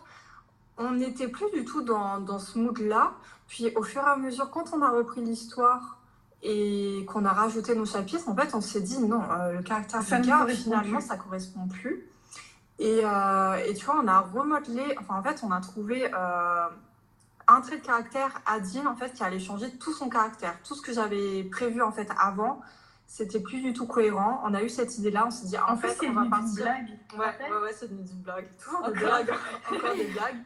on 0.78 0.92
n'était 0.92 1.30
plus 1.30 1.50
du 1.54 1.64
tout 1.64 1.82
dans, 1.82 2.20
dans 2.20 2.40
ce 2.40 2.60
mood-là. 2.60 3.14
Puis 3.48 3.72
au 3.78 3.84
fur 3.84 4.02
et 4.02 4.10
à 4.10 4.18
mesure, 4.18 4.50
quand 4.52 4.74
on 4.74 4.82
a 4.82 4.90
repris 4.90 5.22
l'histoire 5.22 5.98
et 6.44 7.06
qu'on 7.08 7.26
a 7.26 7.34
rajouté 7.34 7.76
nos 7.76 7.86
chapitres, 7.86 8.28
en 8.28 8.36
fait, 8.36 8.54
on 8.56 8.62
s'est 8.62 8.82
dit 8.82 9.00
non, 9.00 9.22
euh, 9.30 9.54
le 9.54 9.62
caractère 9.64 10.02
Ça 10.02 10.20
correspond 10.20 10.64
finalement, 10.64 10.98
plus. 10.98 11.08
ça 11.08 11.18
correspond 11.18 11.68
plus. 11.68 12.08
Et, 12.80 13.02
euh, 13.04 13.56
et 13.68 13.74
tu 13.76 13.86
vois, 13.86 14.02
on 14.04 14.08
a 14.08 14.20
remodelé, 14.22 14.96
enfin 15.00 15.20
en 15.20 15.24
fait, 15.24 15.42
on 15.44 15.52
a 15.52 15.62
trouvé 15.62 16.12
euh, 16.12 16.68
un 17.48 17.62
trait 17.62 17.78
de 17.78 17.86
caractère 17.86 18.42
à 18.48 18.60
Dean, 18.60 18.88
en 18.88 18.96
fait, 18.96 19.14
qui 19.14 19.24
allait 19.24 19.40
changer 19.40 19.70
tout 19.78 19.94
son 19.94 20.10
caractère. 20.10 20.58
Tout 20.64 20.74
ce 20.74 20.82
que 20.82 20.94
j'avais 20.94 21.44
prévu, 21.44 21.84
en 21.84 21.92
fait, 21.92 22.10
avant, 22.20 22.62
c'était 23.06 23.40
plus 23.42 23.62
du 23.62 23.74
tout 23.74 23.86
cohérent. 23.86 24.42
On 24.46 24.54
a 24.56 24.64
eu 24.64 24.70
cette 24.70 24.98
idée-là, 24.98 25.26
on 25.28 25.32
s'est 25.32 25.46
dit, 25.46 25.58
en, 25.60 25.74
En 25.74 25.78
fait, 25.78 25.90
fait, 25.90 26.08
on 26.08 26.14
va 26.14 26.24
une 26.24 26.30
partir... 26.32 26.64
blague. 26.64 26.88
Ouais, 27.20 27.26
ouais, 27.52 27.62
ouais, 27.62 27.74
c'est 27.78 27.86
une 27.88 28.00
une 28.00 28.22
blague. 28.24 28.48
Toujours 28.58 28.88
des 28.88 28.94
blagues. 29.00 29.32
Encore 29.72 29.96
des 29.96 30.06
blagues. 30.08 30.38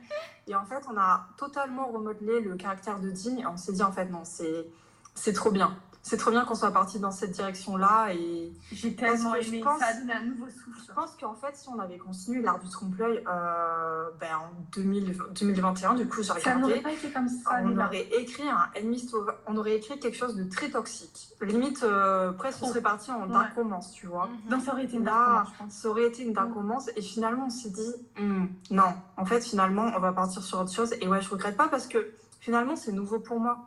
Et 0.48 0.56
en 0.56 0.66
fait, 0.66 0.84
on 0.92 0.98
a 0.98 1.28
totalement 1.38 1.88
remodelé 1.88 2.42
le 2.42 2.56
caractère 2.56 3.00
de 3.00 3.12
Dean 3.12 3.38
et 3.38 3.46
on 3.46 3.56
s'est 3.56 3.72
dit, 3.74 3.84
en 3.84 3.92
fait, 3.94 4.06
non, 4.06 4.26
c'est, 4.26 4.68
c'est 5.16 5.34
trop 5.34 5.52
bien. 5.52 5.76
C'est 6.08 6.18
trop 6.18 6.30
bien 6.30 6.46
qu'on 6.46 6.54
soit 6.54 6.70
parti 6.70 7.00
dans 7.00 7.10
cette 7.10 7.32
direction-là. 7.32 8.14
Et 8.14 8.54
J'ai 8.72 8.96
tellement 8.96 9.32
que 9.34 9.42
je 9.42 9.48
aimé. 9.48 9.62
pense- 9.62 9.80
Ça 9.80 9.88
a 9.88 9.94
donné 9.96 10.14
un 10.14 10.22
nouveau 10.24 10.46
souffle. 10.52 10.80
je 10.88 10.94
pense 10.94 11.16
qu'en 11.20 11.34
fait, 11.34 11.56
si 11.58 11.68
on 11.68 11.80
avait 11.80 11.98
continué 11.98 12.44
l'art 12.44 12.60
du 12.60 12.70
trompe-l'œil 12.70 13.24
euh, 13.28 14.10
ben, 14.20 14.36
en 14.38 14.52
2000 14.76 15.18
2021, 15.34 15.96
du 15.96 16.08
coup, 16.08 16.18
j'ai 16.22 16.40
Ça 16.42 16.56
n'aurait 16.58 16.82
pas 16.82 16.92
été 16.92 17.10
comme 17.10 17.28
ça. 17.28 17.58
On 17.64 17.76
aurait 17.80 18.08
écrit 18.20 18.48
un 18.48 18.70
Enemies 18.80 19.08
to- 19.08 19.26
on 19.48 19.58
aurait 19.58 19.78
écrit 19.78 19.98
quelque 20.00 20.16
chose 20.16 20.36
de 20.36 20.44
très 20.44 20.70
toxique. 20.70 21.30
Limite, 21.42 21.82
euh, 21.82 22.32
presque, 22.34 22.60
on 22.62 22.68
Oh. 22.68 22.70
serait 22.70 22.82
parti 22.84 23.10
en 23.10 23.24
Ouais. 23.24 23.30
dark 23.34 23.56
romance, 23.56 23.92
tu 23.92 24.06
vois. 24.06 24.28
Mhm. 24.28 24.52
Non, 24.52 24.60
ça 24.60 24.74
aurait 24.74 24.84
été 24.84 24.98
une 24.98 25.06
dark 25.06 25.26
romance, 25.28 25.48
je 25.54 25.58
pense. 25.58 25.74
ça 25.74 25.90
aurait 25.90 26.06
été 26.06 26.22
une 26.22 26.34
dark 26.34 26.54
romance 26.54 26.88
et 26.96 27.02
finalement 27.02 27.46
on 27.48 27.50
s'est 27.50 27.72
dit 27.72 27.94
Hmm, 28.20 28.46
non 28.70 28.94
en 29.18 29.26
fait 29.26 29.42
finalement 29.44 29.92
on 29.96 30.00
va 30.00 30.14
partir 30.14 30.44
sur 30.44 30.60
autre 30.60 30.72
chose 30.72 30.94
et 31.02 31.08
ouais 31.08 31.20
je 31.22 31.30
regrette 31.32 31.58
pas 31.58 31.68
parce 31.68 31.88
que 31.88 32.12
finalement 32.40 32.76
c'est 32.76 32.92
nouveau 32.92 33.18
pour 33.20 33.40
moi 33.40 33.58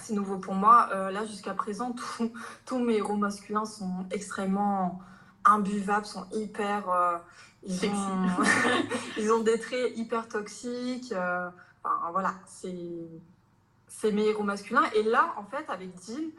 c'est 0.00 0.14
nouveau 0.14 0.38
pour 0.38 0.54
moi 0.54 0.88
Euh, 0.92 1.10
là 1.10 1.24
jusqu'à 1.26 1.54
présent 1.54 1.92
tous- 2.18 2.32
tous 2.66 2.78
mes 2.78 2.94
héros 2.96 3.16
masculins 3.16 3.64
sont 3.64 4.06
extrêmement 4.10 5.00
imbuvables 5.44 6.06
sont 6.06 6.26
hyper 6.32 6.88
euh, 6.90 7.18
ils, 7.64 7.74
Sexy. 7.74 7.94
ont, 7.94 8.42
ils 9.18 9.32
ont 9.32 9.42
des 9.42 9.58
traits 9.58 9.96
hyper 9.96 10.28
toxiques 10.28 11.12
euh, 11.12 11.48
enfin 11.84 12.10
voilà 12.12 12.34
c'est 12.46 13.08
c'est 13.88 14.12
mes 14.12 14.26
héros 14.26 14.42
masculins 14.44 14.84
et 14.94 15.02
là 15.02 15.34
en 15.36 15.44
fait 15.44 15.68
avec 15.68 15.94
Dean 15.94 16.30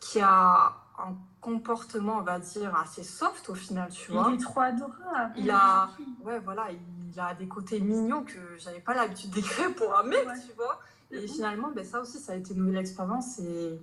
qui 0.00 0.20
a 0.20 0.76
un 0.98 1.14
comportement 1.40 2.18
on 2.18 2.22
va 2.22 2.38
dire 2.38 2.74
assez 2.76 3.02
soft 3.02 3.48
au 3.50 3.54
final 3.54 3.90
tu 3.90 4.12
vois 4.12 4.26
Il 4.28 4.34
est 4.34 4.42
trop 4.42 4.60
adorable. 4.60 5.32
il 5.36 5.50
a, 5.50 5.88
ouais, 6.22 6.38
voilà, 6.40 6.66
il 6.70 7.18
a 7.18 7.34
des 7.34 7.48
côtés 7.48 7.80
mignons 7.80 8.22
que 8.22 8.38
j'avais 8.58 8.80
pas 8.80 8.94
l'habitude 8.94 9.30
d'écrire 9.30 9.74
pour 9.74 9.96
un 9.98 10.02
mec, 10.02 10.26
Ouais. 10.28 10.34
tu 10.46 10.52
vois. 10.54 10.78
Et 11.12 11.26
finalement, 11.26 11.68
ben, 11.74 11.84
ça 11.84 12.00
aussi, 12.00 12.18
ça 12.18 12.32
a 12.32 12.36
été 12.36 12.54
une 12.54 12.60
nouvelle 12.60 12.78
expérience 12.80 13.38
et, 13.40 13.80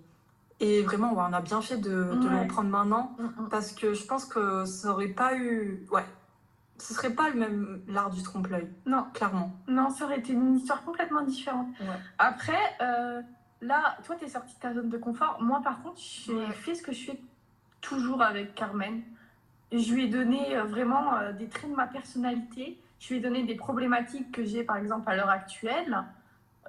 et 0.60 0.82
vraiment, 0.84 1.14
ouais, 1.14 1.24
on 1.30 1.34
a 1.34 1.42
bien 1.42 1.62
fait 1.62 1.78
de, 1.78 1.90
de 1.90 2.30
le 2.30 2.36
Ouais. 2.36 2.44
reprendre 2.44 2.70
maintenant 2.70 3.16
Mm, 3.20 3.24
mm. 3.44 3.50
parce 3.50 3.72
que 3.74 3.94
je 3.94 4.06
pense 4.06 4.26
que 4.26 4.66
ça 4.66 4.92
aurait 4.92 5.10
pas 5.10 5.36
eu, 5.36 5.86
ouais, 5.92 6.06
ce 6.78 6.94
serait 6.94 7.14
pas 7.14 7.30
le 7.30 7.36
même 7.40 7.82
l'art 7.88 8.10
du 8.12 8.24
trompe-l'œil, 8.24 8.68
Non, 8.86 9.06
clairement. 9.14 9.52
non, 9.68 9.90
ça 9.90 10.06
aurait 10.06 10.20
été 10.20 10.34
une 10.34 10.56
histoire 10.58 10.84
complètement 10.84 11.22
différente. 11.22 11.68
Ouais. 11.82 11.88
Après, 12.18 12.58
euh, 12.82 13.22
là, 13.62 13.98
toi, 14.06 14.16
tu 14.18 14.26
es 14.26 14.30
sorti 14.30 14.56
de 14.56 14.60
ta 14.60 14.74
zone 14.74 14.90
de 14.90 14.98
confort. 14.98 15.38
Moi, 15.42 15.60
par 15.64 15.82
contre, 15.82 16.00
j'ai 16.00 16.48
fait 16.54 16.76
ce 16.76 16.82
que 16.84 16.92
je 16.94 17.06
fais 17.12 17.20
toujours 17.82 18.22
avec 18.22 18.56
Carmen. 18.56 19.02
Je 19.74 19.94
lui 19.94 20.06
ai 20.06 20.08
donné 20.08 20.56
euh, 20.56 20.64
vraiment 20.64 21.16
euh, 21.16 21.34
des 21.34 21.48
traits 21.50 21.70
de 21.72 21.76
ma 21.76 21.88
personnalité. 21.88 22.80
Je 23.00 23.10
lui 23.10 23.18
ai 23.18 23.20
donné 23.22 23.44
des 23.44 23.56
problématiques 23.56 24.32
que 24.32 24.46
j'ai, 24.46 24.64
par 24.64 24.78
exemple, 24.78 25.10
à 25.10 25.16
l'heure 25.16 25.30
actuelle. 25.30 26.04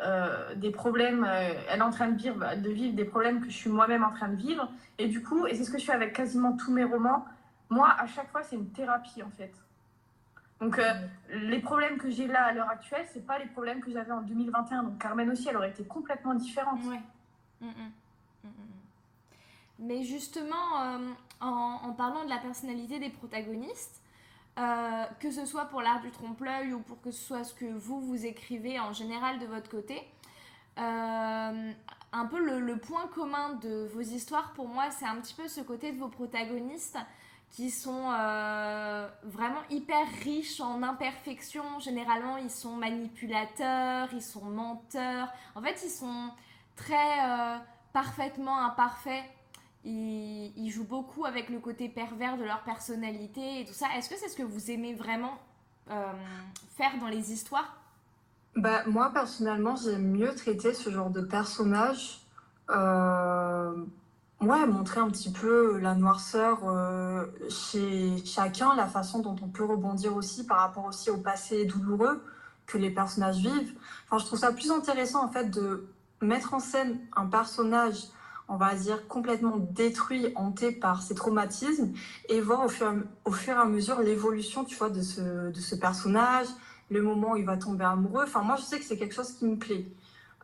Euh, 0.01 0.55
des 0.55 0.71
problèmes, 0.71 1.25
elle 1.69 1.81
est 1.81 1.83
en 1.83 1.91
train 1.91 2.09
de 2.09 2.17
vivre, 2.17 2.57
de 2.57 2.71
vivre 2.71 2.95
des 2.95 3.05
problèmes 3.05 3.41
que 3.41 3.51
je 3.51 3.57
suis 3.57 3.71
moi-même 3.71 4.05
en 4.05 4.11
train 4.11 4.29
de 4.29 4.37
vivre. 4.37 4.71
Et 4.99 5.09
du 5.09 5.23
coup, 5.23 5.47
et 5.47 5.55
c'est 5.55 5.65
ce 5.65 5.71
que 5.71 5.79
je 5.79 5.85
fais 5.85 5.93
avec 5.93 6.13
quasiment 6.13 6.57
tous 6.57 6.73
mes 6.73 6.85
romans, 6.85 7.25
moi, 7.71 7.95
à 7.99 8.07
chaque 8.07 8.31
fois, 8.31 8.43
c'est 8.43 8.57
une 8.57 8.71
thérapie, 8.71 9.23
en 9.23 9.31
fait. 9.31 9.53
Donc, 10.61 10.81
les 11.31 11.61
problèmes 11.61 11.99
que 11.99 12.11
j'ai 12.11 12.27
là 12.27 12.47
à 12.47 12.53
l'heure 12.53 12.69
actuelle, 12.69 13.07
c'est 13.13 13.25
pas 13.25 13.39
les 13.39 13.47
problèmes 13.47 13.81
que 13.81 13.91
j'avais 13.93 14.13
en 14.13 14.23
2021. 14.23 14.85
Donc, 14.85 14.99
Carmen 14.99 15.31
aussi, 15.31 15.49
elle 15.49 15.57
aurait 15.57 15.71
été 15.71 15.85
complètement 15.85 16.35
différente. 16.35 16.83
Mm, 16.85 17.67
mm. 17.67 17.69
Mm, 18.45 18.49
Mais 19.81 20.03
justement, 20.03 20.99
en, 21.41 21.93
parlant 21.93 22.25
de 22.25 22.31
la 22.31 22.39
personnalité 22.39 22.99
des 22.99 23.11
protagonistes, 23.11 23.98
euh, 24.59 25.05
que 25.21 25.31
ce 25.31 25.47
soit 25.47 25.67
pour 25.67 25.83
l'art 25.83 26.01
du 26.01 26.11
trompe-l'œil 26.11 26.73
ou 26.73 26.81
pour 26.81 27.01
que 27.01 27.13
ce 27.13 27.25
soit 27.25 27.45
ce 27.45 27.55
que 27.55 27.65
vous, 27.65 28.01
vous 28.01 28.27
écrivez 28.27 28.81
en 28.81 28.93
général 28.93 29.39
de 29.39 29.47
votre 29.47 29.71
côté, 29.71 30.03
euh, 30.79 31.73
un 32.13 32.27
peu 32.27 32.61
le, 32.61 32.77
point 32.77 33.07
commun 33.09 33.55
de 33.63 33.87
vos 33.95 34.01
histoires 34.01 34.53
pour 34.55 34.67
moi, 34.67 34.91
c'est 34.91 35.05
un 35.05 35.17
petit 35.17 35.35
peu 35.35 35.47
ce 35.47 35.61
côté 35.61 35.93
de 35.93 35.99
vos 35.99 36.09
protagonistes 36.09 36.99
qui 37.51 37.71
sont 37.71 38.11
euh, 38.11 39.09
vraiment 39.23 39.63
hyper 39.71 40.07
riches 40.25 40.61
en 40.61 40.83
imperfections. 40.83 41.79
Généralement, 41.79 42.37
ils 42.37 42.51
sont 42.51 42.75
manipulateurs, 42.75 44.09
ils 44.13 44.23
sont 44.23 44.45
menteurs. 44.45 45.29
En 45.55 45.63
fait, 45.63 45.81
ils 45.85 45.91
sont 45.91 46.31
très 46.75 47.61
parfaitement 47.93 48.59
imparfaits 48.59 49.25
ils, 49.85 50.71
jouent 50.71 50.85
beaucoup 50.85 51.25
avec 51.25 51.49
le 51.49 51.59
côté 51.59 51.89
pervers 51.89 52.37
de 52.37 52.45
leur 52.45 52.63
personnalité 52.63 53.61
et 53.61 53.65
tout 53.65 53.73
ça. 53.73 53.87
Est-ce 53.97 54.09
que 54.09 54.17
c'est 54.17 54.29
ce 54.29 54.37
que 54.37 54.43
vous 54.43 54.71
aimez 54.71 54.95
vraiment 54.95 55.39
euh, 55.91 56.13
faire 56.77 56.99
dans 57.01 57.09
les 57.09 57.33
histoires? 57.33 57.77
Bah, 58.57 58.83
Moi, 58.87 59.11
personnellement, 59.13 59.77
j'aime 59.77 60.11
mieux 60.11 60.35
traiter 60.35 60.75
ce 60.75 60.91
genre 60.91 61.11
de 61.11 61.21
personnage. 61.21 62.21
Euh, 62.71 63.73
ouais, 64.41 64.67
montrer 64.67 65.01
un 65.01 65.11
petit 65.11 65.33
peu 65.33 65.79
la 65.79 65.95
noirceur 65.95 66.61
euh, 66.65 67.27
chez 67.49 68.23
chacun, 68.25 68.75
la 68.75 68.87
façon 68.87 69.21
dont 69.21 69.37
on 69.43 69.49
peut 69.49 69.65
rebondir 69.65 70.15
aussi 70.17 70.45
par 70.45 70.59
rapport 70.59 70.85
aussi 70.85 71.11
au 71.11 71.19
passé 71.19 71.65
douloureux 71.65 72.23
que 72.67 72.77
les 72.77 72.91
personnages 72.91 73.39
vivent. 73.39 73.75
Enfin, 74.07 74.19
je 74.19 74.27
trouve 74.27 74.39
ça 74.39 74.53
plus 74.53 74.71
intéressant 74.71 75.25
en 75.25 75.29
fait 75.29 75.51
de 75.51 75.89
mettre 76.21 76.53
en 76.53 76.61
scène 76.61 76.99
un 77.17 77.27
personnage 77.27 78.09
on 78.49 78.57
va 78.57 78.75
dire, 78.75 79.07
complètement 79.09 79.57
détruit, 79.59 80.33
hanté 80.35 80.73
par 80.73 81.03
ses 81.03 81.15
traumatismes, 81.15 81.93
et 82.29 82.41
voir 82.41 82.65
au 82.65 82.69
fur, 82.69 82.93
au 83.25 83.33
fur 83.33 83.55
et 83.55 83.61
à 83.61 83.67
mesure 83.67 84.01
l'évolution, 84.01 84.65
tu 84.65 84.77
vois, 84.77 84.91
de 84.91 85.03
ce, 85.03 85.51
de 85.51 85.61
ce 85.61 85.75
personnage, 85.75 86.47
le 86.91 87.03
moment 87.03 87.33
où 87.33 87.37
il 87.37 87.45
va 87.45 87.57
tomber 87.57 87.85
amoureux. 87.85 88.25
Enfin, 88.25 88.43
moi, 88.43 88.57
je 88.57 88.63
sais 88.63 88.79
que 88.79 88.85
c'est 88.85 88.97
quelque 88.97 89.15
chose 89.15 89.33
qui 89.33 89.45
me 89.47 89.57
plaît. 89.57 89.87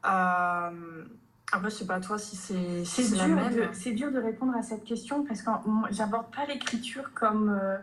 Euh... 0.04 1.04
Après, 1.52 1.70
je 1.70 1.76
sais 1.76 1.86
pas 1.86 2.00
toi 2.00 2.18
si 2.18 2.36
c'est 2.36 2.84
si 2.84 3.04
c'est 3.04 3.24
dur, 3.24 3.36
de, 3.36 3.68
c'est 3.72 3.92
dur 3.92 4.10
de 4.10 4.18
répondre 4.18 4.56
à 4.56 4.62
cette 4.62 4.82
question 4.82 5.24
parce 5.24 5.42
que 5.42 5.50
j'aborde 5.90 6.34
pas 6.34 6.46
l'écriture 6.46 7.12
comme 7.14 7.50
euh, 7.50 7.76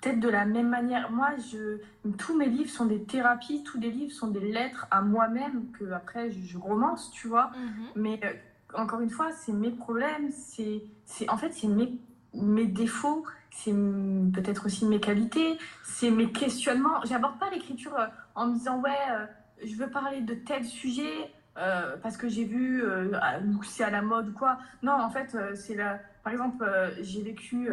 peut-être 0.00 0.20
de 0.20 0.28
la 0.28 0.46
même 0.46 0.68
manière. 0.68 1.10
Moi, 1.10 1.30
je, 1.52 1.78
tous 2.16 2.36
mes 2.38 2.46
livres 2.46 2.70
sont 2.70 2.86
des 2.86 3.02
thérapies, 3.02 3.62
tous 3.64 3.78
les 3.78 3.90
livres 3.90 4.12
sont 4.12 4.28
des 4.28 4.40
lettres 4.40 4.86
à 4.90 5.02
moi-même 5.02 5.66
que 5.78 5.90
après 5.92 6.30
je, 6.30 6.56
romance, 6.56 7.10
tu 7.10 7.28
vois. 7.28 7.50
Mm-hmm. 7.50 7.92
Mais 7.96 8.20
euh, 8.24 8.32
encore 8.74 9.00
une 9.00 9.10
fois, 9.10 9.30
c'est 9.32 9.52
mes 9.52 9.70
problèmes, 9.70 10.30
c'est, 10.32 10.82
en 11.28 11.36
fait, 11.36 11.52
c'est 11.52 11.68
mes, 11.68 11.98
mes 12.34 12.66
défauts, 12.66 13.24
c'est 13.50 13.72
peut-être 13.72 14.66
aussi 14.66 14.86
mes 14.86 15.00
qualités, 15.00 15.58
c'est 15.82 16.10
mes 16.10 16.30
questionnements. 16.30 17.04
J'aborde 17.04 17.38
pas 17.38 17.50
l'écriture 17.50 17.98
euh, 17.98 18.06
en 18.34 18.46
me 18.46 18.54
disant, 18.54 18.80
ouais, 18.80 18.90
euh, 19.10 19.26
je 19.64 19.74
veux 19.74 19.90
parler 19.90 20.20
de 20.20 20.34
tel 20.34 20.64
sujet 20.64 21.32
euh, 21.58 21.96
parce 22.02 22.16
que 22.16 22.28
j'ai 22.28 22.44
vu, 22.44 22.82
ou 22.84 23.62
c'est 23.64 23.84
à 23.84 23.90
la 23.90 24.02
mode 24.02 24.28
ou 24.28 24.32
quoi. 24.32 24.58
Non, 24.82 24.92
en 24.92 25.10
fait, 25.10 25.36
c'est 25.54 25.74
la... 25.74 25.98
Par 26.22 26.32
exemple, 26.32 26.64
j'ai 27.00 27.22
vécu 27.22 27.70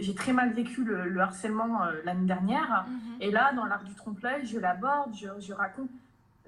j'ai 0.00 0.14
très 0.14 0.32
mal 0.32 0.52
vécu 0.52 0.84
le, 0.84 1.18
harcèlement 1.20 1.80
l'année 2.04 2.26
dernière. 2.26 2.86
Mm-hmm. 2.86 3.22
Et 3.22 3.30
là, 3.32 3.52
dans 3.52 3.64
l'art 3.64 3.82
du 3.82 3.94
trompe-l'œil, 3.94 4.46
je 4.46 4.58
l'aborde, 4.60 5.12
je, 5.16 5.26
je, 5.40 5.52
raconte 5.52 5.90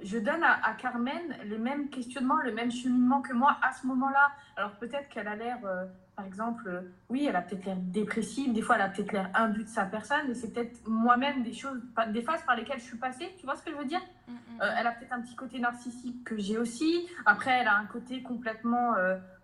je 0.02 0.18
donne 0.18 0.42
à, 0.42 0.72
Carmen 0.74 1.36
les 1.44 1.58
mêmes 1.58 1.88
questionnements, 1.88 2.40
le 2.42 2.52
même 2.52 2.70
cheminement 2.70 3.20
que 3.20 3.32
moi 3.32 3.56
à 3.62 3.72
ce 3.72 3.86
moment-là. 3.86 4.30
Alors 4.56 4.72
peut-être 4.72 5.08
qu'elle 5.08 5.28
a 5.28 5.36
l'air, 5.36 5.58
euh, 5.64 5.84
par 6.16 6.24
exemple, 6.24 6.64
euh, 6.68 6.80
oui, 7.08 7.26
elle 7.28 7.36
a 7.36 7.42
peut-être 7.42 7.64
l'air 7.64 7.76
dépressive, 7.76 8.52
des 8.52 8.62
fois 8.62 8.76
elle 8.76 8.82
a 8.82 8.88
peut-être 8.88 9.12
l'air 9.12 9.30
imbue 9.34 9.64
de 9.64 9.68
sa 9.68 9.84
personne, 9.84 10.30
et 10.30 10.34
c'est 10.34 10.52
peut-être 10.52 10.86
moi-même 10.86 11.42
des 11.42 11.52
choses, 11.52 11.80
des 12.08 12.22
phases 12.22 12.42
par 12.44 12.56
lesquelles 12.56 12.78
je 12.78 12.84
suis 12.84 12.98
passée, 12.98 13.34
tu 13.38 13.46
vois 13.46 13.56
ce 13.56 13.62
que 13.62 13.70
je 13.70 13.76
veux 13.76 13.84
dire? 13.84 14.00
Mm, 14.28 14.32
mm. 14.32 14.36
Euh, 14.62 14.74
Elle 14.78 14.86
a 14.86 14.92
peut-être 14.92 15.12
un 15.12 15.20
petit 15.20 15.36
côté 15.36 15.58
narcissique 15.58 16.24
que 16.24 16.38
j'ai 16.38 16.58
aussi. 16.58 17.08
Après, 17.26 17.50
elle 17.50 17.68
a 17.68 17.76
un 17.76 17.86
côté 17.86 18.22
complètement, 18.22 18.94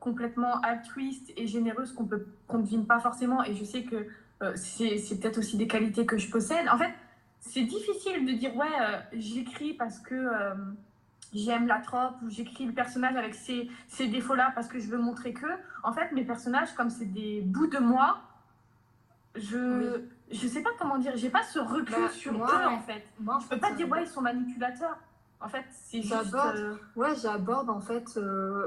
complètement 0.01 0.61
altruiste 0.61 1.33
et 1.37 1.47
généreuse 1.47 1.93
qu'on 1.93 2.05
peut, 2.05 2.27
qu'on 2.47 2.59
ne 2.59 2.63
devine 2.63 2.87
pas 2.87 3.01
forcément, 3.01 3.43
et 3.45 3.55
je 3.55 3.65
sais 3.65 3.85
que 3.85 4.07
c'est 4.55 5.19
peut-être 5.21 5.39
aussi 5.39 5.57
des 5.57 5.67
qualités 5.67 6.05
que 6.05 6.19
je 6.19 6.31
possède. 6.31 6.69
En 6.69 6.77
fait, 6.77 6.93
c'est 7.49 7.63
difficile 7.63 8.27
de 8.27 8.33
dire 8.33 8.55
ouais, 8.57 8.67
euh, 8.81 8.99
j'écris 9.13 9.75
parce 9.75 9.99
que 9.99 10.15
euh, 10.15 10.55
j'aime 11.33 11.67
la 11.67 11.81
trope 11.81 12.17
ou 12.23 12.31
j'écris 12.31 12.67
le 12.67 12.73
personnage 12.73 13.17
avec 13.17 13.35
ces, 13.35 13.71
ces 13.89 14.09
défauts-là 14.09 14.53
parce 14.55 14.69
que 14.69 14.79
je 14.79 14.89
veux 14.89 14.99
montrer 14.99 15.33
que. 15.33 15.47
En 15.83 15.93
fait, 15.93 16.13
mes 16.13 16.25
personnages, 16.25 16.75
comme 16.75 16.91
c'est 16.91 17.07
des 17.07 17.43
bouts 17.43 17.69
de 17.69 17.79
moi, 17.79 18.19
je 19.35 20.03
je 20.33 20.49
sais 20.49 20.61
pas 20.61 20.71
comment 20.77 20.99
dire, 20.99 21.13
j'ai 21.15 21.31
pas 21.31 21.45
ce 21.45 21.61
recul 21.61 21.85
bah, 21.89 22.09
sur 22.11 22.33
eux 22.33 22.67
en 22.67 22.81
fait. 22.81 23.07
Moi, 23.21 23.39
je 23.43 23.47
peux 23.47 23.61
pas 23.61 23.73
dire 23.73 23.89
ouais, 23.89 24.03
ils 24.03 24.09
sont 24.09 24.23
manipulateurs. 24.23 24.99
En 25.39 25.49
fait, 25.49 25.65
c'est 25.71 26.03
j'aborde. 26.03 26.57
Euh, 26.57 26.77
ouais, 26.97 27.15
j'aborde 27.15 27.71
en 27.71 27.81
fait, 27.81 28.19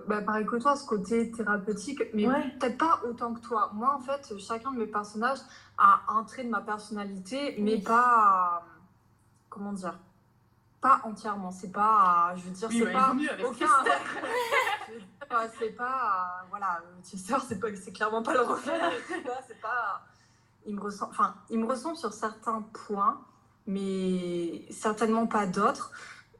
bah, 0.07 0.21
pareil 0.21 0.45
que 0.45 0.55
toi, 0.55 0.75
ce 0.75 0.85
côté 0.85 1.31
thérapeutique, 1.31 2.01
mais 2.13 2.27
peut-être 2.59 2.77
pas 2.77 3.01
autant 3.09 3.33
que 3.33 3.41
toi. 3.41 3.71
Moi, 3.73 3.93
en 3.93 3.99
fait, 3.99 4.37
chacun 4.37 4.71
de 4.71 4.77
mes 4.77 4.87
personnages 4.87 5.39
a 5.77 6.01
un 6.07 6.23
trait 6.23 6.43
de 6.43 6.49
ma 6.49 6.61
personnalité, 6.61 7.55
mais 7.59 7.81
pas 7.81 8.63
comment 9.49 9.73
dire 9.73 9.99
pas 10.81 11.01
entièrement 11.03 11.51
c'est 11.51 11.71
pas 11.71 12.33
je 12.35 12.43
veux 12.43 12.51
dire 12.51 12.69
c'est 12.71 12.91
pas 12.91 13.13
aucun 13.45 13.67
c'est 15.59 15.75
pas 15.75 16.45
voilà 16.49 16.81
Chester 17.03 17.35
c'est 17.47 17.59
pas 17.59 17.67
c'est 17.75 17.91
clairement 17.91 18.23
pas 18.23 18.33
le 18.33 18.41
reflet 18.41 18.79
c'est 19.47 19.61
pas 19.61 20.01
il 20.65 20.75
me 20.75 20.81
ressemble 20.81 21.11
enfin 21.11 21.35
il 21.49 21.59
me 21.59 21.67
ressemble 21.67 21.97
sur 21.97 22.13
certains 22.13 22.61
points 22.73 23.19
mais 23.69 24.65
certainement 24.71 25.27
pas 25.27 25.45
d'autres. 25.45 25.91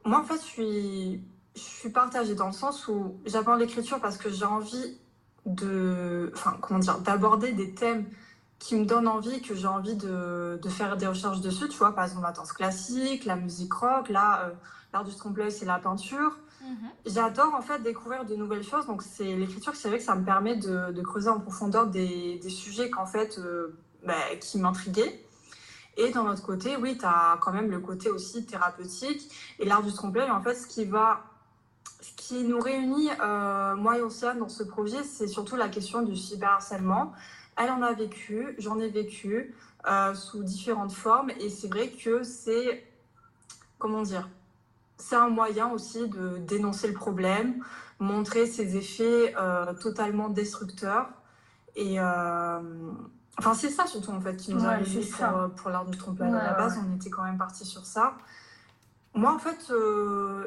Moi 0.04 0.18
en 0.18 0.24
fait 0.24 0.36
je 0.36 0.46
suis 0.46 1.24
je 1.54 1.60
suis 1.60 1.90
partagée 1.90 2.34
dans 2.34 2.46
le 2.46 2.52
sens 2.52 2.88
où 2.88 3.20
j'apprends 3.24 3.54
l'écriture 3.54 4.00
parce 4.00 4.16
que 4.16 4.30
j'ai 4.30 4.44
envie 4.44 4.98
de 5.46 6.30
enfin 6.34 6.58
comment 6.60 6.80
dire 6.80 6.98
d'aborder 6.98 7.52
des 7.52 7.74
thèmes 7.74 8.06
qui 8.60 8.76
me 8.76 8.84
donne 8.84 9.08
envie, 9.08 9.40
que 9.40 9.54
j'ai 9.54 9.66
envie 9.66 9.96
de, 9.96 10.60
de, 10.62 10.68
faire 10.68 10.96
des 10.98 11.06
recherches 11.06 11.40
dessus, 11.40 11.68
tu 11.68 11.78
vois, 11.78 11.94
par 11.94 12.04
exemple 12.04 12.22
la 12.22 12.32
danse 12.32 12.52
classique, 12.52 13.24
la 13.24 13.34
musique 13.34 13.72
rock, 13.72 14.10
là, 14.10 14.44
euh, 14.44 14.50
l'art 14.92 15.02
du 15.02 15.14
trompe-l'œil, 15.14 15.50
c'est 15.50 15.64
la 15.64 15.78
peinture. 15.78 16.36
Mhm. 16.62 16.90
J'adore 17.06 17.54
en 17.54 17.62
fait 17.62 17.82
découvrir 17.82 18.26
de 18.26 18.36
nouvelles 18.36 18.62
choses, 18.62 18.86
donc 18.86 19.02
c'est 19.02 19.34
l'écriture, 19.34 19.74
c'est 19.74 19.88
vrai 19.88 19.96
que 19.96 20.04
ça 20.04 20.14
me 20.14 20.24
permet 20.26 20.56
de, 20.56 20.92
de 20.92 21.02
creuser 21.02 21.30
en 21.30 21.40
profondeur 21.40 21.86
des, 21.86 22.38
des 22.38 22.50
sujets 22.50 22.90
qu'en 22.90 23.06
fait, 23.06 23.38
euh, 23.38 23.74
bah, 24.06 24.14
qui 24.38 24.58
m'intriguaient. 24.58 25.24
Et 25.96 26.10
d'un 26.10 26.30
autre 26.30 26.42
côté, 26.42 26.76
oui, 26.76 26.98
tu 26.98 27.04
as 27.06 27.38
quand 27.40 27.52
même 27.52 27.70
le 27.70 27.80
côté 27.80 28.10
aussi 28.10 28.44
thérapeutique. 28.44 29.32
Et 29.58 29.64
l'art 29.64 29.82
du 29.82 29.92
trompe-l'œil, 29.92 30.30
en 30.30 30.42
fait, 30.42 30.54
ce 30.54 30.66
qui 30.66 30.84
va 30.84 31.24
ce 32.00 32.12
qui 32.16 32.44
nous 32.44 32.60
réunit, 32.60 33.10
euh, 33.20 33.74
moi 33.76 33.98
et 33.98 34.00
Océane, 34.00 34.38
dans 34.38 34.48
ce 34.48 34.62
projet, 34.62 35.02
c'est 35.04 35.26
surtout 35.26 35.56
la 35.56 35.68
question 35.68 36.02
du 36.02 36.16
cyberharcèlement. 36.16 37.12
Elle 37.56 37.70
en 37.70 37.82
a 37.82 37.92
vécu, 37.92 38.54
j'en 38.58 38.78
ai 38.78 38.88
vécu 38.88 39.54
euh, 39.86 40.14
sous 40.14 40.42
différentes 40.42 40.92
formes. 40.92 41.30
Et 41.40 41.48
c'est 41.48 41.68
vrai 41.68 41.90
que 41.90 42.22
c'est, 42.22 42.86
comment 43.78 44.02
dire, 44.02 44.28
c'est 44.96 45.16
un 45.16 45.28
moyen 45.28 45.70
aussi 45.70 46.08
de 46.08 46.38
dénoncer 46.38 46.88
le 46.88 46.94
problème, 46.94 47.64
montrer 47.98 48.46
ses 48.46 48.76
effets 48.76 49.34
euh, 49.38 49.72
totalement 49.74 50.28
destructeurs. 50.28 51.08
Et 51.76 52.00
euh, 52.00 52.60
enfin, 53.38 53.54
c'est 53.54 53.70
ça 53.70 53.86
surtout 53.86 54.10
en 54.10 54.20
fait 54.20 54.36
qui 54.36 54.52
nous 54.54 54.64
a 54.64 54.72
réunis 54.72 55.10
pour, 55.10 55.54
pour 55.54 55.70
l'art 55.70 55.86
du 55.86 55.96
trompe 55.96 56.20
à 56.20 56.28
la 56.28 56.52
base, 56.54 56.78
on 56.78 56.96
était 56.96 57.10
quand 57.10 57.24
même 57.24 57.38
parti 57.38 57.64
sur 57.64 57.86
ça. 57.86 58.16
Moi, 59.14 59.32
en 59.32 59.38
fait, 59.38 59.72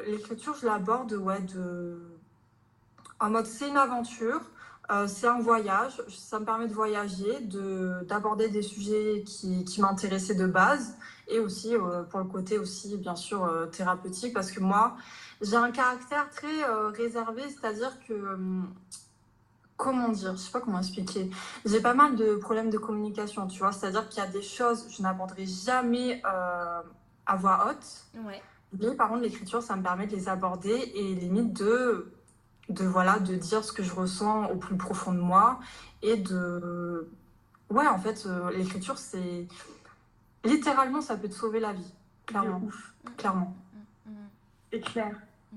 l'écriture, 0.06 0.54
je 0.54 0.66
l'aborde 0.66 1.12
ouais, 1.12 1.40
de... 1.40 1.98
en 3.20 3.30
mode 3.30 3.46
c'est 3.46 3.68
une 3.68 3.76
aventure. 3.76 4.40
Euh, 4.90 5.06
c'est 5.08 5.26
un 5.26 5.40
voyage, 5.40 6.02
ça 6.08 6.38
me 6.38 6.44
permet 6.44 6.68
de 6.68 6.74
voyager, 6.74 7.40
d'aborder 8.06 8.48
des 8.50 8.60
sujets 8.60 9.22
qui, 9.24 9.64
qui 9.64 9.80
m'intéressaient 9.80 10.34
de 10.34 10.46
base 10.46 10.96
et 11.28 11.38
aussi 11.38 11.74
euh, 11.74 12.02
pour 12.02 12.18
le 12.20 12.26
côté 12.26 12.58
aussi 12.58 12.98
bien 12.98 13.16
sûr 13.16 13.44
euh, 13.44 13.64
thérapeutique 13.64 14.34
parce 14.34 14.50
que 14.50 14.60
moi 14.60 14.96
j'ai 15.40 15.56
un 15.56 15.70
caractère 15.70 16.28
très 16.30 16.64
réservé, 16.92 17.42
c'est-à-dire 17.48 17.98
que 18.06 18.38
comment 19.76 20.08
dire, 20.10 20.32
je 20.32 20.42
sais 20.42 20.52
pas 20.52 20.60
comment 20.60 20.78
expliquer. 20.78 21.30
J'ai 21.64 21.80
pas 21.80 21.94
mal 21.94 22.16
de 22.16 22.36
problèmes 22.36 22.70
de 22.70 22.78
communication, 22.78 23.46
tu 23.48 23.58
vois. 23.58 23.72
C'est-à-dire 23.72 24.08
qu'il 24.08 24.22
y 24.22 24.26
a 24.26 24.30
des 24.30 24.42
choses, 24.42 24.86
je 24.88 25.02
n'aborderai 25.02 25.44
jamais 25.44 26.22
à 26.24 27.36
voix 27.36 27.66
haute. 27.68 28.22
Ouais. 28.24 28.40
Mais 28.80 28.94
par 28.94 29.08
contre, 29.08 29.22
l'écriture, 29.22 29.62
ça 29.62 29.76
me 29.76 29.82
permet 29.82 30.06
de 30.06 30.14
les 30.14 30.28
aborder 30.28 30.92
et 30.94 31.14
limite 31.14 31.52
de, 31.52 32.13
de, 32.68 32.84
voilà, 32.84 33.18
de 33.18 33.34
dire 33.36 33.62
ce 33.64 33.72
que 33.72 33.82
je 33.82 33.92
ressens 33.94 34.50
au 34.50 34.56
plus 34.56 34.76
profond 34.76 35.12
de 35.12 35.20
moi 35.20 35.60
et 36.02 36.16
de... 36.16 37.08
Ouais, 37.70 37.86
en 37.86 37.98
fait, 37.98 38.24
euh, 38.26 38.50
l'écriture, 38.52 38.98
c'est... 38.98 39.46
Littéralement, 40.44 41.00
ça 41.00 41.16
peut 41.16 41.28
te 41.28 41.34
sauver 41.34 41.60
la 41.60 41.72
vie. 41.72 41.92
Clairement. 42.26 42.60
Ouf. 42.64 42.94
Clairement. 43.16 43.54
Mm, 44.06 44.10
mm, 44.10 44.14
C'est 44.72 44.80
clair. 44.80 45.16
mm, 45.52 45.56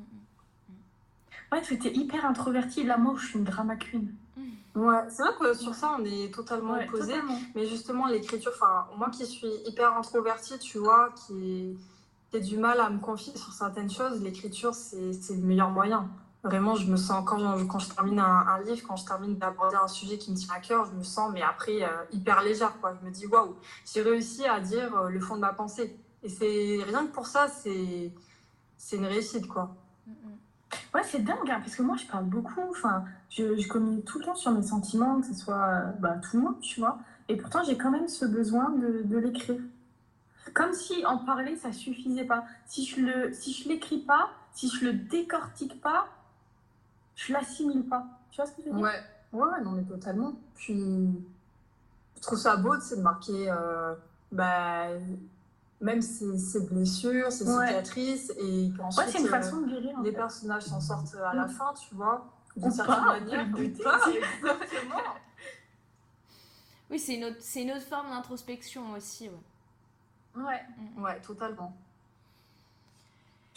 Ouais, 1.52 1.62
tu 1.62 1.74
étais 1.74 1.94
hyper 1.94 2.26
introvertie. 2.26 2.84
Là, 2.84 2.98
moi, 2.98 3.16
je 3.18 3.26
suis 3.28 3.38
une 3.40 3.44
drama 3.46 3.76
queen. 3.76 4.14
mm. 4.38 4.42
Ouais, 4.80 5.04
c'est 5.10 5.24
vrai 5.24 5.32
que 5.40 5.54
sur 5.56 5.74
ça, 5.74 5.98
on 6.00 6.06
est 6.06 6.34
totalement 6.34 6.74
Ouais, 6.74 6.88
opposés. 6.88 7.14
totalement. 7.14 7.40
Mais 7.56 7.66
justement, 7.68 8.08
l'écriture, 8.08 8.52
enfin, 8.56 8.86
moi 8.98 9.10
qui 9.10 9.26
suis 9.26 9.50
hyper 9.66 9.98
introvertie, 9.98 10.60
tu 10.60 10.78
vois, 10.78 11.10
qui 11.16 11.78
qui 12.30 12.38
ai 12.38 12.42
du 12.42 12.58
mal 12.58 12.80
à 12.82 12.90
me 12.90 13.00
confier 13.00 13.36
sur 13.38 13.54
certaines 13.54 13.90
choses, 13.90 14.22
l'écriture, 14.22 14.74
c'est 14.76 15.14
c'est 15.14 15.36
le 15.36 15.42
meilleur 15.44 15.70
moyen. 15.72 16.10
Vraiment, 16.44 16.76
je 16.76 16.90
me 16.90 16.98
sens, 16.98 17.24
quand 17.26 17.40
je, 17.40 17.64
quand 17.66 17.80
je 17.80 17.90
termine 17.90 18.20
un, 18.20 18.62
livre, 18.62 18.86
quand 18.88 18.96
je 18.96 19.06
termine 19.06 19.38
d'aborder 19.38 19.76
un 19.76 19.88
sujet 19.88 20.18
qui 20.18 20.32
me 20.32 20.36
tient 20.36 20.54
à 20.54 20.60
cœur, 20.60 20.86
je 20.86 20.92
me 20.92 21.04
sens, 21.04 21.32
mais 21.34 21.42
après, 21.42 21.84
euh, 21.84 21.88
hyper 22.12 22.42
légère, 22.42 22.80
quoi. 22.80 22.96
Je 23.00 23.06
me 23.06 23.12
dis, 23.12 23.26
waouh, 23.26 23.56
j'ai 23.92 24.02
réussi 24.02 24.46
à 24.46 24.60
dire 24.60 24.96
euh, 24.96 25.10
le 25.10 25.20
fond 25.20 25.36
de 25.36 25.42
ma 25.42 25.54
pensée. 25.54 25.98
Et 26.24 26.30
c'est 26.30 26.80
rien 26.86 27.08
que 27.08 27.12
pour 27.12 27.26
ça, 27.28 27.48
c'est 27.48 28.14
une 28.94 29.06
réussite, 29.06 29.48
quoi. 29.48 29.76
Ouais, 30.94 31.04
c'est 31.04 31.24
dingue, 31.24 31.50
hein, 31.50 31.60
parce 31.60 31.76
que 31.76 31.82
moi, 31.82 31.96
je 31.98 32.06
parle 32.06 32.26
beaucoup. 32.26 32.74
Je, 33.30 33.58
je 33.58 33.68
communique 33.68 34.06
tout 34.06 34.20
le 34.20 34.26
temps 34.26 34.36
sur 34.36 34.52
mes 34.52 34.64
sentiments, 34.64 35.20
que 35.20 35.28
ce 35.28 35.34
soit 35.34 35.56
euh, 35.56 35.92
bah, 36.00 36.16
tout 36.18 36.38
le 36.38 36.44
monde, 36.44 36.60
tu 36.62 36.80
vois. 36.80 37.00
Et 37.30 37.36
pourtant, 37.36 37.64
j'ai 37.64 37.78
quand 37.78 37.92
même 37.92 38.08
ce 38.08 38.26
besoin 38.26 38.70
de, 38.70 39.02
de 39.04 39.18
l'écrire. 39.18 39.60
Comme 40.54 40.74
si 40.74 41.06
en 41.06 41.18
parler, 41.18 41.56
ça 41.58 41.72
suffisait 41.72 42.24
pas. 42.24 42.46
Si 42.66 42.86
je 42.86 43.02
le, 43.02 43.34
si 43.34 43.68
l'écris 43.68 44.00
pas, 44.00 44.30
si 44.54 44.70
je 44.70 44.86
le 44.86 44.94
décortique 44.94 45.82
pas, 45.82 46.08
je 47.18 47.34
l'assimile 47.34 47.84
pas. 47.84 48.06
Tu 48.32 48.38
vois 48.38 48.46
ce 48.46 48.52
que 48.56 48.62
je 48.64 48.70
veux 48.70 48.76
dire? 48.76 48.84
Ouais, 48.84 49.04
ouais, 49.34 49.44
ouais, 49.52 49.62
non, 49.62 49.72
mais 49.72 49.84
totalement. 49.84 50.34
Puis, 50.56 51.10
je 52.16 52.22
trouve 52.22 52.38
ça 52.40 52.56
beau, 52.56 52.80
c'est 52.80 52.96
de 52.98 53.02
marquer 53.02 53.50
euh, 53.52 53.94
bah, 54.32 54.88
même 55.82 56.02
ses, 56.02 56.38
ses 56.38 56.62
blessures, 56.62 57.32
ses 57.32 57.48
Ouais. 57.50 57.68
cicatrices, 57.68 58.32
et 58.38 58.68
Ouais, 58.68 58.72
qu'ensuite 58.78 59.10
c'est 59.10 59.20
une 59.20 59.26
euh, 59.28 59.30
façon 59.30 59.62
de 59.62 59.68
guérir. 59.68 60.00
les 60.02 60.12
fait. 60.12 60.18
personnages 60.18 60.64
s'en 60.64 60.80
sortent 60.80 61.14
à 61.16 61.34
la 61.34 61.46
Mm. 61.46 61.50
fin, 61.50 61.74
tu 61.74 61.94
vois, 61.96 62.26
d'une 62.56 62.72
certaine 62.72 63.04
manière. 63.04 63.48
exactement. 63.58 65.02
Oui, 66.90 67.00
c'est 67.00 67.16
une, 67.16 67.26
autre- 67.26 67.38
c'est 67.42 67.64
une 67.64 67.72
autre 67.72 67.86
forme 67.86 68.10
d'introspection 68.12 68.94
aussi. 68.94 69.30
Ouais. 69.30 70.44
Ouais. 70.44 70.62
Ouais, 70.98 71.20
totalement. 71.22 71.76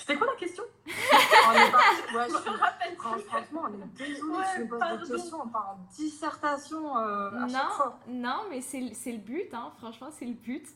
C'était 0.01 0.17
quoi 0.17 0.27
la 0.29 0.35
question? 0.39 0.65
On 0.87 1.53
est 1.53 2.17
ouais, 2.17 2.27
Je 2.29 2.37
suis- 2.37 2.51
rappelle. 2.51 2.97
Franchement, 2.97 3.63
on 3.65 3.69
est 3.69 4.07
désolé, 4.09 4.33
Ouais, 4.39 4.45
tu 4.55 4.65
me 4.65 4.69
poses 4.69 5.09
des 5.09 5.15
questions, 5.17 5.39
on 5.45 5.49
part 5.49 5.77
en 5.79 5.87
dissertation 5.95 6.97
euh, 6.97 7.31
à 7.31 7.49
chaque 7.49 7.51
Non, 7.53 7.69
fois. 7.71 7.99
non, 8.09 8.37
mais 8.51 8.61
c'est 8.61 8.81
le- 8.81 8.95
c'est 8.95 9.13
le 9.13 9.19
but, 9.19 9.53
hein, 9.55 9.73
franchement, 9.79 10.09
c'est 10.19 10.25
le 10.27 10.33
but. 10.35 10.67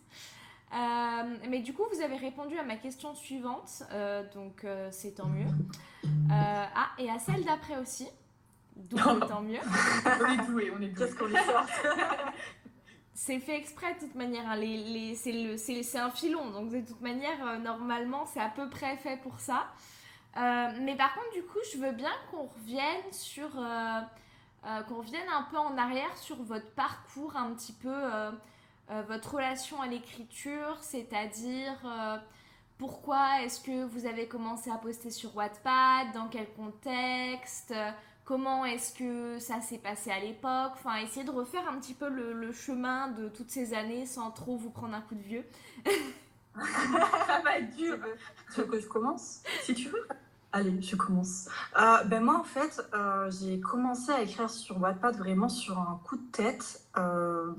Euh, 0.72 0.77
mais 1.49 1.61
du 1.61 1.72
coup, 1.75 1.85
vous 1.93 2.01
avez 2.01 2.16
répondu 2.16 2.59
à 2.59 2.62
ma 2.64 2.77
question 2.77 3.14
suivante, 3.14 3.83
euh, 3.93 4.25
donc 4.35 4.64
euh, 4.64 4.89
c'est 4.91 5.12
tant 5.12 5.27
mieux. 5.29 5.47
Euh, 6.05 6.09
ah, 6.31 6.89
et 6.99 7.11
à 7.11 7.18
celle 7.18 7.45
d'après 7.45 7.77
aussi, 7.79 8.09
donc 8.77 9.29
tant 9.29 9.41
mieux. 9.43 9.61
On 10.20 10.33
est 10.33 10.47
doués, 10.47 10.72
on 10.77 10.83
est 10.83 10.89
doués. 10.89 11.07
Qu'est-ce 11.07 11.14
qu'on 11.16 11.29
sort 11.31 11.66
C'est 13.17 13.39
fait 13.39 13.57
exprès 13.57 13.95
de 13.95 14.01
toute 14.01 14.15
manière, 14.17 14.49
hein, 14.49 14.57
les, 14.57 14.77
les- 14.77 15.15
c'est 15.15 15.31
le- 15.33 15.57
c'est 15.57 15.83
c'est 15.85 15.99
un 15.99 16.11
filon, 16.11 16.51
donc 16.51 16.71
de 16.71 16.81
toute 16.81 17.01
manière, 17.01 17.47
euh, 17.47 17.59
normalement, 17.59 18.27
c'est 18.27 18.41
à 18.41 18.49
peu 18.49 18.69
près 18.69 18.97
fait 18.97 19.17
pour 19.19 19.39
ça. 19.39 19.69
Euh, 20.37 20.69
mais 20.83 20.97
par 20.97 21.15
contre, 21.15 21.33
du 21.35 21.43
coup, 21.45 21.59
je 21.73 21.79
veux 21.79 21.93
bien 21.93 22.11
qu'on 22.31 22.47
revienne 22.47 23.12
sur, 23.12 23.49
euh, 23.59 24.01
qu'on 24.89 24.97
revienne 24.97 25.29
un 25.33 25.43
peu 25.45 25.59
en 25.59 25.77
arrière 25.79 26.17
sur 26.19 26.43
votre 26.43 26.71
parcours, 26.75 27.37
un 27.37 27.53
petit 27.55 27.73
peu 27.73 27.95
votre 29.09 29.35
relation 29.37 29.81
à 29.83 29.87
l'écriture, 29.87 30.79
c'est-à-dire 30.83 31.79
pourquoi 32.79 33.43
est-ce 33.43 33.61
que 33.61 33.85
vous 33.85 34.07
avez 34.07 34.27
commencé 34.29 34.71
à 34.71 34.77
poster 34.77 35.11
sur 35.11 35.37
Wattpad, 35.37 36.12
dans 36.15 36.29
quel 36.29 36.49
contexte, 36.55 37.75
comment 38.25 38.64
est-ce 38.64 38.93
que 38.95 39.39
ça 39.39 39.61
s'est 39.61 39.79
passé 39.79 40.11
à 40.11 40.20
l'époque, 40.20 40.72
enfin 40.75 40.97
essayer 40.97 41.25
de 41.25 41.31
refaire 41.31 41.68
un 41.68 41.79
petit 41.79 41.95
peu 41.95 42.09
le, 42.09 42.33
le 42.33 42.53
chemin 42.53 43.09
de 43.09 43.29
toutes 43.29 43.51
ces 43.51 43.75
années 43.75 44.07
sans 44.07 44.31
trop 44.31 44.57
vous 44.57 44.70
prendre 44.70 44.95
un 44.95 45.03
coup 45.03 45.14
de 45.14 45.22
vieux. 45.22 45.45
Ça 46.57 47.41
va 47.45 47.59
être 47.59 47.75
dur. 47.77 47.99
tu 48.55 48.61
veux 48.61 48.66
que 48.66 48.81
je 48.81 48.87
commence? 48.87 49.43
Si 49.62 49.75
tu 49.75 49.89
veux. 49.89 50.07
Allez, 50.57 50.81
je 50.81 50.95
commence. 50.95 51.49
Euh, 51.77 52.05
ben 52.05 52.23
moi, 52.23 52.39
en 52.39 52.45
fait, 52.45 52.81
euh, 52.95 53.29
j'ai 53.29 53.59
commencé 53.59 54.13
à 54.13 54.23
écrire 54.23 54.49
sur 54.49 54.81
Wattpad 54.81 55.17
vraiment 55.17 55.49
sur 55.49 55.81
un 55.81 56.01
coup 56.05 56.17
de 56.17 56.31
tête. 56.31 56.81
Euh, 56.97 57.51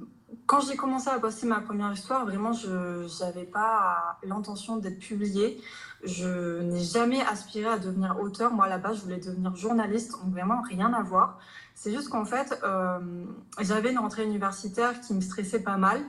quand 0.45 0.61
j'ai 0.61 0.77
commencé 0.77 1.09
à 1.09 1.19
poster 1.19 1.45
ma 1.45 1.59
première 1.59 1.91
histoire, 1.91 2.25
vraiment, 2.25 2.53
je 2.53 3.21
n'avais 3.21 3.43
pas 3.43 4.17
l'intention 4.23 4.77
d'être 4.77 4.99
publiée. 4.99 5.61
Je 6.05 6.61
n'ai 6.61 6.81
jamais 6.81 7.21
aspiré 7.21 7.67
à 7.67 7.79
devenir 7.79 8.17
auteur. 8.21 8.53
Moi, 8.53 8.69
base, 8.77 8.99
je 8.99 9.01
voulais 9.01 9.19
devenir 9.19 9.53
journaliste, 9.57 10.13
donc 10.13 10.31
vraiment 10.31 10.61
rien 10.61 10.93
à 10.93 11.03
voir. 11.03 11.37
C'est 11.73 11.91
juste 11.91 12.07
qu'en 12.07 12.23
fait, 12.23 12.57
j'avais 13.59 13.91
une 13.91 13.99
rentrée 13.99 14.23
universitaire 14.23 15.01
qui 15.01 15.13
me 15.13 15.19
stressait 15.19 15.63
pas 15.63 15.75
mal. 15.75 16.01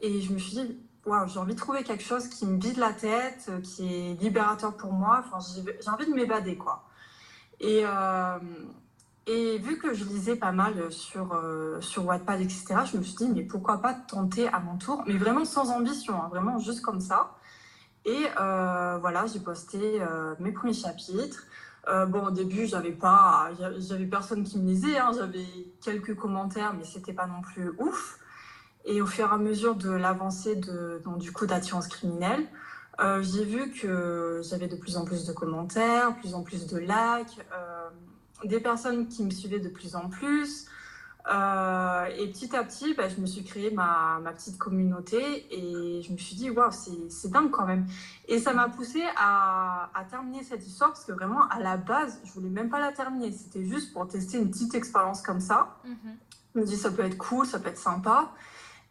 Et 0.00 0.20
je 0.20 0.32
me 0.32 0.38
suis 0.38 0.56
dit, 0.56 0.76
j'ai 1.28 1.38
envie 1.38 1.54
de 1.54 1.58
trouver 1.58 1.84
quelque 1.84 2.02
chose 2.02 2.28
qui 2.28 2.46
me 2.46 2.60
vide 2.60 2.78
la 2.78 2.92
tête, 2.92 3.46
euh, 3.48 3.60
qui 3.60 3.86
est 3.94 4.20
libérateur 4.20 4.76
pour 4.76 4.92
moi. 4.92 5.24
J'ai 5.54 5.90
envie 5.90 6.06
de 6.06 6.14
m'évader, 6.14 6.56
quoi. 6.56 6.84
Et, 7.60 7.82
euh, 7.84 8.38
et 9.26 9.58
vu 9.58 9.78
que 9.78 9.94
je 9.94 10.04
lisais 10.04 10.36
pas 10.36 10.52
mal 10.52 10.92
sur, 10.92 11.32
euh, 11.32 11.80
sur 11.80 12.04
Wattpad, 12.06 12.40
etc., 12.40 12.76
je 12.90 12.98
me 12.98 13.02
suis 13.02 13.16
dit, 13.16 13.28
mais 13.28 13.42
pourquoi 13.42 13.80
pas 13.80 13.94
tenter 13.94 14.48
à 14.48 14.60
mon 14.60 14.76
tour, 14.76 15.02
mais 15.06 15.16
vraiment 15.16 15.44
sans 15.44 15.70
ambition, 15.70 16.22
hein, 16.22 16.28
vraiment 16.28 16.58
juste 16.58 16.82
comme 16.82 17.00
ça. 17.00 17.34
Et 18.04 18.26
euh, 18.40 18.98
voilà, 18.98 19.26
j'ai 19.26 19.40
posté 19.40 20.00
mes 20.38 20.52
premiers 20.52 20.74
chapitres. 20.74 21.44
Bon, 22.08 22.26
au 22.26 22.30
début, 22.30 22.66
j'avais 22.66 22.92
pas, 22.92 23.50
j'avais 23.78 24.06
personne 24.06 24.44
qui 24.44 24.58
me 24.58 24.66
lisait, 24.66 24.98
hein, 24.98 25.10
j'avais 25.16 25.46
quelques 25.82 26.14
commentaires, 26.14 26.74
mais 26.74 26.84
c'était 26.84 27.12
pas 27.12 27.26
non 27.26 27.42
plus 27.42 27.72
ouf. 27.78 28.18
Et 28.86 29.02
au 29.02 29.06
fur 29.06 29.28
et 29.28 29.34
à 29.34 29.36
mesure 29.36 29.74
de 29.74 29.90
l'avancée 29.90 30.54
de, 30.56 31.02
du 31.18 31.32
coup 31.32 31.46
d'attirance 31.46 31.88
criminelle, 31.88 32.46
euh, 33.00 33.20
j'ai 33.22 33.44
vu 33.44 33.72
que 33.72 34.40
j'avais 34.48 34.68
de 34.68 34.76
plus 34.76 34.96
en 34.96 35.04
plus 35.04 35.26
de 35.26 35.32
commentaires, 35.32 36.16
plus 36.16 36.34
en 36.34 36.42
plus 36.42 36.66
de 36.66 36.78
likes, 36.78 37.40
euh, 37.52 37.88
des 38.44 38.60
personnes 38.60 39.08
qui 39.08 39.24
me 39.24 39.30
suivaient 39.30 39.58
de 39.58 39.68
plus 39.68 39.96
en 39.96 40.08
plus. 40.08 40.68
Euh, 41.28 42.04
et 42.16 42.28
petit 42.28 42.54
à 42.54 42.62
petit, 42.62 42.94
bah, 42.94 43.08
je 43.08 43.20
me 43.20 43.26
suis 43.26 43.42
créé 43.42 43.72
ma, 43.72 44.20
ma 44.22 44.30
petite 44.30 44.58
communauté 44.58 45.46
et 45.50 46.00
je 46.00 46.12
me 46.12 46.16
suis 46.16 46.36
dit, 46.36 46.50
waouh, 46.50 46.70
c'est 46.70 47.28
dingue 47.28 47.50
quand 47.50 47.66
même. 47.66 47.86
Et 48.28 48.38
ça 48.38 48.52
m'a 48.52 48.68
poussé 48.68 49.02
à, 49.16 49.90
à 49.92 50.04
terminer 50.04 50.44
cette 50.44 50.64
histoire 50.64 50.90
parce 50.90 51.04
que 51.04 51.12
vraiment, 51.12 51.48
à 51.48 51.58
la 51.58 51.76
base, 51.76 52.20
je 52.24 52.32
voulais 52.32 52.48
même 52.48 52.70
pas 52.70 52.78
la 52.78 52.92
terminer. 52.92 53.32
C'était 53.32 53.64
juste 53.64 53.92
pour 53.92 54.06
tester 54.06 54.38
une 54.38 54.50
petite 54.50 54.76
expérience 54.76 55.20
comme 55.22 55.40
ça. 55.40 55.76
Mhm. 55.84 56.16
Je 56.54 56.60
me 56.60 56.64
dis, 56.64 56.76
ça 56.76 56.92
peut 56.92 57.02
être 57.02 57.18
cool, 57.18 57.44
ça 57.44 57.58
peut 57.58 57.70
être 57.70 57.78
sympa. 57.78 58.30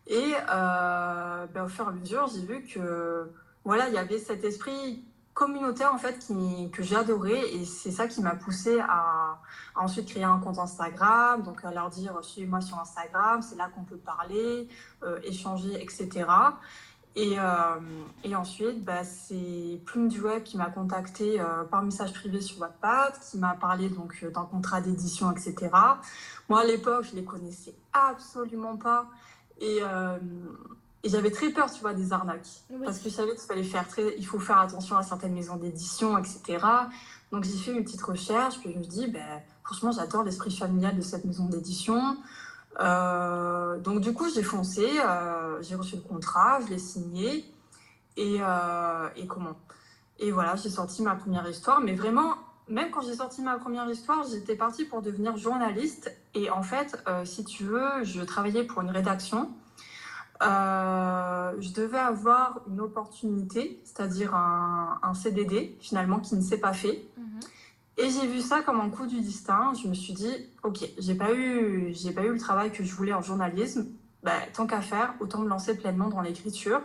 Et 0.08 0.34
euh, 0.50 1.48
ben, 1.48 1.64
au 1.66 1.68
fur 1.68 1.86
et 1.86 1.90
à 1.90 1.92
mesure, 1.92 2.28
j'ai 2.34 2.46
vu 2.46 2.64
que 2.64 3.32
voilà, 3.64 3.88
il 3.88 3.96
y 3.96 3.98
avait 3.98 4.20
cet 4.20 4.44
esprit 4.44 5.04
communautaire 5.34 5.94
en 5.94 5.98
fait 5.98 6.26
que 6.72 6.96
adoré 6.96 7.40
et 7.56 7.66
c'est 7.66 7.92
ça 7.92 8.08
qui 8.08 8.22
m'a 8.22 8.36
poussé 8.36 8.80
à, 8.80 9.38
ensuite 9.76 10.08
créer 10.08 10.24
un 10.24 10.40
compte 10.40 10.60
Instagram, 10.60 11.44
donc 11.44 11.66
à 11.66 11.72
leur 11.72 11.90
dire 11.90 12.18
suivez-moi 12.22 12.62
sur 12.62 12.80
Instagram, 12.80 13.42
c'est 13.42 13.58
là 13.58 13.70
qu'on 13.76 13.84
peut 13.84 13.98
parler, 13.98 14.70
euh, 15.04 15.20
échanger, 15.24 15.82
etc. 15.82 16.26
Et, 17.18 17.36
euh, 17.38 17.80
et 18.24 18.36
ensuite, 18.36 18.84
bah, 18.84 19.04
c'est 19.04 19.82
Plume 19.86 20.08
du 20.08 20.22
Web 20.22 20.44
qui 20.44 20.58
m'a 20.58 20.70
contacté 20.70 21.42
par 21.72 21.82
message 21.82 22.14
privé 22.14 22.42
sur 22.42 22.60
Wattpad, 22.60 23.14
qui 23.20 23.38
m'a 23.38 23.56
parlé 23.56 23.90
donc 23.90 24.24
d'un 24.26 24.44
contrat 24.44 24.82
d'édition, 24.82 25.32
etc. 25.32 25.70
Moi, 26.50 26.62
à 26.62 26.66
l'époque, 26.66 27.06
je 27.10 27.16
les 27.16 27.24
connaissais 27.24 27.74
absolument 27.94 28.78
pas. 28.78 29.08
Et, 29.60 29.80
euh, 29.82 30.18
et 31.04 31.10
j'avais 31.10 31.32
très 31.32 31.50
peur, 31.50 31.72
tu 31.72 31.82
vois, 31.82 31.94
des 31.94 32.14
arnaques. 32.14 32.48
Oui. 32.70 32.82
Parce 32.84 33.00
que 33.00 33.10
je 33.10 33.16
savais 33.16 33.32
qu'il 33.32 33.48
fallait 33.48 33.64
faire 33.64 33.88
très, 33.88 34.16
il 34.18 34.26
faut 34.26 34.40
faire 34.40 34.60
attention 34.60 34.98
à 34.98 35.04
certaines 35.04 35.34
maisons 35.34 35.56
d'édition, 35.56 36.18
etc. 36.18 36.66
Donc 37.32 37.44
j'ai 37.44 37.58
fait 37.58 37.72
une 37.72 37.84
petite 37.84 38.02
recherche, 38.02 38.60
puis 38.60 38.74
je 38.74 38.78
me 38.78 38.84
dis, 38.84 39.08
ben, 39.08 39.42
franchement, 39.64 39.92
j'adore 39.92 40.24
l'esprit 40.24 40.56
familial 40.56 40.96
de 40.96 41.02
cette 41.02 41.26
maison 41.26 41.46
d'édition. 41.46 42.18
Euh, 42.80 43.78
donc 43.80 44.02
du 44.02 44.14
coup, 44.14 44.30
j'ai 44.34 44.44
foncé, 44.44 44.86
euh, 45.00 45.62
j'ai 45.62 45.76
reçu 45.76 45.96
le 45.96 46.02
contrat, 46.02 46.60
je 46.66 46.72
l'ai 46.72 46.80
signé, 46.80 47.46
et, 48.18 48.40
et 49.16 49.28
comment? 49.28 49.56
Et 50.20 50.32
voilà, 50.32 50.56
j'ai 50.56 50.70
sorti 50.70 51.02
ma 51.02 51.16
première 51.16 51.48
histoire, 51.50 51.82
mais 51.82 51.94
vraiment 51.94 52.36
même 52.68 52.90
quand 52.92 53.02
j'ai 53.02 53.16
sorti 53.16 53.42
ma 53.42 53.58
première 53.58 53.90
histoire, 53.90 54.26
j'étais 54.30 54.56
partie 54.56 54.86
pour 54.86 55.02
devenir 55.02 55.38
journaliste. 55.38 56.16
Et 56.34 56.50
en 56.50 56.64
fait, 56.64 56.98
euh, 57.08 57.24
si 57.26 57.46
tu 57.46 57.64
veux, 57.64 58.04
je 58.04 58.22
travaillais 58.22 58.64
pour 58.64 58.82
une 58.82 58.90
rédaction. 58.90 59.52
Euh, 60.42 61.54
je 61.60 61.72
devais 61.72 62.00
avoir 62.00 62.62
une 62.68 62.82
opportunité, 62.82 63.82
c'est-à-dire 63.86 64.36
un, 64.36 65.00
un, 65.02 65.14
CDD 65.14 65.78
finalement 65.80 66.20
qui 66.20 66.36
ne 66.36 66.42
s'est 66.42 66.58
pas 66.58 66.74
fait. 66.74 67.06
Mhm. 67.18 67.40
Et 67.98 68.10
j'ai 68.10 68.28
vu 68.28 68.42
ça 68.42 68.62
comme 68.62 68.82
un 68.82 68.90
coup 68.90 69.06
du 69.06 69.22
destin. 69.22 69.74
Je 69.82 69.88
me 69.88 69.94
suis 69.94 70.14
dit, 70.14 70.34
ok, 70.64 70.80
j'ai 70.98 71.16
pas 71.16 71.34
eu, 71.34 71.94
j'ai 71.94 72.12
pas 72.12 72.24
eu 72.24 72.34
le 72.34 72.40
travail 72.40 72.72
que 72.72 72.84
je 72.84 72.94
voulais 72.94 73.14
en 73.14 73.22
journalisme. 73.22 73.88
Bah, 74.24 74.34
tant 74.54 74.66
qu'à 74.66 74.82
faire, 74.82 75.14
autant 75.20 75.40
me 75.40 75.48
lancer 75.48 75.78
pleinement 75.78 76.10
dans 76.10 76.22
l'écriture. 76.22 76.82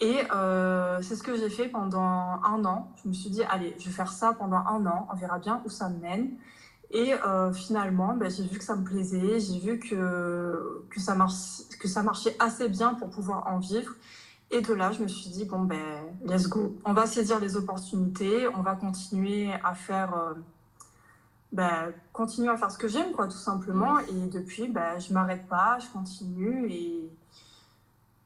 Et 0.00 0.20
euh, 0.32 1.00
c'est 1.02 1.16
ce 1.16 1.22
que 1.22 1.36
j'ai 1.36 1.50
fait 1.50 1.68
pendant 1.68 2.40
un 2.44 2.64
an. 2.64 2.92
Je 3.02 3.08
me 3.08 3.14
suis 3.14 3.30
dit, 3.30 3.42
allez, 3.42 3.74
je 3.78 3.86
vais 3.86 3.94
faire 3.94 4.12
ça 4.12 4.32
pendant 4.32 4.58
un 4.58 4.86
an, 4.86 5.08
on 5.12 5.16
verra 5.16 5.38
bien 5.38 5.60
où 5.64 5.70
ça 5.70 5.88
me 5.88 5.98
mène. 5.98 6.30
Et 6.90 7.12
euh, 7.12 7.52
finalement, 7.52 8.14
ben, 8.14 8.30
j'ai 8.30 8.44
vu 8.44 8.58
que 8.58 8.64
ça 8.64 8.76
me 8.76 8.84
plaisait, 8.84 9.40
j'ai 9.40 9.58
vu 9.58 9.78
que, 9.78 10.84
que, 10.88 11.00
ça 11.00 11.14
marche, 11.14 11.68
que 11.80 11.88
ça 11.88 12.02
marchait 12.02 12.34
assez 12.38 12.68
bien 12.68 12.94
pour 12.94 13.10
pouvoir 13.10 13.46
en 13.48 13.58
vivre. 13.58 13.92
Et 14.50 14.62
de 14.62 14.72
là, 14.72 14.92
je 14.92 15.02
me 15.02 15.08
suis 15.08 15.30
dit, 15.30 15.44
bon, 15.44 15.60
ben, 15.60 16.04
let's 16.24 16.48
go. 16.48 16.76
On 16.84 16.94
va 16.94 17.06
saisir 17.06 17.40
les 17.40 17.56
opportunités, 17.56 18.48
on 18.56 18.62
va 18.62 18.76
continuer 18.76 19.52
à 19.62 19.74
faire, 19.74 20.14
euh, 20.14 20.34
ben, 21.52 21.92
continuer 22.12 22.48
à 22.48 22.56
faire 22.56 22.70
ce 22.70 22.78
que 22.78 22.88
j'aime, 22.88 23.12
quoi, 23.12 23.26
tout 23.26 23.36
simplement. 23.36 23.98
Et 23.98 24.28
depuis, 24.32 24.68
ben, 24.68 24.98
je 24.98 25.12
m'arrête 25.12 25.46
pas, 25.48 25.78
je 25.80 25.88
continue 25.88 26.70
et 26.70 27.10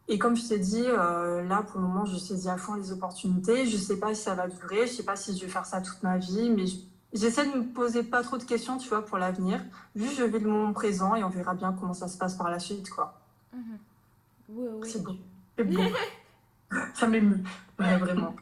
et 0.08 0.18
comme 0.18 0.36
je 0.36 0.48
t'ai 0.48 0.58
dit, 0.58 0.84
euh, 0.86 1.42
là, 1.44 1.62
pour 1.62 1.80
le 1.80 1.86
moment, 1.86 2.04
je 2.04 2.16
saisis 2.16 2.48
à 2.48 2.56
fond 2.56 2.74
les 2.74 2.92
opportunités. 2.92 3.66
Je 3.66 3.76
ne 3.76 3.80
sais 3.80 3.98
pas 3.98 4.14
si 4.14 4.22
ça 4.22 4.34
va 4.34 4.48
durer, 4.48 4.86
je 4.86 4.92
ne 4.92 4.96
sais 4.96 5.02
pas 5.04 5.16
si 5.16 5.36
je 5.36 5.44
vais 5.44 5.50
faire 5.50 5.66
ça 5.66 5.80
toute 5.80 6.02
ma 6.02 6.18
vie, 6.18 6.50
mais 6.50 6.64
j'essaie 7.12 7.46
de 7.46 7.56
me 7.56 7.64
poser 7.72 8.02
pas 8.02 8.22
trop 8.22 8.36
de 8.36 8.44
questions, 8.44 8.78
tu 8.78 8.88
vois, 8.88 9.04
pour 9.04 9.18
l'avenir. 9.18 9.60
Juste, 9.94 10.16
je 10.18 10.24
vis 10.24 10.40
le 10.40 10.50
moment 10.50 10.72
présent 10.72 11.14
et 11.14 11.22
on 11.22 11.28
verra 11.28 11.54
bien 11.54 11.72
comment 11.72 11.94
ça 11.94 12.08
se 12.08 12.18
passe 12.18 12.34
par 12.34 12.50
la 12.50 12.58
suite, 12.58 12.90
quoi. 12.90 13.20
Mhm. 13.52 13.78
Oui, 14.48 14.68
oui. 14.80 14.90
C'est 14.90 15.02
beau. 15.02 15.80
ça 16.94 17.06
m'émeut, 17.06 17.42
vraiment. 17.78 18.34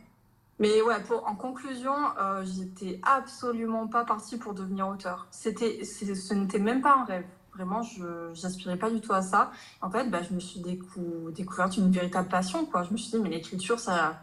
Mais 0.58 0.82
ouais, 0.82 1.00
pour, 1.04 1.26
en 1.26 1.34
conclusion, 1.34 1.94
euh, 2.18 2.44
j'étais 2.44 3.00
absolument 3.02 3.86
pas 3.86 4.04
partie 4.04 4.36
pour 4.36 4.54
devenir 4.54 4.88
auteur. 4.88 5.26
C'était, 5.30 5.84
ce 5.84 6.34
n'était 6.34 6.58
même 6.58 6.82
pas 6.82 6.96
un 6.96 7.04
rêve. 7.04 7.24
Vraiment, 7.60 7.82
je 7.82 8.42
n'aspirais 8.42 8.78
pas 8.78 8.88
du 8.88 9.02
tout 9.02 9.12
à 9.12 9.20
ça. 9.20 9.50
En 9.82 9.90
fait, 9.90 10.08
bah, 10.08 10.22
je 10.22 10.32
me 10.34 10.40
suis 10.40 10.60
découverte 10.60 11.76
une 11.76 11.90
véritable 11.90 12.26
passion. 12.26 12.64
Quoi. 12.64 12.84
Je 12.84 12.92
me 12.92 12.96
suis 12.96 13.10
dit, 13.10 13.18
mais 13.18 13.28
l'écriture, 13.28 13.78
ça, 13.78 14.22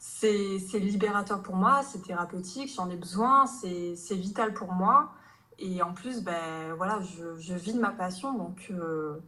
c'est, 0.00 0.58
libérateur 0.80 1.40
pour 1.40 1.54
moi, 1.54 1.82
c'est 1.84 2.02
thérapeutique, 2.02 2.72
j'en 2.74 2.90
ai 2.90 2.96
besoin, 2.96 3.46
c'est, 3.46 3.94
vital 4.16 4.54
pour 4.54 4.72
moi. 4.72 5.12
Et 5.60 5.82
en 5.82 5.92
plus, 5.92 6.24
ben, 6.24 6.74
voilà, 6.76 6.98
je, 7.00 7.36
je 7.38 7.54
vis 7.54 7.74
de 7.74 7.80
ma 7.80 7.90
passion. 7.90 8.36
Donc, 8.36 8.66
euh, 8.72 9.20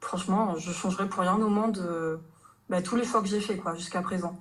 franchement, 0.00 0.56
je 0.56 0.70
changerais 0.70 1.08
pour 1.08 1.22
rien 1.22 1.34
au 1.34 1.48
monde 1.48 1.78
euh, 1.78 2.18
ben, 2.70 2.80
tous 2.80 2.94
les 2.94 3.04
choix 3.04 3.22
que 3.22 3.26
j'ai 3.26 3.40
faits 3.40 3.60
jusqu'à 3.74 4.02
présent. 4.02 4.38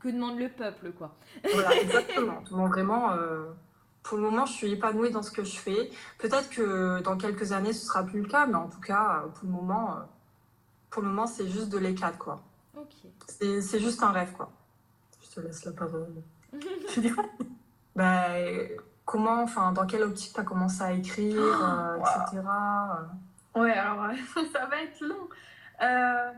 que 0.00 0.08
demande 0.08 0.40
le 0.40 0.48
peuple, 0.48 0.90
quoi. 0.90 1.14
Voilà, 1.54 1.80
exactement. 1.80 2.42
Donc, 2.50 2.70
vraiment, 2.70 3.12
euh, 3.12 3.44
pour 4.06 4.18
le 4.18 4.22
moment, 4.22 4.46
je 4.46 4.52
suis 4.52 4.72
épanouie 4.72 5.10
dans 5.10 5.22
ce 5.22 5.32
que 5.32 5.42
je 5.42 5.56
fais. 5.56 5.90
Peut-être 6.18 6.48
que 6.48 7.00
dans 7.02 7.16
quelques 7.16 7.50
années, 7.50 7.72
ce 7.72 7.86
sera 7.86 8.04
plus 8.04 8.22
le 8.22 8.28
cas, 8.28 8.46
mais 8.46 8.54
en 8.54 8.68
tout 8.68 8.80
cas, 8.80 9.24
pour 9.34 9.48
le 9.48 9.52
moment, 9.52 9.96
euh, 9.96 10.00
pour 10.90 11.02
le 11.02 11.08
moment, 11.08 11.26
c'est 11.26 11.48
juste 11.48 11.70
de 11.70 11.78
l'éclat, 11.78 12.12
quoi. 12.12 12.40
C'est 13.26 13.80
juste 13.80 14.02
un 14.04 14.12
rêve, 14.12 14.32
quoi. 14.32 14.52
Je 15.22 15.34
te 15.34 15.40
laisse 15.40 15.64
la 15.64 15.72
parole. 15.72 16.14
tu 16.88 17.00
dis 17.00 17.12
bah, 17.96 18.28
Comment, 19.04 19.42
enfin, 19.42 19.72
dans 19.72 19.86
quelle 19.86 20.04
optique 20.04 20.32
tu 20.34 20.40
as 20.40 20.44
commencé 20.44 20.82
à 20.82 20.92
écrire, 20.92 21.36
euh, 21.36 21.98
etc. 21.98 22.42
Ouais, 23.56 23.72
alors 23.72 24.12
ça 24.52 24.66
va 24.66 24.82
être 24.82 25.00
long. 25.00 25.28
Euh, 25.82 26.30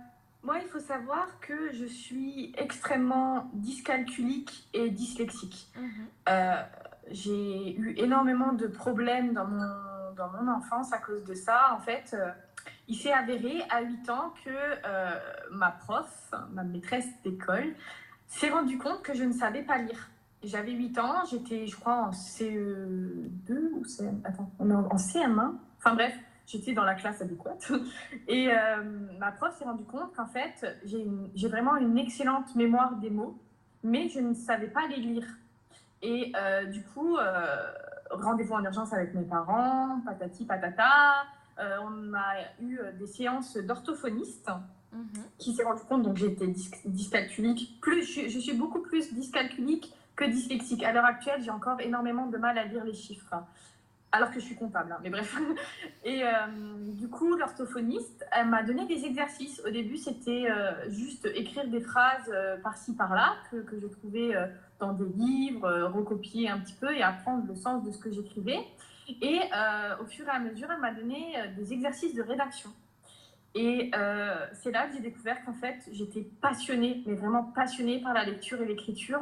moi, 0.42 0.58
il 0.62 0.68
faut 0.68 0.80
savoir 0.80 1.38
que 1.40 1.72
je 1.74 1.84
suis 1.84 2.52
extrêmement 2.56 3.50
dyscalculique 3.52 4.68
et 4.72 4.88
dyslexique. 4.90 5.70
Mhm 5.76 6.06
j'ai 7.11 7.76
eu 7.76 7.94
énormément 7.96 8.52
de 8.52 8.66
problèmes 8.66 9.32
dans 9.32 9.46
mon, 9.46 10.14
dans 10.16 10.30
mon 10.30 10.50
enfance 10.50 10.92
à 10.92 10.98
cause 10.98 11.24
de 11.24 11.34
ça. 11.34 11.74
En 11.74 11.80
fait, 11.80 12.14
euh, 12.14 12.30
il 12.88 12.96
s'est 12.96 13.12
avéré 13.12 13.62
à 13.70 13.82
8 13.82 14.11
ans 14.11 14.34
que 14.44 14.50
euh, 14.50 15.11
ma 15.52 15.70
prof, 15.70 16.32
ma 16.52 16.64
maîtresse 16.64 17.09
d'école, 17.22 17.74
s'est 18.26 18.50
rendu 18.50 18.78
compte 18.78 19.02
que 19.02 19.14
je 19.14 19.24
ne 19.24 19.32
savais 19.32 19.62
pas 19.62 19.78
lire. 19.78 20.11
J'avais 20.42 20.72
8 20.72 20.98
ans, 20.98 21.24
j'étais, 21.30 21.66
je 21.66 21.76
crois, 21.76 21.94
en 21.94 22.11
CE2 22.11 23.72
ou 23.72 23.84
CM... 23.84 24.20
Attends, 24.24 24.50
en 24.61 24.96
CM1. 24.96 25.54
Enfin 25.78 25.94
bref, 25.94 26.14
j'étais 26.46 26.72
dans 26.72 26.84
la 26.84 26.94
classe 26.94 27.20
adéquate. 27.20 27.72
Et 28.28 28.48
euh, 28.52 28.82
ma 29.18 29.32
prof 29.32 29.56
s'est 29.59 29.64
rendu 29.64 29.84
compte 29.84 30.14
qu'en 30.14 30.26
fait, 30.26 30.80
j'ai 30.84 31.48
vraiment 31.48 31.76
une 31.76 31.98
excellente 31.98 32.54
mémoire 32.54 32.96
des 32.96 33.11
mots, 33.11 33.38
mais 33.82 34.09
je 34.09 34.20
ne 34.20 34.34
savais 34.34 34.68
pas 34.68 34.86
les 34.88 34.96
lire. 34.96 35.26
Et 36.03 36.32
euh, 36.36 36.64
du 36.66 36.82
coup, 36.82 37.16
euh, 37.16 37.72
rendez-vous 38.11 38.55
en 38.55 38.64
urgence 38.64 38.92
avec 38.92 39.14
mes 39.14 39.24
parents, 39.24 40.01
patati 40.05 40.44
patata. 40.44 41.24
Euh, 41.59 41.76
on 41.82 42.14
a 42.14 42.34
eu 42.61 42.78
des 42.99 43.07
séances 43.07 43.57
d'orthophonistes 43.57 44.49
mhm. 44.92 45.09
qui 45.38 45.53
s'est 45.53 45.64
rendu 45.64 45.82
compte, 45.82 46.03
donc 46.03 46.16
j'étais 46.16 46.46
dyscalculique. 46.84 47.80
Plus, 47.80 48.05
je, 48.05 48.28
je, 48.28 48.38
suis 48.38 48.57
beaucoup 48.57 48.80
plus 48.80 49.12
dyscalculique 49.12 49.92
que 50.14 50.24
dyslexique. 50.24 50.84
À 50.84 50.92
l'heure 50.92 51.05
actuelle, 51.05 51.42
j'ai 51.42 51.51
encore 51.51 51.80
énormément 51.80 52.26
de 52.26 52.38
mal 52.38 52.59
à 52.59 52.64
lire 52.64 52.84
les 52.84 52.94
chiffres 52.94 53.34
alors 54.11 54.30
que 54.30 54.40
je 54.40 54.46
suis 54.46 54.55
comptable, 54.55 54.90
hein, 54.90 55.01
mais 55.03 55.11
bref. 55.11 55.36
Et 56.05 56.22
du 56.94 57.09
coup, 57.09 57.34
l'orthophoniste, 57.34 58.24
elle 58.32 58.46
m'a 58.46 58.62
donné 58.62 58.86
des 58.86 59.05
exercices. 59.05 59.61
Au 59.66 59.70
début, 59.70 59.99
c'était 59.99 60.46
juste 60.88 61.28
écrire 61.34 61.68
des 61.68 61.82
phrases 61.82 62.32
par-ci, 62.62 62.94
par-là, 62.94 63.34
que, 63.51 63.57
que, 63.57 63.78
je 63.78 63.86
trouvais 63.86 64.34
dans 64.80 64.92
des 64.92 65.06
livres, 65.16 65.68
recopier 65.92 66.48
un 66.48 66.58
petit 66.58 66.74
peu 66.74 66.94
et 66.94 67.02
apprendre 67.02 67.44
le 67.46 67.54
sens 67.54 67.84
de 67.84 67.90
ce 67.90 67.98
que 67.98 68.10
j'écrivais. 68.12 68.60
Et 69.22 69.40
au 70.00 70.04
fur 70.06 70.26
et 70.26 70.30
à 70.30 70.38
mesure, 70.38 70.68
elle 70.70 70.80
m'a 70.80 70.92
donné 70.92 71.34
des 71.56 71.72
exercices 71.72 72.14
de 72.14 72.22
rédaction. 72.22 72.70
Et 73.54 73.90
euh, 73.96 74.46
c'est 74.52 74.70
là 74.70 74.86
que 74.86 74.94
j'ai 74.94 75.00
découvert 75.00 75.42
qu'en 75.44 75.54
fait, 75.54 75.76
j'étais 75.90 76.20
passionnée, 76.40 77.02
mais 77.06 77.14
vraiment 77.14 77.42
passionnée 77.42 78.00
par 78.00 78.12
la 78.12 78.24
lecture 78.24 78.60
et 78.60 78.66
l'écriture. 78.66 79.20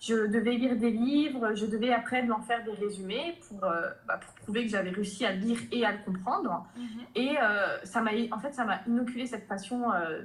Je 0.00 0.26
devais 0.26 0.54
lire 0.54 0.76
des 0.76 0.90
livres, 0.90 1.54
je 1.54 1.66
devais 1.66 1.92
après 1.92 2.22
m'en 2.22 2.40
faire 2.40 2.64
des 2.64 2.72
résumés 2.72 3.38
pour, 3.46 3.62
euh, 3.64 3.90
bah, 4.08 4.18
pour 4.18 4.34
prouver 4.34 4.64
que 4.64 4.70
j'avais 4.70 4.90
réussi 4.90 5.26
à 5.26 5.32
lire 5.32 5.58
et 5.70 5.84
à 5.84 5.92
le 5.92 5.98
comprendre. 6.04 6.66
Mhm. 6.76 6.84
Et 7.14 7.36
euh, 7.40 7.78
ça 7.84 8.00
m'a, 8.00 8.10
en 8.32 8.38
fait, 8.38 8.54
ça 8.54 8.64
m'a 8.64 8.80
inoculé 8.86 9.26
cette 9.26 9.46
passion 9.46 9.84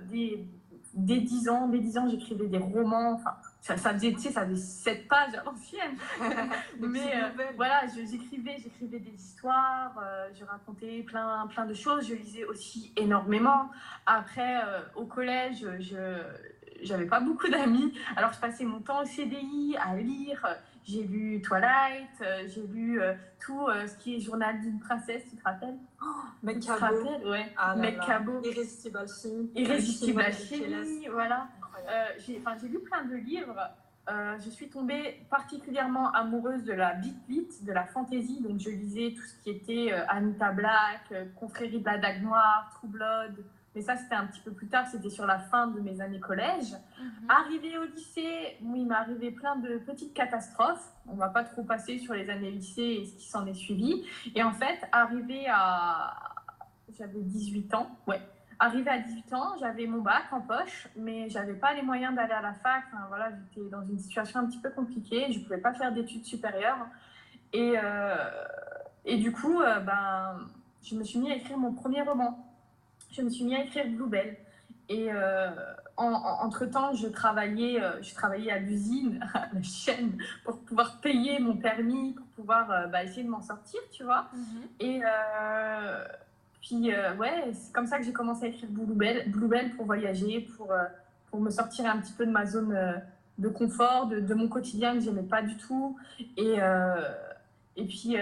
dès, 0.10 0.40
dès 0.94 1.20
10 1.20 1.50
ans. 1.50 1.68
Dès 1.68 1.80
10 1.80 1.98
ans, 1.98 2.08
j'écrivais 2.10 2.48
des 2.48 2.58
romans. 2.58 3.14
Enfin, 3.14 3.36
ça, 3.62 3.78
ça, 3.78 3.94
faisait, 3.94 4.12
tu 4.14 4.20
sais, 4.20 4.32
ça 4.32 4.46
faisait 4.46 4.56
7 4.56 5.08
pages 5.08 5.36
à 5.40 5.44
l'ancienne. 5.44 5.96
Mais 6.80 7.16
euh, 7.16 7.30
voilà, 7.56 7.84
j'écrivais, 7.88 8.58
j'écrivais 8.58 9.00
des 9.00 9.14
histoires, 9.14 9.94
euh, 10.04 10.30
je 10.38 10.44
racontais 10.44 11.04
plein, 11.04 11.48
plein 11.48 11.66
de 11.66 11.76
choses. 11.76 12.08
Je 12.08 12.16
lisais 12.16 12.44
aussi 12.44 12.92
énormément. 12.98 13.70
Après, 14.08 14.64
euh, 14.66 14.82
au 14.96 15.06
collège, 15.06 15.66
je 15.80 15.96
j'avais 16.82 17.06
pas 17.06 17.20
beaucoup 17.20 17.48
d'amis. 17.52 17.94
Alors, 18.16 18.34
je 18.34 18.40
passais 18.40 18.64
mon 18.64 18.80
temps 18.80 19.04
au 19.04 19.06
CDI 19.06 19.78
à 19.80 19.96
lire. 19.96 20.44
J'ai 20.84 21.04
lu 21.04 21.40
Twilight, 21.44 22.24
j'ai 22.48 22.66
lu 22.66 23.00
tout 23.40 23.68
ce 23.86 23.96
qui 24.00 24.16
est 24.16 24.20
Journal 24.20 24.60
d'une 24.62 24.80
princesse, 24.80 25.22
tu 25.30 25.36
te 25.36 25.44
rappelles? 25.44 25.78
Oh, 26.02 26.08
Mec 26.42 26.60
Cabot. 26.60 27.30
Ouais. 27.30 27.54
Ah 27.56 27.76
Mec 27.76 28.00
Cabot. 28.00 28.42
Irrésistible 28.44 28.98
Alchimie. 28.98 29.52
Irrésistible 29.56 30.22
Alchimie, 30.22 31.08
voilà. 31.08 31.50
Euh, 31.90 32.06
j'ai 32.18 32.68
lu 32.68 32.80
plein 32.80 33.06
de 33.06 33.16
livres. 33.16 33.60
Euh, 34.10 34.38
je 34.44 34.50
suis 34.50 34.70
tombée 34.70 35.24
particulièrement 35.30 36.12
amoureuse 36.12 36.64
de 36.64 36.74
la 36.74 36.94
beat 36.94 37.18
beat, 37.28 37.64
de 37.64 37.72
la 37.72 37.86
fantasy. 37.86 38.42
Donc, 38.42 38.60
je 38.60 38.70
lisais 38.70 39.14
tout 39.16 39.24
ce 39.24 39.44
qui 39.44 39.52
était 39.52 39.94
euh, 39.94 40.06
Anita 40.08 40.52
Black, 40.52 41.14
Confrérie 41.36 41.80
de 41.80 41.86
la 41.86 41.98
Dague 41.98 42.24
Noire, 42.24 42.70
True 42.74 42.88
Blood. 42.88 43.44
Mais 43.74 43.82
ça, 43.82 43.96
c'était 43.96 44.16
un 44.16 44.26
petit 44.26 44.42
peu 44.42 44.52
plus 44.52 44.68
tard, 44.68 44.86
c'était 44.88 45.10
sur 45.10 45.26
la 45.26 45.40
fin 45.40 45.68
de 45.68 45.80
mes 45.80 46.02
années 46.02 46.20
collège. 46.20 46.74
Mhm. 47.00 47.30
Arrivée 47.30 47.78
au 47.78 47.86
lycée, 47.86 48.58
oui, 48.64 48.82
il 48.82 48.88
m'est 48.88 48.96
arrivé 48.96 49.32
plein 49.32 49.56
de 49.56 49.78
petites 49.78 50.14
catastrophes. 50.14 50.92
On 51.08 51.16
va 51.16 51.30
pas 51.30 51.46
trop 51.46 51.64
passer 51.64 51.98
sur 51.98 52.14
les 52.14 52.30
années 52.30 52.52
lycée 52.52 53.00
et 53.02 53.06
ce 53.06 53.16
qui 53.16 53.30
s'en 53.30 53.46
est 53.46 53.54
suivi. 53.54 54.06
Et 54.36 54.44
en 54.44 54.52
fait, 54.52 54.80
arrivée 54.92 55.46
à. 55.48 56.14
J'avais 56.98 57.22
18 57.22 57.74
ans, 57.74 57.90
ouais. 58.08 58.20
Arrivé 58.64 58.92
à 58.92 59.00
18 59.00 59.34
ans, 59.34 59.56
j'avais 59.60 59.88
mon 59.88 60.02
bac 60.02 60.26
en 60.32 60.40
poche, 60.40 60.88
mais 60.96 61.28
j'avais 61.32 61.56
pas 61.56 61.74
les 61.74 61.82
moyens 61.82 62.14
d'aller 62.14 62.34
à 62.34 62.44
la 62.44 62.54
fac. 62.54 62.84
voilà, 63.08 63.32
j'étais 63.32 63.68
dans 63.72 63.82
une 63.82 63.98
situation 63.98 64.42
un 64.42 64.46
petit 64.46 64.60
peu 64.60 64.70
compliquée. 64.70 65.32
Je 65.32 65.40
pouvais 65.40 65.58
pas 65.58 65.74
faire 65.74 65.92
d'études 65.92 66.26
supérieures. 66.26 66.86
Et, 67.54 67.74
euh, 67.76 68.16
et 69.04 69.18
du 69.18 69.32
coup, 69.32 69.60
euh, 69.60 69.80
ben, 69.80 70.42
je 70.84 70.94
me 70.94 71.04
suis 71.04 71.18
mis 71.18 71.32
à 71.32 71.38
écrire 71.38 71.58
mon 71.58 71.74
premier 71.74 72.04
roman. 72.04 72.54
Je 73.12 73.24
me 73.24 73.32
suis 73.32 73.46
mis 73.46 73.56
à 73.56 73.64
écrire 73.64 73.88
Bluebell. 73.88 74.38
Et 74.90 75.10
entre-temps, 75.98 76.94
je 76.94 77.08
travaillais, 77.08 77.82
je 78.04 78.14
travaillais 78.14 78.52
à 78.52 78.60
l'usine, 78.60 79.28
à 79.34 79.48
la 79.52 79.64
chaîne, 79.64 80.20
pour 80.46 80.60
pouvoir 80.60 81.02
payer 81.02 81.40
mon 81.40 81.58
permis, 81.58 82.14
pour 82.14 82.28
pouvoir 82.28 82.90
bah, 82.90 83.04
essayer 83.04 83.24
de 83.24 83.30
m'en 83.30 83.42
sortir, 83.42 83.80
tu 83.92 84.04
vois. 84.04 84.28
Mhm. 84.36 84.62
Et 84.82 85.02
puis, 86.62 86.92
ouais, 87.20 87.52
c'est 87.54 87.74
comme 87.74 87.88
ça 87.88 87.98
que 87.98 88.04
j'ai 88.04 88.14
commencé 88.14 88.46
à 88.46 88.48
écrire 88.50 88.70
Bluebell, 88.70 89.72
pour 89.76 89.86
voyager, 89.86 90.42
pour, 90.56 90.72
pour 91.30 91.42
me 91.42 91.50
sortir 91.50 91.86
un 91.88 91.98
petit 91.98 92.14
peu 92.14 92.26
de 92.26 92.32
ma 92.32 92.46
zone 92.46 93.02
de 93.38 93.50
confort, 93.50 94.08
de, 94.08 94.34
mon 94.34 94.48
quotidien 94.48 94.94
que 94.94 95.02
j'aimais 95.02 95.24
pas 95.24 95.42
du 95.42 95.58
tout. 95.58 95.98
Et, 96.38 96.58
et 97.76 97.86
puis, 97.86 98.16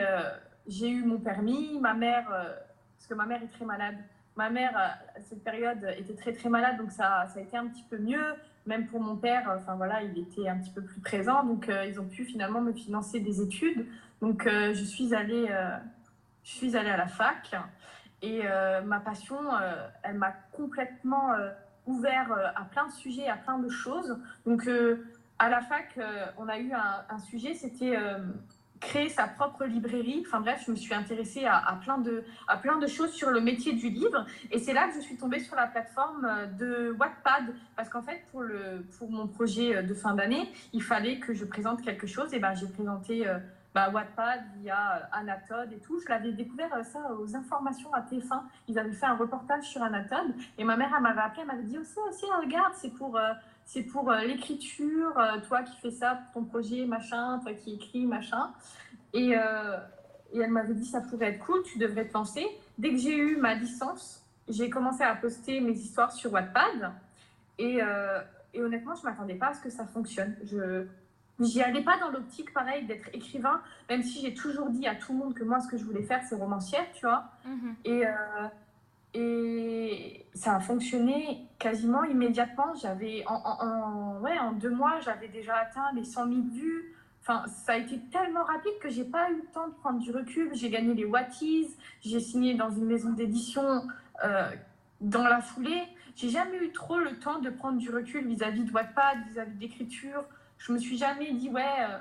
j'ai 0.68 0.90
eu 0.90 1.04
mon 1.04 1.18
permis. 1.18 1.80
Ma 1.80 1.94
mère, 1.94 2.28
parce 2.28 3.08
que 3.08 3.14
ma 3.14 3.26
mère 3.26 3.44
est 3.44 3.52
très 3.52 3.66
malade, 3.66 3.98
Ma 4.40 4.50
mère, 4.50 4.78
à 4.78 5.20
cette 5.20 5.44
période, 5.44 5.86
était 5.98 6.14
très 6.14 6.32
très 6.32 6.48
malade, 6.48 6.78
donc 6.78 6.92
ça, 6.92 7.28
ça 7.34 7.40
a 7.40 7.44
été 7.44 7.58
un 7.58 7.68
petit 7.68 7.84
peu 7.90 7.98
mieux. 7.98 8.24
Même 8.66 8.88
pour 8.88 9.02
mon 9.02 9.18
père, 9.18 9.54
enfin 9.58 9.76
voilà, 9.76 10.02
il 10.02 10.18
était 10.18 10.48
un 10.48 10.58
petit 10.58 10.72
peu 10.72 10.82
plus 10.82 11.02
présent, 11.02 11.44
donc 11.44 11.68
euh, 11.68 11.86
ils 11.86 12.00
ont 12.00 12.06
pu 12.06 12.24
finalement 12.24 12.62
me 12.62 12.72
financer 12.72 13.20
des 13.20 13.42
études. 13.42 13.86
Donc 14.22 14.48
euh, 14.48 14.74
je 14.74 14.84
suis 14.86 15.14
allée, 15.14 15.48
euh, 15.50 15.76
je 16.46 16.52
suis 16.52 16.78
allée 16.78 16.90
à 16.90 16.96
la 16.96 17.08
fac 17.08 17.54
et 18.22 18.44
ma 18.86 19.00
passion, 19.00 19.38
elle 20.04 20.18
m'a 20.18 20.32
complètement 20.52 21.32
ouvert 21.86 22.54
à 22.56 22.66
plein 22.66 22.88
de 22.88 22.92
sujets, 22.92 23.28
à 23.28 23.38
plein 23.38 23.60
de 23.60 23.70
choses. 23.70 24.18
Donc 24.46 24.70
à 25.38 25.50
la 25.50 25.62
fac, 25.62 25.98
on 26.38 26.48
a 26.48 26.58
eu 26.60 26.72
un, 26.74 27.20
sujet, 27.20 27.54
c'était 27.54 27.96
créer 28.80 29.10
sa 29.10 29.28
propre 29.28 29.66
librairie. 29.66 30.24
Enfin 30.26 30.40
bref, 30.40 30.64
je 30.66 30.72
me 30.72 30.76
suis 30.76 30.94
intéressée 30.94 31.46
à, 31.46 31.78
plein 31.84 31.98
de, 31.98 32.24
à 32.48 32.58
plein 32.58 32.78
de 32.78 32.88
choses 32.88 33.12
sur 33.12 33.30
le 33.30 33.42
métier 33.42 33.74
du 33.74 33.90
livre. 33.90 34.26
Et 34.52 34.60
c'est 34.60 34.74
là 34.74 34.88
que 34.88 34.96
je 34.96 35.02
suis 35.02 35.18
tombée 35.18 35.40
sur 35.40 35.56
la 35.56 35.68
plateforme 35.68 36.26
euh, 36.26 36.46
de 36.46 36.96
Wattpad. 36.98 37.54
Parce 37.76 37.90
qu'en 37.90 38.02
fait, 38.02 38.24
pour, 38.32 38.42
le, 38.42 38.86
pour 38.98 39.12
mon 39.12 39.28
projet 39.28 39.76
euh, 39.76 39.82
de 39.82 39.94
fin 39.94 40.14
d'année, 40.16 40.52
il 40.74 40.84
fallait 40.84 41.20
que 41.20 41.34
je 41.34 41.46
présente 41.46 41.82
quelque 41.82 42.08
chose. 42.08 42.34
Et 42.34 42.40
ben, 42.40 42.54
j'ai 42.54 42.68
présenté 42.68 43.28
euh, 43.28 43.38
bah, 43.74 43.90
Wattpad 43.90 44.42
via 44.58 45.10
Anatode 45.12 45.74
et 45.74 45.80
tout. 45.80 46.00
Je 46.00 46.10
l'avais 46.10 46.32
découvert 46.32 46.70
ça 46.86 47.14
aux 47.20 47.36
informations 47.36 47.94
à 47.94 48.02
TF1. 48.02 48.42
Ils 48.68 48.80
avaient 48.80 48.94
fait 48.94 49.06
un 49.06 49.16
reportage 49.16 49.64
sur 49.64 49.82
Anatode. 49.84 50.34
Et 50.58 50.64
ma 50.64 50.76
mère, 50.76 50.92
elle 50.96 51.04
m'avait 51.04 51.22
appelé, 51.22 51.42
elle 51.42 51.48
m'avait 51.48 51.64
dit 51.64 51.78
aussi, 51.78 51.98
aussi 52.10 52.26
regarde, 52.42 52.74
c'est 52.76 52.94
pour 52.94 53.20
c'est 53.70 53.84
pour 53.84 54.10
euh, 54.10 54.22
l'écriture, 54.22 55.16
euh, 55.20 55.40
toi 55.48 55.62
qui 55.62 55.80
fais 55.80 55.92
ça 55.92 56.16
pour 56.16 56.42
ton 56.42 56.50
projet, 56.50 56.86
machin, 56.88 57.40
toi 57.44 57.54
qui 57.54 57.76
écris, 57.76 58.08
machin. 58.08 58.52
Et, 59.14 59.38
euh, 59.38 59.78
et 60.34 60.40
elle 60.40 60.50
m'avait 60.50 60.74
dit, 60.74 60.86
ça 60.86 61.02
pourrait 61.02 61.34
être 61.34 61.46
cool, 61.46 61.62
tu 61.62 61.78
devrais 61.78 62.08
te 62.08 62.14
lancer. 62.14 62.48
Dès 62.80 62.90
que 62.90 62.98
j'ai 62.98 63.16
eu 63.16 63.38
ma 63.38 63.54
licence, 63.54 64.24
j'ai 64.48 64.72
commencé 64.72 65.04
à 65.04 65.14
poster 65.14 65.62
mes 65.62 65.74
histoires 65.74 66.12
sur 66.12 66.34
Wattpad. 66.34 66.94
Et, 67.60 67.80
et 68.54 68.62
honnêtement, 68.62 68.96
je 68.96 69.06
ne 69.06 69.12
m'attendais 69.12 69.36
pas 69.36 69.50
à 69.50 69.54
ce 69.54 69.62
que 69.62 69.70
ça 69.70 69.86
fonctionne. 69.86 70.36
Je 70.46 70.88
n'y 71.44 71.62
allais 71.62 71.84
pas 71.84 71.98
dans 72.00 72.10
l'optique, 72.10 72.54
pareil, 72.54 72.86
d'être 72.86 73.10
écrivain, 73.14 73.62
même 73.90 74.04
si 74.04 74.22
j'ai 74.22 74.34
toujours 74.34 74.70
dit 74.70 74.88
à 74.88 74.96
tout 74.96 75.14
le 75.14 75.20
monde 75.20 75.34
que 75.34 75.44
moi, 75.44 75.60
ce 75.60 75.68
que 75.68 75.78
je 75.78 75.84
voulais 75.84 76.04
faire, 76.04 76.22
c'est 76.28 76.36
romancière, 76.36 76.86
tu 76.94 77.06
vois. 77.06 77.26
Mhm. 77.46 77.76
Et, 77.86 78.04
et 79.14 80.26
ça 80.34 80.56
a 80.56 80.60
fonctionné 80.60 81.48
quasiment 81.58 82.04
immédiatement. 82.04 82.76
J'avais 82.76 83.24
en, 83.28 83.36
en, 83.36 84.20
ouais, 84.22 84.38
en 84.38 84.52
deux 84.52 84.70
mois, 84.70 85.00
j'avais 85.02 85.28
déjà 85.28 85.56
atteint 85.56 85.92
les 85.96 86.04
100 86.04 86.28
000 86.28 86.42
vues. 86.54 86.96
Enfin, 87.22 87.46
ça 87.48 87.74
a 87.74 87.78
été 87.78 88.00
tellement 88.12 88.44
rapide 88.44 88.72
que 88.82 88.90
j'ai 88.90 89.04
pas 89.04 89.30
eu 89.32 89.36
le 89.36 89.46
temps 89.54 89.68
de 89.68 89.74
prendre 89.74 90.00
du 90.00 90.12
recul. 90.12 90.52
J'ai 90.54 90.70
gagné 90.70 90.94
les 90.94 91.06
Watties, 91.06 91.76
j'ai 92.02 92.20
signé 92.20 92.56
dans 92.56 92.70
une 92.70 92.86
maison 92.86 93.12
d'édition 93.12 93.88
euh, 94.24 94.50
dans 95.02 95.24
la 95.24 95.42
foulée. 95.42 95.84
J'ai 96.16 96.30
jamais 96.30 96.58
eu 96.58 96.72
trop 96.72 97.00
le 97.00 97.18
temps 97.20 97.40
de 97.40 97.50
prendre 97.50 97.78
du 97.78 97.90
recul 97.90 98.28
vis-à-vis 98.28 98.64
de 98.64 98.72
Wattpad, 98.72 99.20
vis-à-vis 99.32 99.58
d'écriture. 99.58 100.24
Je 100.60 100.74
me 100.74 100.78
suis 100.78 100.97
jamais 100.97 101.32
dit 101.32 101.49
ouais, 101.49 101.64
euh, 101.80 101.97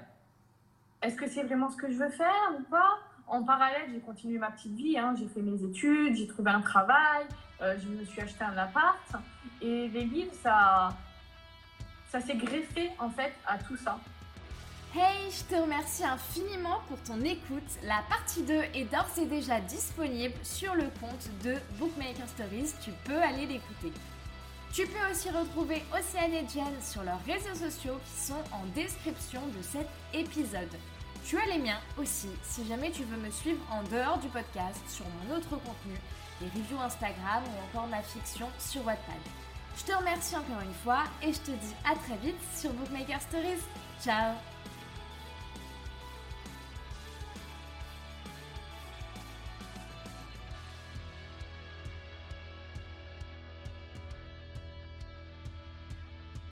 est-ce 1.00 1.16
que 1.16 1.28
c'est 1.28 1.44
vraiment 1.44 1.70
ce 1.70 1.76
que 1.76 1.90
je 1.90 1.96
veux 1.96 2.10
faire 2.10 2.52
ou 2.58 2.62
pas? 2.64 2.98
En 3.28 3.44
parallèle, 3.44 3.88
j'ai 3.92 4.00
continué 4.00 4.38
ma 4.38 4.50
petite 4.50 4.74
vie. 4.74 4.98
Hein. 4.98 5.14
J'ai 5.18 5.28
fait 5.28 5.42
mes 5.42 5.62
études, 5.62 6.16
j'ai 6.16 6.26
trouvé 6.26 6.50
un 6.50 6.60
travail, 6.60 7.26
euh, 7.62 7.76
je 7.78 7.88
me 7.88 8.04
suis 8.04 8.20
acheté 8.20 8.42
un 8.42 8.56
appart. 8.56 8.98
Et 9.62 9.88
les 9.88 10.04
livres, 10.04 10.34
ça, 10.42 10.90
ça 12.10 12.20
s'est 12.20 12.36
greffé 12.36 12.90
en 12.98 13.10
fait 13.10 13.32
à 13.46 13.58
tout 13.58 13.76
ça. 13.76 13.98
Hey, 14.94 15.30
je 15.30 15.44
te 15.44 15.60
remercie 15.60 16.04
infiniment 16.04 16.80
pour 16.88 16.98
ton 17.02 17.20
écoute. 17.22 17.78
La 17.84 18.02
partie 18.08 18.42
2 18.42 18.54
est 18.74 18.90
d'ores 18.90 19.18
et 19.18 19.26
déjà 19.26 19.60
disponible 19.60 20.34
sur 20.42 20.74
le 20.74 20.84
compte 20.98 21.28
de 21.44 21.54
Bookmaker 21.78 22.26
Stories. 22.26 22.72
Tu 22.82 22.90
peux 23.04 23.20
aller 23.22 23.46
l'écouter. 23.46 23.92
Tu 24.72 24.86
peux 24.86 25.10
aussi 25.10 25.30
retrouver 25.30 25.82
Océane 25.92 26.34
et 26.34 26.46
Jen 26.48 26.74
sur 26.82 27.02
leurs 27.02 27.22
réseaux 27.24 27.54
sociaux 27.54 27.98
qui 28.04 28.26
sont 28.26 28.44
en 28.52 28.64
description 28.74 29.40
de 29.56 29.62
cet 29.62 29.88
épisode. 30.12 30.68
Tu 31.24 31.38
as 31.38 31.46
les 31.46 31.58
miens 31.58 31.80
aussi 31.98 32.28
si 32.42 32.66
jamais 32.66 32.90
tu 32.90 33.02
veux 33.04 33.16
me 33.16 33.30
suivre 33.30 33.60
en 33.70 33.82
dehors 33.84 34.18
du 34.18 34.28
podcast 34.28 34.80
sur 34.88 35.04
mon 35.06 35.36
autre 35.36 35.50
contenu, 35.50 35.94
les 36.40 36.48
reviews 36.48 36.80
Instagram 36.80 37.42
ou 37.44 37.68
encore 37.68 37.88
ma 37.88 38.02
fiction 38.02 38.48
sur 38.58 38.84
Wattpad. 38.86 39.16
Je 39.76 39.84
te 39.84 39.96
remercie 39.96 40.36
encore 40.36 40.60
une 40.62 40.74
fois 40.84 41.04
et 41.22 41.32
je 41.32 41.38
te 41.38 41.50
dis 41.50 41.74
à 41.84 41.94
très 41.96 42.16
vite 42.16 42.40
sur 42.56 42.72
Bookmaker 42.72 43.20
Stories. 43.20 43.62
Ciao 44.02 44.34